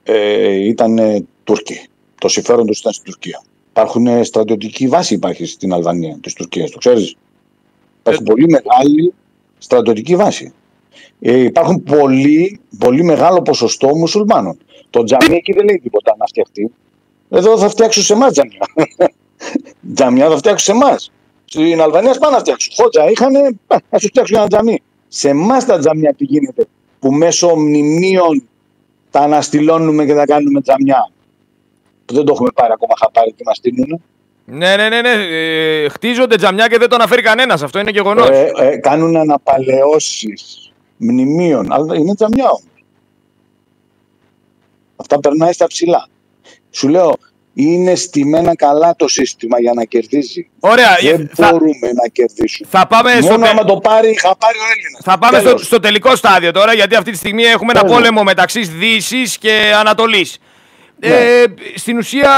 ε, 0.03 0.67
ήταν 0.67 0.99
Τούρκοι. 1.43 1.81
Το 2.19 2.27
συμφέρον 2.27 2.65
τους 2.65 2.79
ήταν 2.79 2.91
στην 2.91 3.05
Τουρκία. 3.05 3.41
Υπάρχουν 3.69 4.23
στρατιωτική 4.23 4.88
βάση 4.88 5.13
υπάρχει 5.13 5.45
στην 5.45 5.73
Αλβανία 5.73 6.17
της 6.21 6.33
Τουρκίας, 6.33 6.71
το 6.71 6.77
ξέρεις; 6.77 7.15
Υπάρχει 8.08 8.24
πολύ 8.24 8.45
μεγάλη 8.49 9.14
στρατιωτική 9.58 10.16
βάση. 10.16 10.53
Ε, 11.20 11.39
υπάρχουν 11.39 11.84
πολύ, 11.84 12.60
πολύ 12.80 13.03
μεγάλο 13.03 13.41
ποσοστό 13.41 13.95
μουσουλμάνων. 13.95 14.58
Το 14.89 15.03
τζαμί 15.03 15.36
εκεί 15.36 15.53
δεν 15.53 15.66
λέει 15.66 15.80
τίποτα 15.84 16.16
να 16.18 16.26
φτιαχτεί. 16.26 16.72
Εδώ 17.30 17.58
θα 17.58 17.70
φτιάξουν 17.70 18.03
σε 18.03 18.14
εμάς 18.14 18.32
τζαμιά. 18.32 18.60
τζαμιά 19.95 20.30
θα 20.30 20.38
φτιάξουν 20.38 20.76
σε 20.76 20.86
εμάς. 20.86 21.12
Στην 21.45 21.82
Αλβανία 21.82 22.16
πάνε 22.20 22.34
να 22.34 22.39
φτιάξουν. 22.39 22.74
Χότζα 22.76 23.10
είχαν, 23.10 23.60
ας 23.89 24.01
σου 24.01 24.08
φτιάξουν 24.08 24.38
ένα 24.38 24.47
τζαμί. 24.47 24.82
Σε 25.08 25.30
εμάς 25.30 25.66
τα 25.66 25.80
τζαμιά 25.80 26.14
τι 26.14 26.24
γίνεται, 26.24 26.66
που 26.99 27.12
μέσω 27.12 27.55
μνημείων 27.55 28.47
τα 29.12 29.20
αναστηλώνουμε 29.20 30.05
και 30.05 30.14
τα 30.14 30.26
κάνουμε 30.26 30.62
τζαμιά. 30.62 31.12
Που 32.05 32.14
δεν 32.14 32.26
το 32.26 32.32
έχουμε 32.34 32.49
πάρει 32.53 32.74
ακόμα 32.74 32.93
χαπάρι 32.99 33.34
και 33.34 33.43
μας 33.45 33.58
στείλουν. 33.58 34.01
Ναι, 34.50 34.76
ναι, 34.76 34.89
ναι, 34.89 35.02
ναι. 35.02 35.12
Ε, 35.12 35.89
χτίζονται 35.89 36.36
τζαμιά 36.36 36.68
και 36.68 36.78
δεν 36.78 36.89
το 36.89 36.95
αναφέρει 36.95 37.22
κανένας. 37.22 37.62
Αυτό 37.64 37.80
είναι 37.80 37.91
γεγονός. 37.91 38.30
Ε, 38.30 38.52
ε, 38.58 38.78
κάνουν 38.78 39.18
αναπαλαιώσεις 39.18 40.72
μνημείων. 40.98 41.72
Αλλά 41.72 41.95
είναι 41.95 42.16
τζαμιά 42.16 42.45
όμως. 42.45 42.84
Αυτά 44.95 45.20
περνάει 45.20 45.54
στα 45.54 45.68
ψηλά. 45.68 46.08
Σου 46.72 46.88
λέω, 46.88 47.14
είναι 47.54 47.95
στημένα 47.95 48.56
καλά 48.56 48.95
το 48.95 49.08
σύστημα 49.08 49.60
για 49.60 49.74
να 49.74 49.84
κερδίζει. 49.84 50.50
Ωραία. 50.60 50.98
Δεν 51.02 51.30
θα... 51.34 51.52
μπορούμε 51.52 51.91
να 51.93 52.08
κερδίσουμε. 52.12 52.70
Θα 52.72 52.88
πάμε 52.88 53.12
Μόνο 53.22 53.45
στο... 53.45 53.52
άμα 53.52 53.64
το 53.64 53.78
πάρει, 53.78 54.14
θα 54.14 54.36
πάρει 54.38 54.58
ο 54.58 54.68
Έλληνας. 54.72 55.02
Θα 55.04 55.18
πάμε 55.18 55.39
στο, 55.39 55.58
στο, 55.58 55.80
τελικό 55.80 56.16
στάδιο 56.16 56.52
τώρα, 56.52 56.74
γιατί 56.74 56.95
αυτή 56.95 57.12
τη 57.12 57.18
στιγμή 57.18 57.43
έχουμε 57.43 57.72
ένα 57.76 57.86
πόλεμο 57.86 58.24
μεταξύ 58.24 58.60
Δύσης 58.60 59.38
και 59.38 59.74
Ανατολής. 59.80 60.38
Ναι. 61.00 61.08
Ε, 61.08 61.43
στην 61.76 61.98
ουσία 61.98 62.32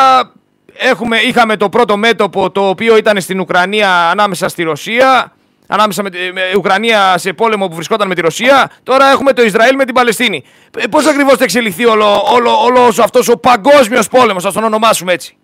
έχουμε, 0.80 1.18
είχαμε 1.18 1.58
το 1.58 1.70
πρώτο 1.70 1.98
μέτωπο 1.98 2.52
το 2.52 2.70
οποίο 2.70 2.98
ήταν 2.98 3.22
στην 3.22 3.40
Ουκρανία 3.40 4.10
ανάμεσα 4.10 4.48
στη 4.48 4.64
Ρωσία 4.64 5.34
ανάμεσα 5.70 6.04
με, 6.04 6.10
με 6.34 6.42
Ουκρανία 6.58 7.18
σε 7.18 7.34
πόλεμο 7.34 7.68
που 7.68 7.76
βρισκόταν 7.76 8.08
με 8.08 8.16
τη 8.16 8.22
Ρωσία. 8.22 8.72
Τώρα 8.84 9.12
έχουμε 9.12 9.34
το 9.34 9.44
Ισραήλ 9.44 9.76
με 9.76 9.86
την 9.86 9.94
Παλαιστίνη. 9.94 10.44
Ε, 10.78 10.88
Πώς 10.88 11.06
ακριβώς 11.06 11.38
θα 11.38 11.44
εξελιχθεί 11.44 11.86
όλο, 11.86 12.06
όλο, 12.34 12.52
όλο 12.64 12.80
αυτός 13.02 13.30
ο 13.30 13.38
παγκόσμιος 13.38 14.08
πόλεμος, 14.08 14.46
ας 14.46 14.54
τον 14.54 14.64
ονομάσουμε 14.64 15.14
έτσι; 15.14 15.38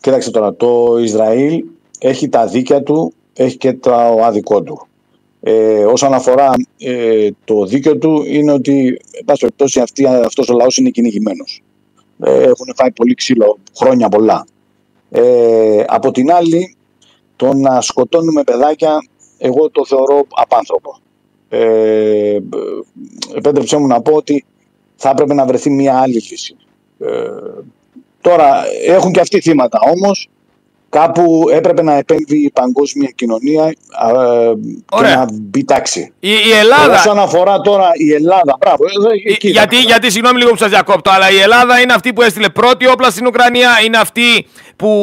Κοίταξε 0.00 0.30
τώρα, 0.30 0.54
το 0.54 0.96
Ισραήλ 1.00 1.64
έχει 1.98 2.28
τα 2.28 2.46
δίκαια 2.46 2.82
του, 2.82 3.14
έχει 3.32 3.56
και 3.56 3.72
το 3.72 3.92
άδικό 4.24 4.62
του. 4.62 4.86
Ε, 5.40 5.84
όσον 5.84 6.14
αφορά 6.14 6.50
ε, 6.78 7.28
το 7.44 7.64
δίκαιο 7.64 7.96
του 7.96 8.24
είναι 8.26 8.52
ότι 8.52 9.00
εν 9.26 9.34
αυτός 10.24 10.48
ο 10.48 10.54
λαός 10.54 10.76
είναι 10.76 10.90
κυνηγημένος. 10.90 11.62
Ε, 12.24 12.42
έχουν 12.42 12.72
φάει 12.76 12.90
πολύ 12.90 13.14
ξύλο 13.14 13.58
χρόνια 13.76 14.08
πολλά. 14.08 14.46
Ε, 15.10 15.84
από 15.86 16.10
την 16.10 16.32
άλλη 16.32 16.76
το 17.36 17.54
να 17.54 17.80
σκοτώνουμε 17.80 18.42
παιδάκια, 18.42 18.98
εγώ 19.38 19.70
το 19.70 19.86
θεωρώ 19.86 20.26
απάνθρωπο. 20.28 20.98
Ε, 21.48 22.38
επέτρεψέ 23.34 23.76
μου 23.76 23.86
να 23.86 24.00
πω 24.00 24.12
ότι 24.12 24.44
θα 24.96 25.10
έπρεπε 25.10 25.34
να 25.34 25.46
βρεθεί 25.46 25.70
μια 25.70 25.98
άλλη 25.98 26.12
λύση. 26.12 26.56
Ε, 26.98 27.08
τώρα 28.20 28.64
έχουν 28.86 29.12
και 29.12 29.20
αυτοί 29.20 29.40
θύματα 29.40 29.78
όμως 29.96 30.28
κάπου 30.88 31.44
έπρεπε 31.50 31.82
να 31.82 31.92
επέμβει 31.92 32.44
η 32.44 32.50
παγκόσμια 32.50 33.10
κοινωνία 33.14 33.66
ε, 33.66 33.74
και 34.96 35.02
να 35.02 35.26
μπει 35.32 35.64
τάξη. 35.64 36.12
Η, 36.20 36.30
η 36.30 36.50
Ελλάδα. 36.58 36.94
Όσον 36.94 37.18
αφορά 37.18 37.60
τώρα 37.60 37.90
η 37.94 38.12
Ελλάδα. 38.12 38.56
Μπράβο, 38.58 38.84
εκεί, 39.24 39.48
γιατί, 39.48 39.76
γιατί, 39.76 40.10
συγγνώμη 40.10 40.38
λίγο 40.38 40.50
που 40.50 40.56
σας 40.56 40.68
διακόπτω, 40.68 41.10
αλλά 41.10 41.30
η 41.30 41.38
Ελλάδα 41.38 41.80
είναι 41.80 41.92
αυτή 41.92 42.12
που 42.12 42.22
έστειλε 42.22 42.48
πρώτη 42.48 42.86
όπλα 42.86 43.10
στην 43.10 43.26
Ουκρανία, 43.26 43.70
είναι 43.84 43.96
αυτή 43.96 44.46
που 44.76 45.02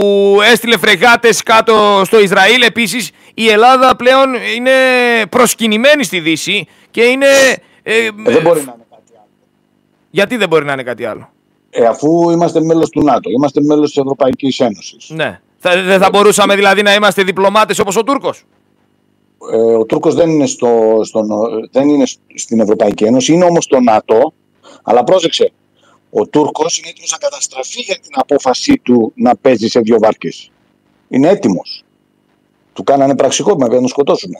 έστειλε 0.51 0.77
φρεγάτες 0.77 1.43
κάτω 1.43 2.01
στο 2.05 2.19
Ισραήλ. 2.19 2.61
Επίσης, 2.61 3.11
η 3.33 3.49
Ελλάδα 3.49 3.95
πλέον 3.95 4.33
είναι 4.55 4.71
προσκυνημένη 5.29 6.03
στη 6.03 6.19
Δύση 6.19 6.67
και 6.91 7.03
είναι. 7.03 7.27
Ε, 7.83 8.05
ε, 8.05 8.09
δεν 8.25 8.41
μπορεί 8.41 8.59
να 8.65 8.73
είναι 8.75 8.86
κάτι 8.89 9.11
άλλο. 9.13 9.27
Γιατί 10.09 10.38
δεν 10.38 10.47
μπορεί 10.47 10.65
να 10.65 10.73
είναι 10.73 10.83
κάτι 10.83 11.05
άλλο; 11.05 11.29
Ε, 11.69 11.86
αφού 11.86 12.29
είμαστε 12.29 12.61
μέλος 12.61 12.89
του 12.89 13.03
ΝΑΤΟ, 13.03 13.29
είμαστε 13.29 13.61
μέλος 13.61 13.88
της 13.88 13.97
Ευρωπαϊκής 13.97 14.59
Ένωσης. 14.59 15.09
Ναι. 15.09 15.39
Θα, 15.68 15.82
δεν 15.82 15.99
θα 15.99 16.09
μπορούσαμε 16.09 16.55
δηλαδή 16.55 16.82
να 16.82 16.93
είμαστε 16.93 17.24
διπλωμάτες 17.24 17.80
όπως 17.80 17.95
ο 17.95 18.03
Τούρκος; 18.03 18.43
Ε, 19.53 19.57
ο 19.57 19.86
Τούρκος 19.86 20.13
δεν 20.16 20.30
είναι, 20.30 20.45
στο, 20.45 20.99
στο, 21.03 21.26
δεν 21.72 21.89
είναι 21.89 22.05
στην 22.36 22.59
Ευρωπαϊκή 22.59 23.03
Ένωση, 23.03 23.34
είναι 23.34 23.45
όμως 23.45 23.63
στο 23.63 23.80
ΝΑΤΟ. 23.80 24.34
Αλλά 24.84 25.03
πρόσεξε, 25.03 25.51
ο 26.09 26.28
Τούρκος 26.28 26.78
είναι 26.78 26.89
έτοιμος 26.89 27.11
να 27.11 27.18
καταστραφεί 27.18 27.82
για 27.82 27.95
την 27.95 28.11
απόφασή 28.13 28.80
του 28.84 29.11
να 29.16 29.36
παίζει 29.36 29.68
σε 29.68 29.80
δύο 29.80 29.97
βάρκες. 30.01 30.51
Είναι 31.09 31.30
έτοιμος. 31.30 31.84
του 32.74 32.84
κάνανε 32.84 33.16
πραξικόπημα 33.16 33.66
για 33.66 33.76
να 33.76 33.82
τον 33.82 33.89
σκοτώσουν. 33.89 34.32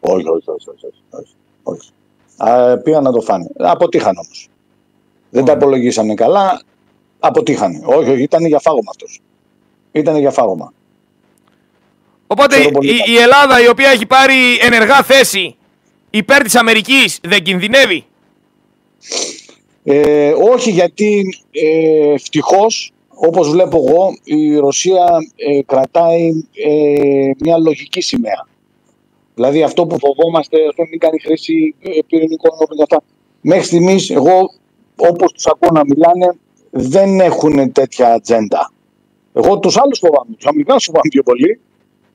Όχι, 0.00 0.28
όχι, 0.28 0.50
όχι. 0.50 0.68
όχι, 0.68 0.94
όχι, 1.10 1.34
όχι. 1.62 1.90
Α, 2.36 2.78
πήγαν 2.78 3.02
να 3.02 3.12
το 3.12 3.20
φάνε. 3.20 3.46
Αποτύχαν 3.58 4.16
όμως. 4.16 4.48
Δεν 5.30 5.44
τα 5.44 5.52
υπολογίσανε 5.52 6.14
καλά. 6.14 6.60
Αποτύχανε. 7.18 7.80
Όχι, 7.84 8.10
όχι, 8.10 8.22
ήταν 8.22 8.46
για 8.46 8.58
φάγωμα 8.58 8.90
αυτός. 8.90 9.20
Ήταν 9.92 10.16
για 10.16 10.30
φάγωμα. 10.30 10.72
Οπότε 12.26 12.56
η, 12.56 12.70
η, 13.06 13.16
Ελλάδα 13.16 13.62
η 13.62 13.68
οποία 13.68 13.88
έχει 13.88 14.06
πάρει 14.06 14.34
ενεργά 14.60 15.02
θέση 15.02 15.56
υπέρ 16.10 16.42
της 16.42 16.54
Αμερικής 16.54 17.18
δεν 17.22 17.42
κινδυνεύει; 17.42 18.04
Ε, 19.84 20.32
όχι 20.52 20.70
γιατί 20.70 21.38
ε, 21.50 22.12
ευτυχώς 22.12 22.90
όπως 23.16 23.50
βλέπω 23.50 23.84
εγώ 23.86 24.16
η 24.24 24.56
Ρωσία 24.56 25.06
ε, 25.36 25.62
κρατάει 25.62 26.28
ε, 26.66 27.30
μια 27.38 27.58
λογική 27.58 28.00
σημαία. 28.00 28.48
Δηλαδή 29.34 29.62
αυτό 29.62 29.86
που 29.86 29.98
φοβόμαστε, 29.98 30.56
αυτό 30.68 30.82
μην 30.90 30.98
κάνει 30.98 31.18
χρήση 31.20 31.74
ε, 31.80 31.90
πυρηνικών 32.06 32.50
όπλων 32.60 32.82
αυτά. 32.82 33.02
Μέχρι 33.40 33.64
στιγμής 33.64 34.10
εγώ 34.10 34.50
όπως 34.96 35.32
τους 35.32 35.46
ακούω 35.46 35.70
να 35.72 35.84
μιλάνε 35.84 36.26
δεν 36.70 37.20
έχουν 37.20 37.72
τέτοια 37.72 38.12
ατζέντα. 38.12 38.72
Εγώ 39.32 39.58
τους 39.58 39.76
άλλους 39.76 39.98
φοβάμαι, 39.98 40.34
τους 40.36 40.46
Αμερικάνους 40.46 40.84
φοβάμαι 40.84 41.08
πιο 41.10 41.22
πολύ 41.22 41.60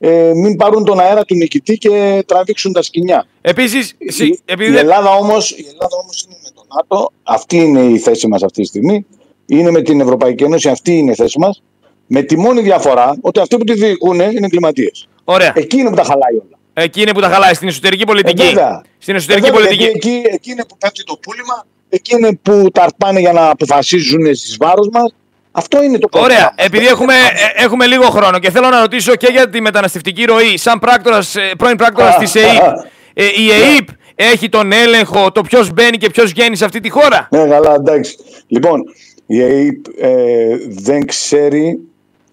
ε, 0.04 0.32
μην 0.34 0.56
πάρουν 0.56 0.84
τον 0.84 1.00
αέρα 1.00 1.24
του 1.24 1.34
νικητή 1.34 1.78
και 1.78 2.22
τραβήξουν 2.26 2.72
τα 2.72 2.82
σκηνιά. 2.82 3.26
Επίσης, 3.40 3.94
η, 3.98 4.40
επειδή... 4.44 4.72
η, 4.72 4.76
Ελλάδα 4.76 5.10
όμως, 5.10 5.50
η 5.50 5.66
Ελλάδα 5.70 5.96
όμως 6.02 6.22
είναι 6.22 6.36
με 6.42 6.50
τον 6.54 6.64
ΝΑΤΟ, 6.76 7.12
αυτή 7.22 7.56
είναι 7.56 7.80
η 7.80 7.98
θέση 7.98 8.28
μας 8.28 8.42
αυτή 8.42 8.60
τη 8.60 8.66
στιγμή, 8.66 9.06
είναι 9.58 9.70
με 9.70 9.82
την 9.82 10.00
Ευρωπαϊκή 10.00 10.44
Ένωση, 10.44 10.68
αυτή 10.68 10.92
είναι 10.92 11.10
η 11.10 11.14
θέση 11.14 11.38
μας, 11.38 11.62
με 12.06 12.22
τη 12.22 12.38
μόνη 12.38 12.60
διαφορά 12.60 13.16
ότι 13.20 13.40
αυτοί 13.40 13.56
που 13.56 13.64
τη 13.64 13.72
διοικούν 13.72 14.20
είναι 14.20 14.44
εγκληματίες. 14.44 15.08
Ωραία. 15.24 15.52
Εκεί 15.54 15.78
είναι 15.78 15.88
που 15.88 15.96
τα 15.96 16.02
χαλάει 16.02 16.32
όλα. 16.32 16.58
Εκεί 16.74 17.00
είναι 17.00 17.12
που 17.12 17.20
τα 17.20 17.28
χαλάει, 17.28 17.54
στην 17.54 17.68
εσωτερική 17.68 18.04
πολιτική. 18.04 18.46
Ε, 18.46 18.80
στην 18.98 19.14
εσωτερική 19.14 19.48
ε, 19.48 19.50
πολιτική. 19.50 19.84
Εκεί, 19.84 20.22
εκεί, 20.24 20.50
είναι 20.50 20.64
που 20.68 20.76
πέφτει 20.78 21.04
το 21.04 21.18
πούλημα, 21.22 21.66
εκεί 21.88 22.16
είναι 22.16 22.38
που 22.42 22.70
τα 22.72 22.82
αρπάνε 22.82 23.20
για 23.20 23.32
να 23.32 23.50
αποφασίζουν 23.50 24.34
στις 24.34 24.56
βάρος 24.56 24.88
μας 24.92 25.14
αυτό 25.52 25.82
είναι 25.82 25.98
το 25.98 26.08
πρόβλημα. 26.08 26.36
Ωραία. 26.36 26.54
Επειδή 26.56 26.86
έχουμε, 26.86 27.14
ε, 27.14 27.62
έχουμε 27.64 27.86
λίγο 27.86 28.04
χρόνο 28.04 28.38
και 28.38 28.50
θέλω 28.50 28.68
να 28.68 28.80
ρωτήσω 28.80 29.16
και 29.16 29.28
για 29.30 29.48
τη 29.48 29.60
μεταναστευτική 29.60 30.24
ροή, 30.24 30.58
σαν 30.58 30.78
πράκτορας, 30.78 31.36
ε, 31.36 31.50
πρώην 31.58 31.76
πράκτορας 31.76 32.16
της 32.16 32.34
ΕΕΠ, 32.34 32.76
ε, 33.14 33.24
η 33.24 33.50
ΕΕΠ 33.50 33.88
έχει 34.14 34.48
τον 34.48 34.72
έλεγχο 34.72 35.32
το 35.32 35.40
ποιος 35.40 35.72
μπαίνει 35.72 35.96
και 35.96 36.10
ποιος 36.10 36.30
βγαίνει 36.32 36.56
σε 36.56 36.64
αυτή 36.64 36.80
τη 36.80 36.88
χώρα; 36.88 37.28
Ναι, 37.30 37.46
καλά, 37.46 37.74
εντάξει. 37.74 38.16
Λοιπόν, 38.46 38.84
η 39.32 39.40
ΕΕΠ 39.40 39.86
ε, 39.98 40.56
δεν 40.68 41.06
ξέρει 41.06 41.78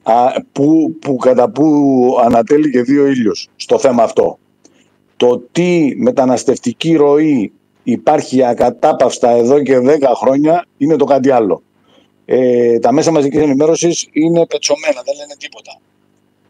α, 0.03 0.41
που, 0.51 0.95
που, 1.01 1.15
κατά 1.15 1.49
πού 1.49 1.65
ανατέλει 2.23 2.71
και 2.71 2.81
δύο 2.81 3.07
ήλιος 3.07 3.49
στο 3.55 3.79
θέμα 3.79 4.03
αυτό. 4.03 4.37
Το 5.17 5.43
τι 5.51 5.93
μεταναστευτική 5.97 6.95
ροή 6.95 7.51
υπάρχει 7.83 8.43
ακατάπαυστα 8.43 9.29
εδώ 9.29 9.61
και 9.61 9.77
10 9.83 9.99
χρόνια 10.15 10.65
είναι 10.77 10.95
το 10.95 11.05
κάτι 11.05 11.31
άλλο 11.31 11.63
ε, 12.31 12.79
τα 12.79 12.91
μέσα 12.91 13.11
μαζικής 13.11 13.41
ενημέρωσης 13.41 14.07
είναι 14.11 14.45
πετσωμένα, 14.45 15.01
δεν 15.05 15.15
λένε 15.15 15.35
τίποτα. 15.39 15.79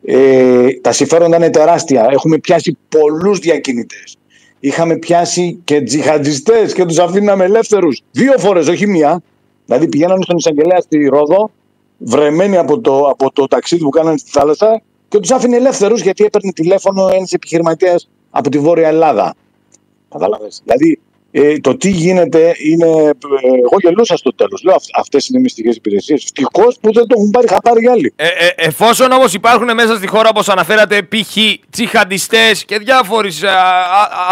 Ε, 0.03 0.79
τα 0.81 0.91
συμφέροντα 0.91 1.35
είναι 1.35 1.49
τεράστια. 1.49 2.07
Έχουμε 2.11 2.37
πιάσει 2.37 2.77
πολλούς 2.89 3.39
διακινητές. 3.39 4.17
Είχαμε 4.59 4.97
πιάσει 4.97 5.59
και 5.63 5.81
τζιχαντιστές 5.81 6.73
και 6.73 6.85
τους 6.85 6.99
αφήναμε 6.99 7.43
ελεύθερους. 7.43 8.01
Δύο 8.11 8.37
φορές, 8.37 8.67
όχι 8.67 8.87
μία. 8.87 9.21
Δηλαδή 9.69 9.87
πηγαίνανε 9.87 10.23
στον 10.23 10.37
εισαγγελέα 10.37 10.79
στη 10.79 11.07
Ρόδο, 11.07 11.51
βρεμένοι 11.97 12.57
από 12.57 12.79
το, 12.81 12.99
από 12.99 13.31
το 13.31 13.47
ταξίδι 13.47 13.83
που 13.83 13.89
κάνανε 13.89 14.17
στη 14.17 14.31
θάλασσα 14.31 14.81
και 15.07 15.19
τους 15.19 15.31
άφηνε 15.31 15.55
ελεύθερους 15.55 16.01
γιατί 16.01 16.23
έπαιρνε 16.23 16.51
τηλέφωνο 16.51 17.07
ένας 17.07 17.31
επιχειρηματίας 17.31 18.09
από 18.29 18.49
τη 18.49 18.59
Βόρεια 18.59 18.87
Ελλάδα. 18.87 19.33
Κατάλαβες; 20.09 20.61
Δηλαδή 20.65 20.99
ε, 21.31 21.59
το 21.59 21.77
τι 21.77 21.89
γίνεται 21.89 22.55
είναι. 22.57 22.85
Ε, 22.85 23.11
εγώ 23.63 23.75
γελούσα 23.81 24.17
στο 24.17 24.35
τέλος. 24.35 24.63
Λέω 24.63 24.75
αυτές 24.95 25.27
είναι 25.27 25.39
μυστικές 25.39 25.75
υπηρεσίες. 25.75 26.23
Ευτυχώς 26.23 26.77
που 26.81 26.93
δεν 26.93 27.07
το 27.07 27.15
έχουν 27.17 27.29
πάρει 27.29 27.47
χαπάρι 27.47 27.87
άλλοι. 27.87 28.13
Ε, 28.15 28.25
ε, 28.25 28.49
εφόσον 28.55 29.11
όμως 29.11 29.33
υπάρχουν 29.33 29.73
μέσα 29.73 29.95
στη 29.95 30.07
χώρα, 30.07 30.29
όπως 30.29 30.49
αναφέρατε, 30.49 31.03
π.χ. 31.03 31.37
τσιχαντιστέ 31.69 32.51
και 32.65 32.77
διάφοροι 32.77 33.29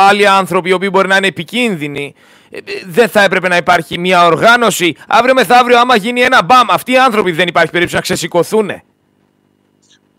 άλλοι 0.09 0.27
άνθρωποι 0.27 0.69
οι 0.69 0.73
οποίοι 0.73 0.89
μπορεί 0.91 1.07
να 1.07 1.15
είναι 1.15 1.27
επικίνδυνοι, 1.27 2.13
ε, 2.49 2.59
δεν 2.87 3.07
θα 3.09 3.23
έπρεπε 3.23 3.47
να 3.47 3.55
υπάρχει 3.55 3.99
μια 3.99 4.25
οργάνωση. 4.25 4.95
Αύριο 5.07 5.33
μεθαύριο, 5.33 5.79
άμα 5.79 5.95
γίνει 5.95 6.21
ένα 6.21 6.43
μπαμ, 6.43 6.67
αυτοί 6.69 6.91
οι 6.91 6.97
άνθρωποι 6.97 7.31
δεν 7.31 7.47
υπάρχει 7.47 7.71
περίπτωση 7.71 7.95
να 7.95 8.01
ξεσηκωθούν. 8.01 8.71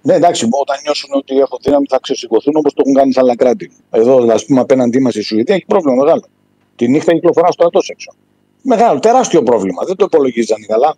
Ναι, 0.03 0.15
εντάξει, 0.15 0.49
όταν 0.51 0.77
νιώσουν 0.83 1.11
ότι 1.13 1.39
έχω 1.39 1.59
δύναμη 1.63 1.87
θα 1.89 1.99
ξεσηκωθούν 2.03 2.57
όπως 2.57 2.73
το 2.75 2.83
έχουν 2.85 2.95
κάνει 2.95 3.13
σε 3.13 3.21
άλλα 3.21 3.37
κράτη. 3.37 3.71
Εδώ, 3.91 4.33
ας 4.33 4.45
πούμε, 4.45 4.61
απέναντί 4.61 5.01
μας 5.01 5.15
η 5.15 5.23
Σουηδία 5.23 5.55
έχει 5.55 5.65
πρόβλημα 5.67 6.05
μεγάλο. 6.05 6.25
Τη 6.79 6.89
νύχτα 6.89 7.13
κυκλοφορά 7.13 7.51
στρατό 7.51 7.81
έξω. 7.87 8.13
Μεγάλο, 8.63 8.99
τεράστιο 8.99 9.43
πρόβλημα. 9.43 9.83
Δεν 9.87 9.97
το 9.97 10.05
υπολογίζανε 10.05 10.67
καλά. 10.67 10.97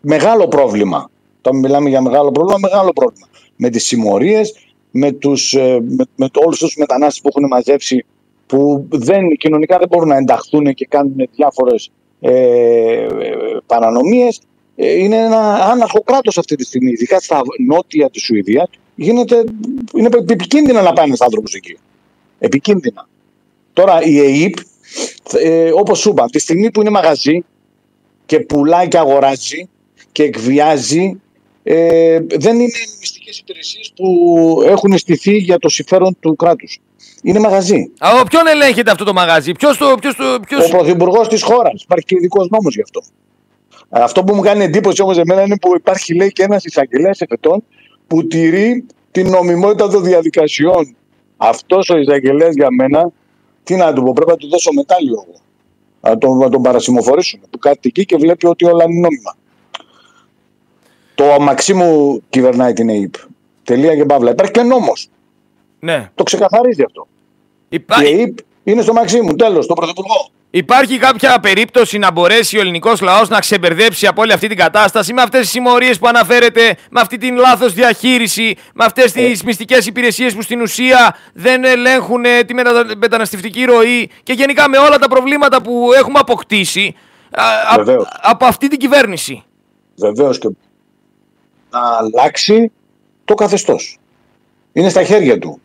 Μεγάλο 0.00 0.48
πρόβλημα. 0.48 1.10
Όταν 1.38 1.58
μιλάμε 1.58 1.88
για 1.88 2.00
μεγάλο 2.00 2.30
πρόβλημα, 2.30 2.58
μεγάλο 2.58 2.92
πρόβλημα. 2.92 3.26
Με 3.56 3.70
τις 3.70 3.84
συμμορίες, 3.84 4.54
με, 4.90 5.12
τους, 5.12 5.54
ε, 5.54 5.80
με, 5.82 6.04
με 6.16 6.28
όλους 6.44 6.58
τους 6.58 6.76
μετανάστες 6.76 7.20
που 7.20 7.28
έχουν 7.28 7.46
μαζέψει, 7.46 8.04
που 8.46 8.86
δεν, 8.90 9.36
κοινωνικά 9.36 9.78
δεν 9.78 9.88
μπορούν 9.88 10.08
να 10.08 10.16
ενταχθούν 10.16 10.74
και 10.74 10.86
κάνουν 10.86 11.28
διάφορες 11.34 11.90
ε, 12.20 13.06
παρανομίες. 13.66 14.40
Ε, 14.76 14.92
είναι 14.92 15.16
ένα 15.16 15.54
άναρχο 15.54 16.00
κράτος 16.00 16.38
αυτή 16.38 16.54
τη 16.56 16.64
στιγμή. 16.64 16.90
Ειδικά 16.90 17.20
στα 17.20 17.40
νότια 17.66 18.10
της 18.10 18.22
Σουηδίας, 18.22 18.68
γίνεται, 18.94 19.44
είναι 19.94 20.08
επικίνδυνα 20.28 20.82
να 20.82 20.92
πάει 20.92 21.06
ένα 21.06 21.16
άνθρωπος 21.20 21.54
εκεί. 21.54 21.78
Επικίνδυνα. 22.38 23.08
Τώρα 23.72 24.02
η 24.02 24.18
ΕΕΠ 24.18 24.54
ε, 25.32 25.70
όπως 25.74 25.98
σου 25.98 26.10
είπα, 26.10 26.24
τη 26.24 26.38
στιγμή 26.38 26.70
που 26.70 26.80
είναι 26.80 26.90
μαγαζί 26.90 27.44
και 28.26 28.40
πουλάει 28.40 28.88
και 28.88 28.98
αγοράζει 28.98 29.68
και 30.12 30.22
εκβιάζει, 30.22 31.20
ε, 31.62 32.20
δεν 32.38 32.54
είναι 32.54 32.72
μυστικές 33.00 33.38
υπηρεσίες 33.38 33.92
που 33.96 34.06
έχουν 34.66 34.98
στηθεί 34.98 35.36
για 35.36 35.58
το 35.58 35.68
συμφέρον 35.68 36.16
του 36.20 36.36
κράτους. 36.36 36.80
Είναι 37.22 37.38
μαγαζί. 37.38 37.90
Από 37.98 38.22
ποιον 38.28 38.46
ελέγχεται 38.46 38.90
αυτό 38.90 39.04
το 39.04 39.12
μαγαζί, 39.12 39.52
ποιος 39.52 39.76
το, 39.76 39.94
ποιος 40.00 40.14
το, 40.14 40.38
ποιος... 40.46 40.66
Ο 40.66 40.68
πρωθυπουργός 40.68 41.28
της 41.28 41.42
χώρας. 41.42 41.82
Υπάρχει 41.82 42.04
και 42.06 42.14
ειδικός 42.18 42.48
νόμος 42.48 42.74
γι' 42.74 42.82
αυτό. 42.82 43.02
Αυτό 43.88 44.24
που 44.24 44.34
μου 44.34 44.40
κάνει 44.40 44.64
εντύπωση 44.64 45.02
όμως 45.02 45.18
εμένα 45.18 45.42
είναι 45.42 45.58
που 45.58 45.74
υπάρχει 45.76 46.14
λέει 46.14 46.32
και 46.32 46.42
ένας 46.42 46.64
εισαγγελέας 46.64 47.20
εφετών 47.20 47.64
που 48.06 48.26
τηρεί 48.26 48.84
την 49.10 49.30
νομιμότητα 49.30 49.88
των 49.88 50.04
διαδικασιών. 50.04 50.96
Αυτός 51.36 51.90
ο 51.90 51.96
εισαγγελέας 51.96 52.54
για 52.54 52.68
μένα 52.70 53.10
τι 53.70 53.76
να 53.76 53.92
του 53.92 54.02
πω, 54.02 54.12
πρέπει 54.12 54.30
να 54.30 54.36
του 54.36 54.48
δώσω 54.48 54.72
μετάλλιο 54.72 55.24
εγώ. 55.26 55.38
Να 56.00 56.18
τον, 56.18 56.38
να 56.38 56.48
τον 56.48 56.62
παρασημοφορήσουμε. 56.62 57.44
Που 57.50 57.58
κάτι 57.58 57.88
εκεί 57.88 58.04
και 58.04 58.16
βλέπει 58.16 58.46
ότι 58.46 58.64
όλα 58.64 58.84
είναι 58.84 59.00
νόμιμα. 59.00 59.36
Το 61.14 61.40
Μαξίμου 61.40 62.22
κυβερνάει 62.28 62.72
την 62.72 62.88
ΑΕΠ. 62.88 63.14
Τελεία 63.62 63.96
και 63.96 64.04
παύλα. 64.04 64.30
Υπάρχει 64.30 64.52
και 64.52 64.62
νόμος. 64.62 65.08
Ναι. 65.78 66.10
Το 66.14 66.22
ξεκαθαρίζει 66.22 66.82
αυτό. 66.82 67.06
Υπά... 67.68 68.02
Η 68.02 68.06
ΑΕΠ 68.06 68.38
είναι 68.64 68.82
στο 68.82 68.92
Μαξίμου. 68.92 69.34
Τέλος, 69.34 69.66
το 69.66 69.74
Πρωθυπουργό. 69.74 70.30
Υπάρχει 70.52 70.98
κάποια 70.98 71.40
περίπτωση 71.40 71.98
να 71.98 72.12
μπορέσει 72.12 72.56
ο 72.58 72.60
ελληνικός 72.60 73.00
λαός 73.00 73.28
να 73.28 73.38
ξεμπερδέψει 73.38 74.06
από 74.06 74.22
όλη 74.22 74.32
αυτή 74.32 74.48
την 74.48 74.56
κατάσταση 74.56 75.12
με 75.12 75.22
αυτές 75.22 75.40
τις 75.40 75.50
συμμορίες 75.50 75.98
που 75.98 76.08
αναφέρεται, 76.08 76.76
με 76.90 77.00
αυτή 77.00 77.18
την 77.18 77.36
λάθος 77.36 77.74
διαχείριση, 77.74 78.56
με 78.74 78.84
αυτές 78.84 79.12
τις 79.12 79.40
ε. 79.40 79.44
μυστικές 79.44 79.86
υπηρεσίες 79.86 80.34
που 80.34 80.42
στην 80.42 80.60
ουσία 80.60 81.16
δεν 81.32 81.64
ελέγχουν 81.64 82.24
ε, 82.24 82.42
τη 82.42 82.54
μεταναστευτική 82.96 83.64
ροή 83.64 84.10
και 84.22 84.32
γενικά 84.32 84.68
με 84.68 84.78
όλα 84.78 84.98
τα 84.98 85.08
προβλήματα 85.08 85.62
που 85.62 85.90
έχουμε 85.96 86.18
αποκτήσει 86.18 86.94
από 88.20 88.44
αυτή 88.44 88.68
την 88.68 88.78
κυβέρνηση. 88.78 89.42
Βεβαίως 89.96 90.38
και 90.38 90.48
να 91.70 91.80
αλλάξει 91.98 92.72
το 93.24 93.34
καθεστώς. 93.34 93.98
Είναι 94.72 94.88
στα 94.88 95.02
χέρια 95.02 95.38
του. 95.38 95.60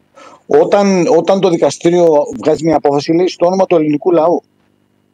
Όταν, 0.47 1.07
όταν 1.17 1.39
το 1.39 1.49
δικαστήριο 1.49 2.07
βγάζει 2.43 2.65
μια 2.65 2.75
απόφαση, 2.75 3.13
λέει 3.13 3.27
στο 3.27 3.45
όνομα 3.45 3.65
του 3.65 3.75
ελληνικού 3.75 4.11
λαού. 4.11 4.43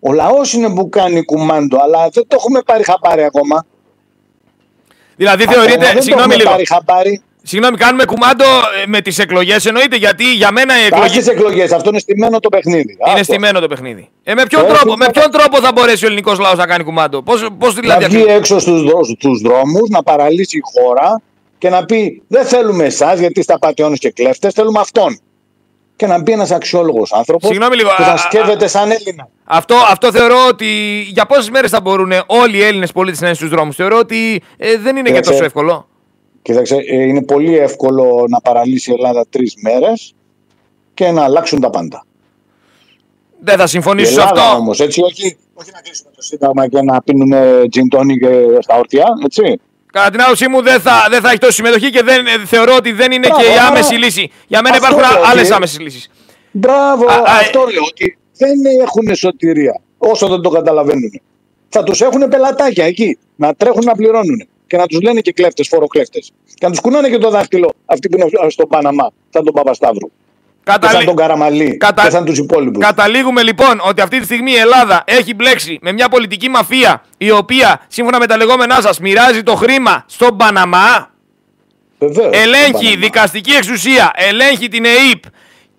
Ο 0.04 0.14
λαός 0.14 0.54
είναι 0.54 0.74
που 0.74 0.90
κάνει 0.90 1.26
κουμάντο, 1.26 1.78
αλλά 1.84 2.10
δεν 2.10 2.24
το 2.28 2.36
έχουμε 2.40 2.62
πάρει 2.62 2.84
χαπάρι 2.84 3.24
ακόμα. 3.24 3.66
Δηλαδή 5.16 5.46
θεωρείτε. 5.46 6.02
Συγγνώμη 6.02 6.36
λίγο. 6.36 6.50
Πάρει 6.50 6.68
χαπάρι. 6.68 7.22
Συγγνώμη, 7.44 7.78
κάνουμε 7.78 8.06
κουμάντο 8.06 8.44
ε, 8.84 8.88
με 8.88 9.02
τις 9.02 9.20
εκλογές 9.20 9.66
εννοείται, 9.66 9.96
γιατί 9.96 10.34
για 10.34 10.52
μένα 10.52 10.82
οι 10.82 10.86
εκλογέ. 10.86 11.22
τι 11.22 11.30
εκλογές, 11.30 11.72
αυτό 11.72 11.90
είναι 11.90 12.00
στημένο 12.00 12.40
το 12.40 12.50
παιχνίδι. 12.50 12.98
Είναι 13.00 13.12
αυτό. 13.12 13.24
στημένο 13.24 13.60
το 13.60 13.68
παιχνίδι. 13.68 14.10
Ε, 14.24 14.34
με, 14.34 14.46
ποιον 14.46 14.68
τρόπο, 14.68 14.96
με 14.96 15.10
ποιον 15.12 15.32
τρόπο 15.32 15.60
θα 15.62 15.72
μπορέσει 15.72 16.04
ο 16.04 16.08
ελληνικός 16.08 16.40
λαός 16.40 16.58
να 16.58 16.66
κάνει 16.66 16.84
κουμάντο, 16.84 17.22
Πώ 17.22 17.34
πώς 17.58 17.74
δηλαδή. 17.74 18.04
Να 18.04 18.10
βγει 18.10 18.24
έξω 18.28 18.60
στους 18.60 19.42
δρόμους, 19.42 19.90
να 19.90 20.04
παραλύσει 20.04 20.58
η 20.58 20.62
χώρα 20.74 21.22
και 21.58 21.70
να 21.70 21.86
πει: 21.86 22.22
Δεν 22.28 22.46
θέλουμε 22.46 22.86
εσάς 22.86 23.20
γιατί 23.20 23.40
είστε 23.40 23.54
απαταιώνε 23.54 23.96
και 23.96 24.12
κλέφτες, 24.12 24.54
θέλουμε 24.54 24.80
αυτόν. 24.80 25.20
Και 26.02 26.08
να 26.08 26.22
μπει 26.22 26.32
ένας 26.32 26.52
αξιόλογος 26.52 27.14
άνθρωπος 27.14 27.50
που 27.50 28.04
θα 28.04 28.18
σκέφτεται 28.18 28.68
σαν 28.68 28.92
Έλληνα. 28.92 29.30
Αυτό, 29.44 29.76
αυτό 29.92 30.12
θεωρώ 30.12 30.36
ότι 30.50 31.02
για 31.02 31.26
πόσες 31.26 31.50
μέρες 31.50 31.70
θα 31.72 31.82
μπορούν 31.82 32.12
όλοι 32.26 32.58
οι 32.58 32.62
Έλληνες 32.62 32.92
πολίτες 32.92 33.20
να 33.20 33.28
είναι 33.28 33.36
στους 33.36 33.50
δρόμους. 33.50 33.76
Θεωρώ 33.76 33.98
ότι 33.98 34.42
ε, 34.58 34.78
δεν 34.78 34.96
είναι 34.96 35.12
και 35.12 35.20
τόσο 35.20 35.44
εύκολο. 35.44 35.88
Κοίταξε, 36.42 36.76
ε, 36.76 37.04
είναι 37.04 37.24
πολύ 37.24 37.58
εύκολο 37.58 38.26
να 38.30 38.42
παραλύσει 38.42 38.92
η 38.92 38.94
Ελλάδα 38.94 39.26
τρεις 39.30 39.54
μέρες 39.64 40.14
και 40.94 41.12
να 41.12 41.24
αλλάξουν 41.24 41.60
τα 41.60 41.70
πάντα. 41.70 42.06
Δεν 43.40 43.58
θα 43.58 43.68
συμφωνήσω 43.68 44.12
σε 44.12 44.22
αυτό. 44.22 44.42
Όμως, 44.56 44.80
έτσι, 44.80 45.02
όχι, 45.02 45.38
όχι 45.54 45.70
να 45.74 45.82
κλείσουμε 45.82 46.12
το 46.16 46.22
Σύνταγμα 46.22 46.68
και 46.68 46.82
να 46.82 47.02
πίνουμε 47.02 47.64
τζιντόνι 47.70 48.18
και 48.18 48.58
στα 48.60 48.78
ορτιά, 48.78 49.06
έτσι. 49.26 49.60
Κατά 49.92 50.10
την 50.10 50.22
άποψή 50.22 50.48
μου 50.48 50.62
δεν 50.62 50.82
θα, 50.82 51.08
δεν 51.10 51.22
θα 51.22 51.30
έχει 51.30 51.38
τόση 51.38 51.54
συμμετοχή 51.54 51.90
και 51.90 52.04
δεν, 52.04 52.26
ε, 52.28 52.46
θεωρώ 52.46 52.76
ότι 52.76 52.92
δεν 52.92 53.12
είναι 53.12 53.28
Μπράβο, 53.28 53.44
και 53.44 53.50
η 53.50 53.58
άμεση 53.68 53.94
λύση. 53.96 54.32
Για 54.48 54.62
μένα 54.62 54.76
υπάρχουν 54.76 55.02
άλλες 55.32 55.52
άμεσες 55.52 55.80
λύσεις. 55.80 56.10
Μπράβο, 56.52 57.06
α, 57.06 57.24
αυτό 57.40 57.60
α, 57.60 57.72
λέω 57.72 57.84
ότι 57.88 58.18
δεν 58.38 58.58
έχουν 58.82 59.16
σωτηρία 59.16 59.82
όσο 59.98 60.28
δεν 60.28 60.42
το 60.42 60.50
καταλαβαίνουν. 60.50 61.22
Θα 61.70 61.84
τους 61.84 62.02
έχουν 62.02 62.28
πελατάκια 62.28 62.86
εκεί 62.86 63.18
να 63.36 63.54
τρέχουν 63.54 63.84
να 63.86 63.96
πληρώνουν 63.96 64.48
και 64.68 64.78
να 64.78 64.86
τους 64.86 65.02
λένε 65.02 65.22
και 65.22 65.32
κλέφτες, 65.32 65.68
φοροκλέφτες. 65.68 66.32
Και 66.46 66.66
να 66.66 66.70
τους 66.70 66.80
κουνάνε 66.80 67.10
και 67.10 67.18
το 67.18 67.30
δάχτυλο 67.30 67.74
αυτοί 67.86 68.10
που 68.10 68.18
είναι 68.18 68.50
στο 68.50 68.66
Παναμά, 68.66 69.12
σαν 69.30 69.44
τον 69.44 69.54
Παπασταύρου. 69.54 70.12
Καταλή... 70.64 70.94
σαν 70.96 71.06
τον 71.06 71.16
Καραμαλή 71.16 71.78
Κατα... 71.78 72.04
και 72.04 72.10
σαν 72.10 72.26
τους 72.26 72.38
υπόλοιπους. 72.38 72.86
Καταλήγουμε 72.86 73.44
λοιπόν 73.44 73.82
ότι 73.84 74.02
αυτή 74.02 74.20
τη 74.20 74.26
στιγμή 74.26 74.52
η 74.52 74.56
Ελλάδα 74.58 75.04
έχει 75.06 75.34
μπλέξει 75.34 75.80
με 75.82 75.92
μια 75.92 76.10
πολιτική 76.10 76.50
μαφία 76.50 77.04
η 77.18 77.32
οποία 77.32 77.82
σύμφωνα 77.88 78.20
με 78.20 78.26
τα 78.26 78.38
λεγόμενά 78.38 78.82
σας 78.82 79.00
μοιράζει 79.00 79.44
το 79.44 79.56
χρήμα 79.56 80.04
στον 80.08 80.38
Παναμά. 80.38 81.10
Βεβαίως, 82.00 82.38
ελέγχει 82.38 82.96
δικαστική 82.96 83.52
εξουσία, 83.52 84.12
ελέγχει 84.16 84.68
την 84.68 84.86
ΕΕΠ 84.86 85.24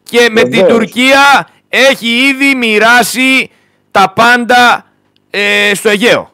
και 0.02 0.28
με 0.30 0.42
την 0.42 0.66
Τουρκία 0.66 1.48
έχει 1.68 2.06
ήδη 2.06 2.54
μοιράσει 2.54 3.50
τα 3.90 4.12
πάντα 4.14 4.84
ε, 5.30 5.74
στο 5.74 5.88
Αιγαίο. 5.88 6.31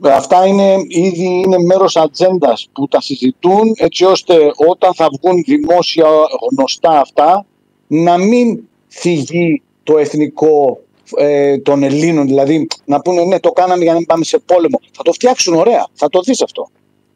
Αυτά 0.00 0.46
είναι 0.46 0.76
ήδη 0.88 1.42
είναι 1.44 1.58
μέρος 1.58 1.96
ατζέντας 1.96 2.68
που 2.72 2.88
τα 2.88 3.00
συζητούν 3.00 3.72
έτσι 3.76 4.04
ώστε 4.04 4.34
όταν 4.68 4.94
θα 4.94 5.08
βγουν 5.12 5.42
δημόσια 5.46 6.06
γνωστά 6.50 7.00
αυτά 7.00 7.46
να 7.86 8.18
μην 8.18 8.60
θυγεί 8.88 9.62
το 9.82 9.98
εθνικό 9.98 10.80
ε, 11.16 11.58
των 11.58 11.82
Ελλήνων. 11.82 12.26
Δηλαδή 12.26 12.66
να 12.84 13.00
πούνε 13.00 13.24
ναι 13.24 13.40
το 13.40 13.50
κάναμε 13.50 13.82
για 13.82 13.92
να 13.92 13.98
μην 13.98 14.06
πάμε 14.06 14.24
σε 14.24 14.38
πόλεμο. 14.38 14.80
Θα 14.92 15.02
το 15.02 15.12
φτιάξουν 15.12 15.54
ωραία. 15.54 15.86
Θα 15.92 16.08
το 16.08 16.20
δεις 16.20 16.42
αυτό. 16.42 16.68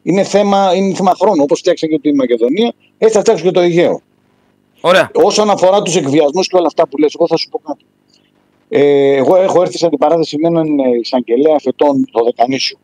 Είναι 0.03 0.23
θέμα, 0.23 0.75
είναι 0.75 0.93
θέμα 0.93 1.15
χρόνου. 1.19 1.41
Όπως 1.43 1.59
φτιάξαν 1.59 1.89
και 1.89 1.99
τη 1.99 2.13
Μακεδονία 2.13 2.73
έτσι 2.97 3.15
θα 3.15 3.21
φτιάξουν 3.21 3.47
και 3.47 3.53
το 3.53 3.59
Αιγαίο. 3.59 4.01
Ωραία. 4.81 5.11
Όσον 5.13 5.49
αφορά 5.49 5.81
τους 5.81 5.95
εκβιασμούς 5.95 6.47
και 6.47 6.57
όλα 6.57 6.67
αυτά 6.67 6.87
που 6.87 6.97
λες 6.97 7.13
εγώ 7.15 7.27
θα 7.27 7.37
σου 7.37 7.49
πω 7.49 7.61
κάτι. 7.67 7.85
Ε, 8.73 9.15
εγώ 9.15 9.35
έχω 9.35 9.61
έρθει 9.61 9.77
σε 9.77 9.85
αντιπαράθεση 9.85 10.37
με 10.39 10.47
έναν 10.47 10.79
ε, 10.79 10.97
εισαγγελέα 11.01 11.59
φετών 11.59 12.07
το 12.11 12.23
Δεκανήσιο. 12.23 12.77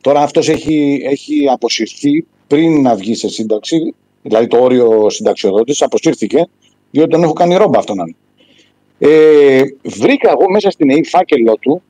Τώρα 0.00 0.20
αυτός 0.22 0.48
έχει, 0.48 1.00
έχει 1.04 1.48
αποσυρθεί 1.48 2.26
πριν 2.46 2.82
να 2.82 2.94
βγει 2.94 3.14
σε 3.14 3.28
σύνταξη, 3.28 3.94
δηλαδή 4.22 4.46
το 4.46 4.58
όριο 4.58 5.10
συνταξιοδότη, 5.10 5.84
αποσύρθηκε, 5.84 6.48
διότι 6.90 7.10
τον 7.10 7.22
έχω 7.22 7.32
κάνει 7.32 7.56
ρόμπα 7.56 7.78
αυτόν. 7.78 8.16
Ε, 8.98 9.62
βρήκα 9.82 10.30
εγώ 10.30 10.50
μέσα 10.50 10.70
στην 10.70 10.90
ΕΕ 10.90 11.04
φάκελό 11.04 11.56
του, 11.60 11.82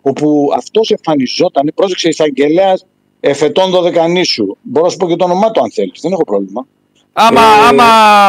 όπου 0.00 0.50
αυτός 0.56 0.90
εμφανιζόταν, 0.90 1.72
πρόσεξε 1.74 2.08
εισαγγελέας 2.08 2.86
εφετών 3.20 3.70
δωδεκανήσου. 3.70 4.56
Μπορώ 4.62 4.84
να 4.84 4.90
σου 4.90 4.96
πω 4.96 5.08
και 5.08 5.16
το 5.16 5.24
όνομά 5.24 5.50
του 5.50 5.60
αν 5.60 5.72
θέλεις, 5.72 6.00
δεν 6.00 6.12
έχω 6.12 6.24
πρόβλημα. 6.24 6.66
Άμα, 7.12 7.40
ε, 7.40 7.66
άμα 7.68 7.84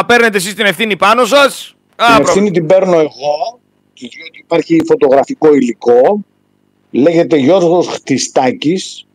παίρνετε 0.06 0.36
εσείς 0.36 0.54
την 0.54 0.64
ευθύνη 0.64 0.96
πάνω 0.96 1.24
σας. 1.24 1.74
Την 1.96 2.22
ευθύνη 2.24 2.50
την 2.50 2.66
παίρνω 2.66 2.98
εγώ 2.98 3.59
διότι 4.08 4.38
υπάρχει 4.38 4.80
φωτογραφικό 4.86 5.54
υλικό. 5.54 6.24
Λέγεται 6.90 7.36
Γιώργος 7.36 7.86
Χτιστάκης. 7.86 9.06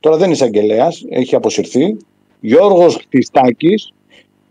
Τώρα 0.00 0.16
δεν 0.16 0.24
είναι 0.24 0.34
εισαγγελέα, 0.34 0.88
έχει 1.08 1.34
αποσυρθεί. 1.34 1.96
Γιώργος 2.40 2.94
Χτιστάκης. 2.94 3.92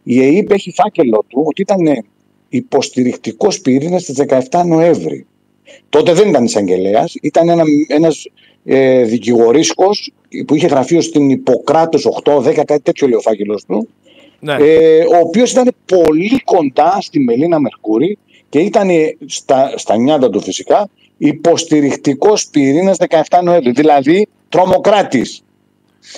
Η 0.03 0.21
ΕΕΠ 0.21 0.51
έχει 0.51 0.71
φάκελο 0.71 1.25
του 1.27 1.43
ότι 1.45 1.61
ήταν 1.61 2.05
υποστηρικτικός 2.49 3.61
πυρήνας 3.61 4.01
στις 4.01 4.15
17 4.49 4.65
Νοέμβρη. 4.65 5.25
Τότε 5.89 6.13
δεν 6.13 6.29
ήταν 6.29 6.43
εισαγγελέα, 6.43 7.05
ήταν 7.21 7.49
ένα 7.49 7.63
ένας, 7.87 8.27
ε, 8.63 9.03
δικηγορίσκος 9.03 10.13
που 10.47 10.55
είχε 10.55 10.67
γραφείο 10.67 11.01
στην 11.01 11.29
Ιπποκράτος 11.29 12.05
8-10, 12.05 12.63
κάτι 12.65 12.81
τέτοιο 12.81 13.07
λέει 13.07 13.17
ο 13.17 13.21
φάκελος 13.21 13.65
του. 13.65 13.87
Ναι. 14.39 14.53
Ε, 14.53 14.99
ο 14.99 15.17
οποίος 15.19 15.51
ήταν 15.51 15.71
πολύ 15.85 16.41
κοντά 16.43 16.97
στη 17.01 17.19
Μελίνα 17.19 17.59
Μερκούρη 17.59 18.17
και 18.55 18.61
ήταν 18.61 18.89
στα, 19.25 19.73
στα 19.75 19.97
νιάτα 19.97 20.29
του 20.29 20.41
φυσικά 20.41 20.89
υποστηρικτικός 21.17 22.47
πυρήνας 22.47 22.97
17 23.09 23.39
Νοέμβρη. 23.43 23.71
Δηλαδή 23.71 24.27
τρομοκράτης. 24.49 25.43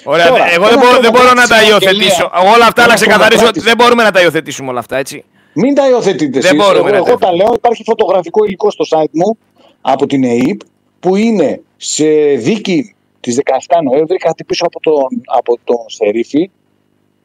Ωραία, 0.03 0.25
εγώ 0.53 0.67
δεν 0.67 0.79
μπορώ, 0.79 0.99
δεν 0.99 1.11
μπορώ 1.11 1.33
να 1.33 1.47
τα 1.47 1.63
υιοθετήσω. 1.63 2.31
Όλα 2.55 2.65
αυτά 2.65 2.87
να 2.87 2.93
ξεκαθαρίσω 2.93 3.47
ότι 3.47 3.59
δεν 3.59 3.75
μπορούμε 3.77 4.03
να 4.03 4.11
τα 4.11 4.21
υιοθετήσουμε 4.21 4.69
όλα 4.69 4.79
αυτά, 4.79 4.97
έτσι. 4.97 5.23
Μην 5.53 5.75
τα 5.75 5.89
υιοθετείτε 5.89 6.39
δεν 6.39 6.55
Μπορούμε 6.55 6.89
εγώ, 6.89 7.05
εγώ 7.07 7.17
τα 7.17 7.35
λέω, 7.35 7.51
υπάρχει 7.55 7.83
φωτογραφικό 7.83 8.45
υλικό 8.45 8.71
στο 8.71 8.85
site 8.89 9.11
μου 9.11 9.37
από 9.81 10.05
την 10.07 10.23
ΕΕΠ 10.23 10.59
που 10.99 11.15
είναι 11.15 11.61
σε 11.77 12.05
δίκη 12.35 12.95
της 13.19 13.39
17 13.67 13.83
Νοέμβρη, 13.83 14.17
κάτι 14.17 14.43
πίσω 14.43 14.65
από 14.65 14.79
τον, 14.79 15.23
από 15.25 15.59
τον 15.63 15.85
Σερίφη. 15.87 16.49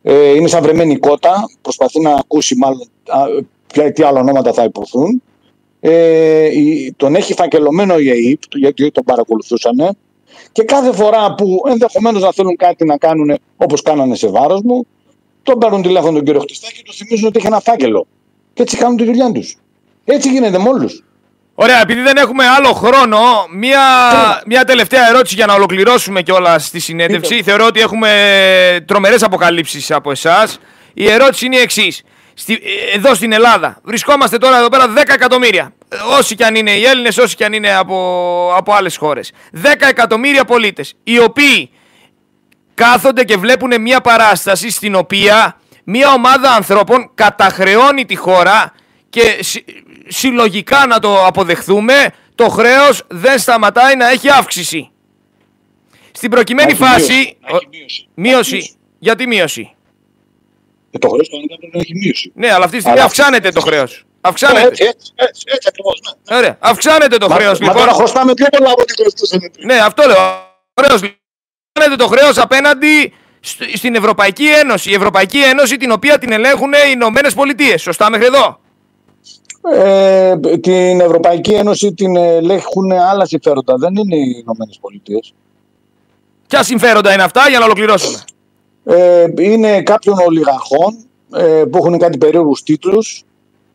Ε, 0.02 0.34
είναι 0.34 0.48
σαν 0.48 0.62
βρεμένη 0.62 0.96
κότα, 0.96 1.50
προσπαθεί 1.62 2.00
να 2.00 2.10
ακούσει 2.14 2.56
μάλλον 2.56 2.88
τι 3.94 4.02
άλλα 4.02 4.20
ονόματα 4.20 4.52
θα 4.52 4.64
υποθούν. 4.64 5.22
Ε, 5.80 6.48
τον 6.96 7.14
έχει 7.14 7.34
φακελωμένο 7.34 7.98
η 7.98 8.10
ΑΕΠ, 8.10 8.40
γιατί 8.54 8.90
τον 8.90 9.04
παρακολουθούσαν. 9.04 9.96
Και 10.52 10.62
κάθε 10.62 10.92
φορά 10.92 11.34
που 11.34 11.62
ενδεχομένως 11.68 12.22
να 12.22 12.32
θέλουν 12.32 12.56
κάτι 12.56 12.84
να 12.84 12.96
κάνουν 12.96 13.38
όπως 13.56 13.82
κάνανε 13.82 14.14
σε 14.14 14.28
βάρος 14.28 14.60
μου, 14.62 14.86
τον 15.42 15.58
παίρνουν 15.58 15.82
τηλέφωνο 15.82 16.12
τον 16.12 16.24
κύριο 16.24 16.40
Χτιστάκη 16.40 16.76
και 16.76 16.82
του 16.82 16.92
θυμίζουν 16.92 17.26
ότι 17.26 17.38
έχει 17.38 17.46
ένα 17.46 17.60
φάκελο. 17.60 18.06
Και 18.54 18.62
έτσι 18.62 18.76
κάνουν 18.76 18.96
τη 18.96 19.04
δουλειά 19.04 19.32
τους. 19.32 19.56
Έτσι 20.04 20.30
γίνεται 20.30 20.58
με 20.58 20.68
όλους. 20.68 21.04
Ωραία, 21.54 21.80
επειδή 21.80 22.00
δεν 22.00 22.16
έχουμε 22.16 22.44
άλλο 22.46 22.72
χρόνο, 22.72 23.18
μία, 23.54 23.80
μία 24.46 24.64
τελευταία 24.64 25.08
ερώτηση 25.08 25.34
για 25.34 25.46
να 25.46 25.54
ολοκληρώσουμε 25.54 26.22
κιόλας 26.22 26.70
τη 26.70 26.78
συνέντευξη. 26.78 27.42
Θεωρώ 27.42 27.66
ότι 27.66 27.80
έχουμε 27.80 28.10
τρομερές 28.86 29.22
αποκαλύψεις 29.22 29.90
από 29.90 30.10
εσάς. 30.10 30.58
Η 30.94 31.10
ερώτηση 31.10 31.46
είναι 31.46 31.56
η 31.56 31.60
εξής. 31.60 32.02
Στη, 32.34 32.60
εδώ 32.94 33.14
στην 33.14 33.32
Ελλάδα. 33.32 33.78
Βρισκόμαστε 33.82 34.38
τώρα 34.38 34.58
εδώ 34.58 34.68
πέρα 34.68 34.92
10 34.96 34.96
εκατομμύρια. 34.96 35.74
Όσοι 36.18 36.34
και 36.34 36.44
αν 36.44 36.54
είναι 36.54 36.70
οι 36.70 36.84
Έλληνες, 36.84 37.18
όσοι 37.18 37.36
και 37.36 37.44
αν 37.44 37.52
είναι 37.52 37.74
από, 37.74 38.52
από 38.56 38.72
άλλες 38.72 38.96
χώρες. 38.96 39.32
10 39.62 39.74
εκατομμύρια 39.88 40.44
πολίτες. 40.44 40.94
Οι 41.02 41.18
οποίοι 41.18 41.70
κάθονται 42.74 43.24
και 43.24 43.36
βλέπουν 43.36 43.80
μια 43.80 44.00
παράσταση 44.00 44.70
στην 44.70 44.94
οποία 44.94 45.56
μια 45.84 46.12
ομάδα 46.12 46.50
ανθρώπων 46.50 47.10
καταχρεώνει 47.14 48.04
τη 48.04 48.16
χώρα 48.16 48.72
και 49.08 49.44
συλλογικά 50.08 50.86
να 50.86 50.98
το 50.98 51.26
αποδεχθούμε, 51.26 52.14
το 52.34 52.48
χρέος 52.48 53.02
δεν 53.08 53.38
σταματάει 53.38 53.96
να 53.96 54.10
έχει 54.10 54.30
αύξηση. 54.30 54.90
Στην 56.12 56.30
προκειμένη 56.30 56.74
φάση... 56.74 57.36
Μείωση. 57.50 58.08
μείωση. 58.14 58.76
Γιατί 58.98 59.26
μείωση; 59.26 59.74
Και 60.92 60.98
το 60.98 61.08
χρέος 61.08 61.28
κανονικά 61.30 61.56
πρέπει 61.58 61.76
να 61.76 61.80
έχει 61.80 61.94
μείωση. 61.94 62.32
Ναι, 62.34 62.52
αλλά 62.52 62.64
αυτή 62.64 62.76
τη 62.76 62.82
στιγμή 62.82 63.00
αυξάνεται 63.00 63.50
το 63.50 63.60
χρέος. 63.60 64.04
Αυξάνεται. 64.20 64.60
Ναι, 64.60 64.66
έτσι, 64.66 64.84
έτσι, 64.84 65.12
έτσι, 65.14 65.42
έτσι 65.46 65.68
ακριβώς. 65.70 66.00
Ναι. 66.28 66.36
Ωραία. 66.36 66.56
Αυξάνεται 66.60 67.16
το 67.16 67.28
χρέος 67.28 67.60
λοιπόν. 67.60 67.74
Μα 67.74 67.80
τώρα 67.80 67.92
χρωστάμε 67.92 68.34
πιο 68.34 68.46
πολλά 68.56 68.70
από 68.70 68.82
ό,τι 68.82 68.92
χρωστούσαμε 69.00 69.48
πριν. 69.52 69.66
Ναι, 69.66 69.78
αυτό 69.78 70.06
λέω. 70.06 70.16
Χρέος, 70.80 71.00
αυξάνεται 71.74 72.02
το 72.02 72.08
χρέος 72.08 72.38
απέναντι 72.38 73.12
στην 73.74 73.94
Ευρωπαϊκή 73.94 74.46
Ένωση. 74.46 74.90
Η 74.90 74.94
Ευρωπαϊκή 74.94 75.38
Ένωση 75.38 75.76
την 75.76 75.90
οποία 75.90 76.18
την 76.18 76.32
ελέγχουν 76.32 76.72
οι 76.72 76.90
Ηνωμένες 76.92 77.34
Πολιτείες. 77.34 77.82
Σωστά 77.82 78.10
μέχρι 78.10 78.26
εδώ; 78.26 78.60
Ε, 79.74 80.36
την 80.60 81.00
Ευρωπαϊκή 81.00 81.54
Ένωση 81.54 81.94
την 81.94 82.16
ελέγχουν 82.16 82.92
άλλα 82.92 83.24
συμφέροντα. 83.24 83.76
Δεν 83.76 83.96
είναι 83.96 84.16
οι 84.16 84.36
Ηνωμένες 84.42 84.78
Πολιτείες. 84.80 85.34
Ποια 86.48 86.62
συμφέροντα 86.62 87.12
είναι 87.12 87.22
αυτά 87.22 87.48
για 87.48 87.58
να 87.58 87.64
ολοκληρώσουμε; 87.64 88.18
Ε, 88.84 89.26
είναι 89.38 89.82
κάποιων 89.82 90.18
ολιγαρχών 90.18 90.96
ε, 91.34 91.64
που 91.70 91.78
έχουν 91.78 91.98
κάτι 91.98 92.18
περίεργους 92.18 92.62
τίτλους, 92.62 93.24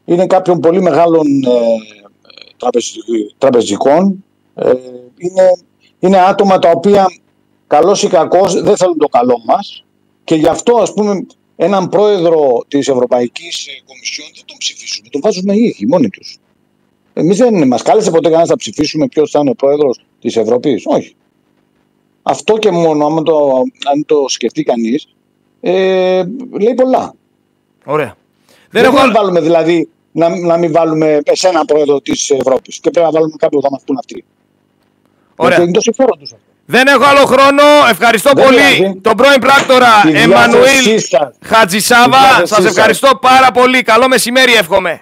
είναι 0.05 0.27
κάποιων 0.27 0.59
πολύ 0.59 0.81
μεγάλων 0.81 1.27
ε, 1.43 2.69
τραπεζικών, 3.37 4.23
ε, 4.55 4.73
είναι, 5.17 5.57
είναι 5.99 6.17
άτομα 6.17 6.59
τα 6.59 6.69
οποία 6.69 7.05
καλός 7.67 8.03
ή 8.03 8.07
κακός 8.07 8.61
δεν 8.61 8.77
θέλουν 8.77 8.97
το 8.97 9.07
καλό 9.07 9.41
μας 9.45 9.85
και 10.23 10.35
γι' 10.35 10.47
αυτό 10.47 10.77
ας 10.77 10.93
πούμε 10.93 11.25
έναν 11.55 11.89
πρόεδρο 11.89 12.63
της 12.67 12.87
Ευρωπαϊκής 12.87 13.67
Κομισιόν 13.85 14.27
δεν 14.35 14.43
τον 14.45 14.57
ψηφίσουμε, 14.57 15.07
τον 15.11 15.21
βάζουμε 15.21 15.53
οι 15.53 15.63
ίδιοι 15.63 15.85
μόνοι 15.85 16.09
τους. 16.09 16.37
Εμείς 17.13 17.37
δεν 17.37 17.67
μας 17.67 17.81
κάλεσε 17.81 18.11
ποτέ 18.11 18.29
κανένας 18.29 18.49
να 18.49 18.55
ψηφίσουμε 18.55 19.07
ποιος 19.07 19.31
θα 19.31 19.39
είναι 19.39 19.49
ο 19.49 19.55
πρόεδρος 19.55 19.99
της 20.21 20.35
Ευρώπης. 20.37 20.83
Όχι. 20.85 21.15
Αυτό 22.29 22.57
και 22.57 22.71
μόνο, 22.71 23.05
αν 23.05 23.23
το, 23.23 23.63
αν 23.91 24.05
το 24.05 24.25
σκεφτεί 24.27 24.63
κανείς, 24.63 25.07
ε, 25.61 26.23
λέει 26.59 26.73
πολλά. 26.75 27.13
Ωραία. 27.85 28.15
Δεν 28.47 28.55
Δεν 28.69 28.83
έχω 28.83 28.91
μπορούμε 28.91 29.01
άλλο- 29.01 29.11
να 29.13 29.19
βάλουμε 29.19 29.39
δηλαδή 29.41 29.89
να, 30.11 30.39
να 30.39 30.57
μην 30.57 30.71
βάλουμε 30.71 31.19
εσένα 31.23 31.65
πρόεδρο 31.65 32.01
της 32.01 32.29
Ευρώπης. 32.29 32.79
Και 32.79 32.89
πρέπει 32.89 33.05
να 33.05 33.11
βάλουμε 33.11 33.33
κάποιον 33.37 33.61
που 33.61 33.67
θα 33.67 33.73
μα 33.73 33.79
πούν 33.85 33.97
αυτοί. 33.97 34.23
Ωραία. 35.35 35.49
Γιατί 35.49 35.63
είναι 35.63 35.71
το 35.77 35.81
συμφέρον 35.81 36.19
του. 36.19 36.27
Δεν 36.65 36.87
έχω 36.87 37.03
άλλο 37.03 37.25
χρόνο. 37.25 37.63
Ευχαριστώ 37.89 38.31
Δεν 38.35 38.43
πολύ 38.45 38.57
πειράζει. 38.57 38.99
τον 39.01 39.15
πρώην 39.15 39.39
πράκτορα 39.39 39.87
Τη 40.01 40.07
διάθεσή 40.11 40.23
Εμμανουήλ 40.31 40.99
σας. 40.99 41.35
Χατζησάβα. 41.41 42.05
Τη 42.05 42.09
διάθεσή 42.11 42.53
Σας 42.53 42.63
σας. 42.63 42.65
ευχαριστώ 42.65 43.09
πάρα 43.21 43.51
πολύ. 43.51 43.81
Καλό 43.81 44.07
μεσημέρι, 44.07 44.53
εύχομαι. 44.53 45.01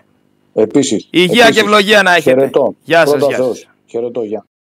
Επίσης. 0.53 1.07
Υγεία 1.11 1.49
και 1.49 1.59
ευλογία 1.59 2.01
να 2.03 2.15
έχετε. 2.15 2.29
Χαιρετώ. 2.29 2.73
Γεια 2.83 2.99
σας, 2.99 3.09
Πρώτα 3.09 3.25
γεια 3.27 3.35
σας. 3.35 3.45
Θεός. 3.45 3.67
Χαιρετώ, 3.85 4.23
γεια. 4.23 4.45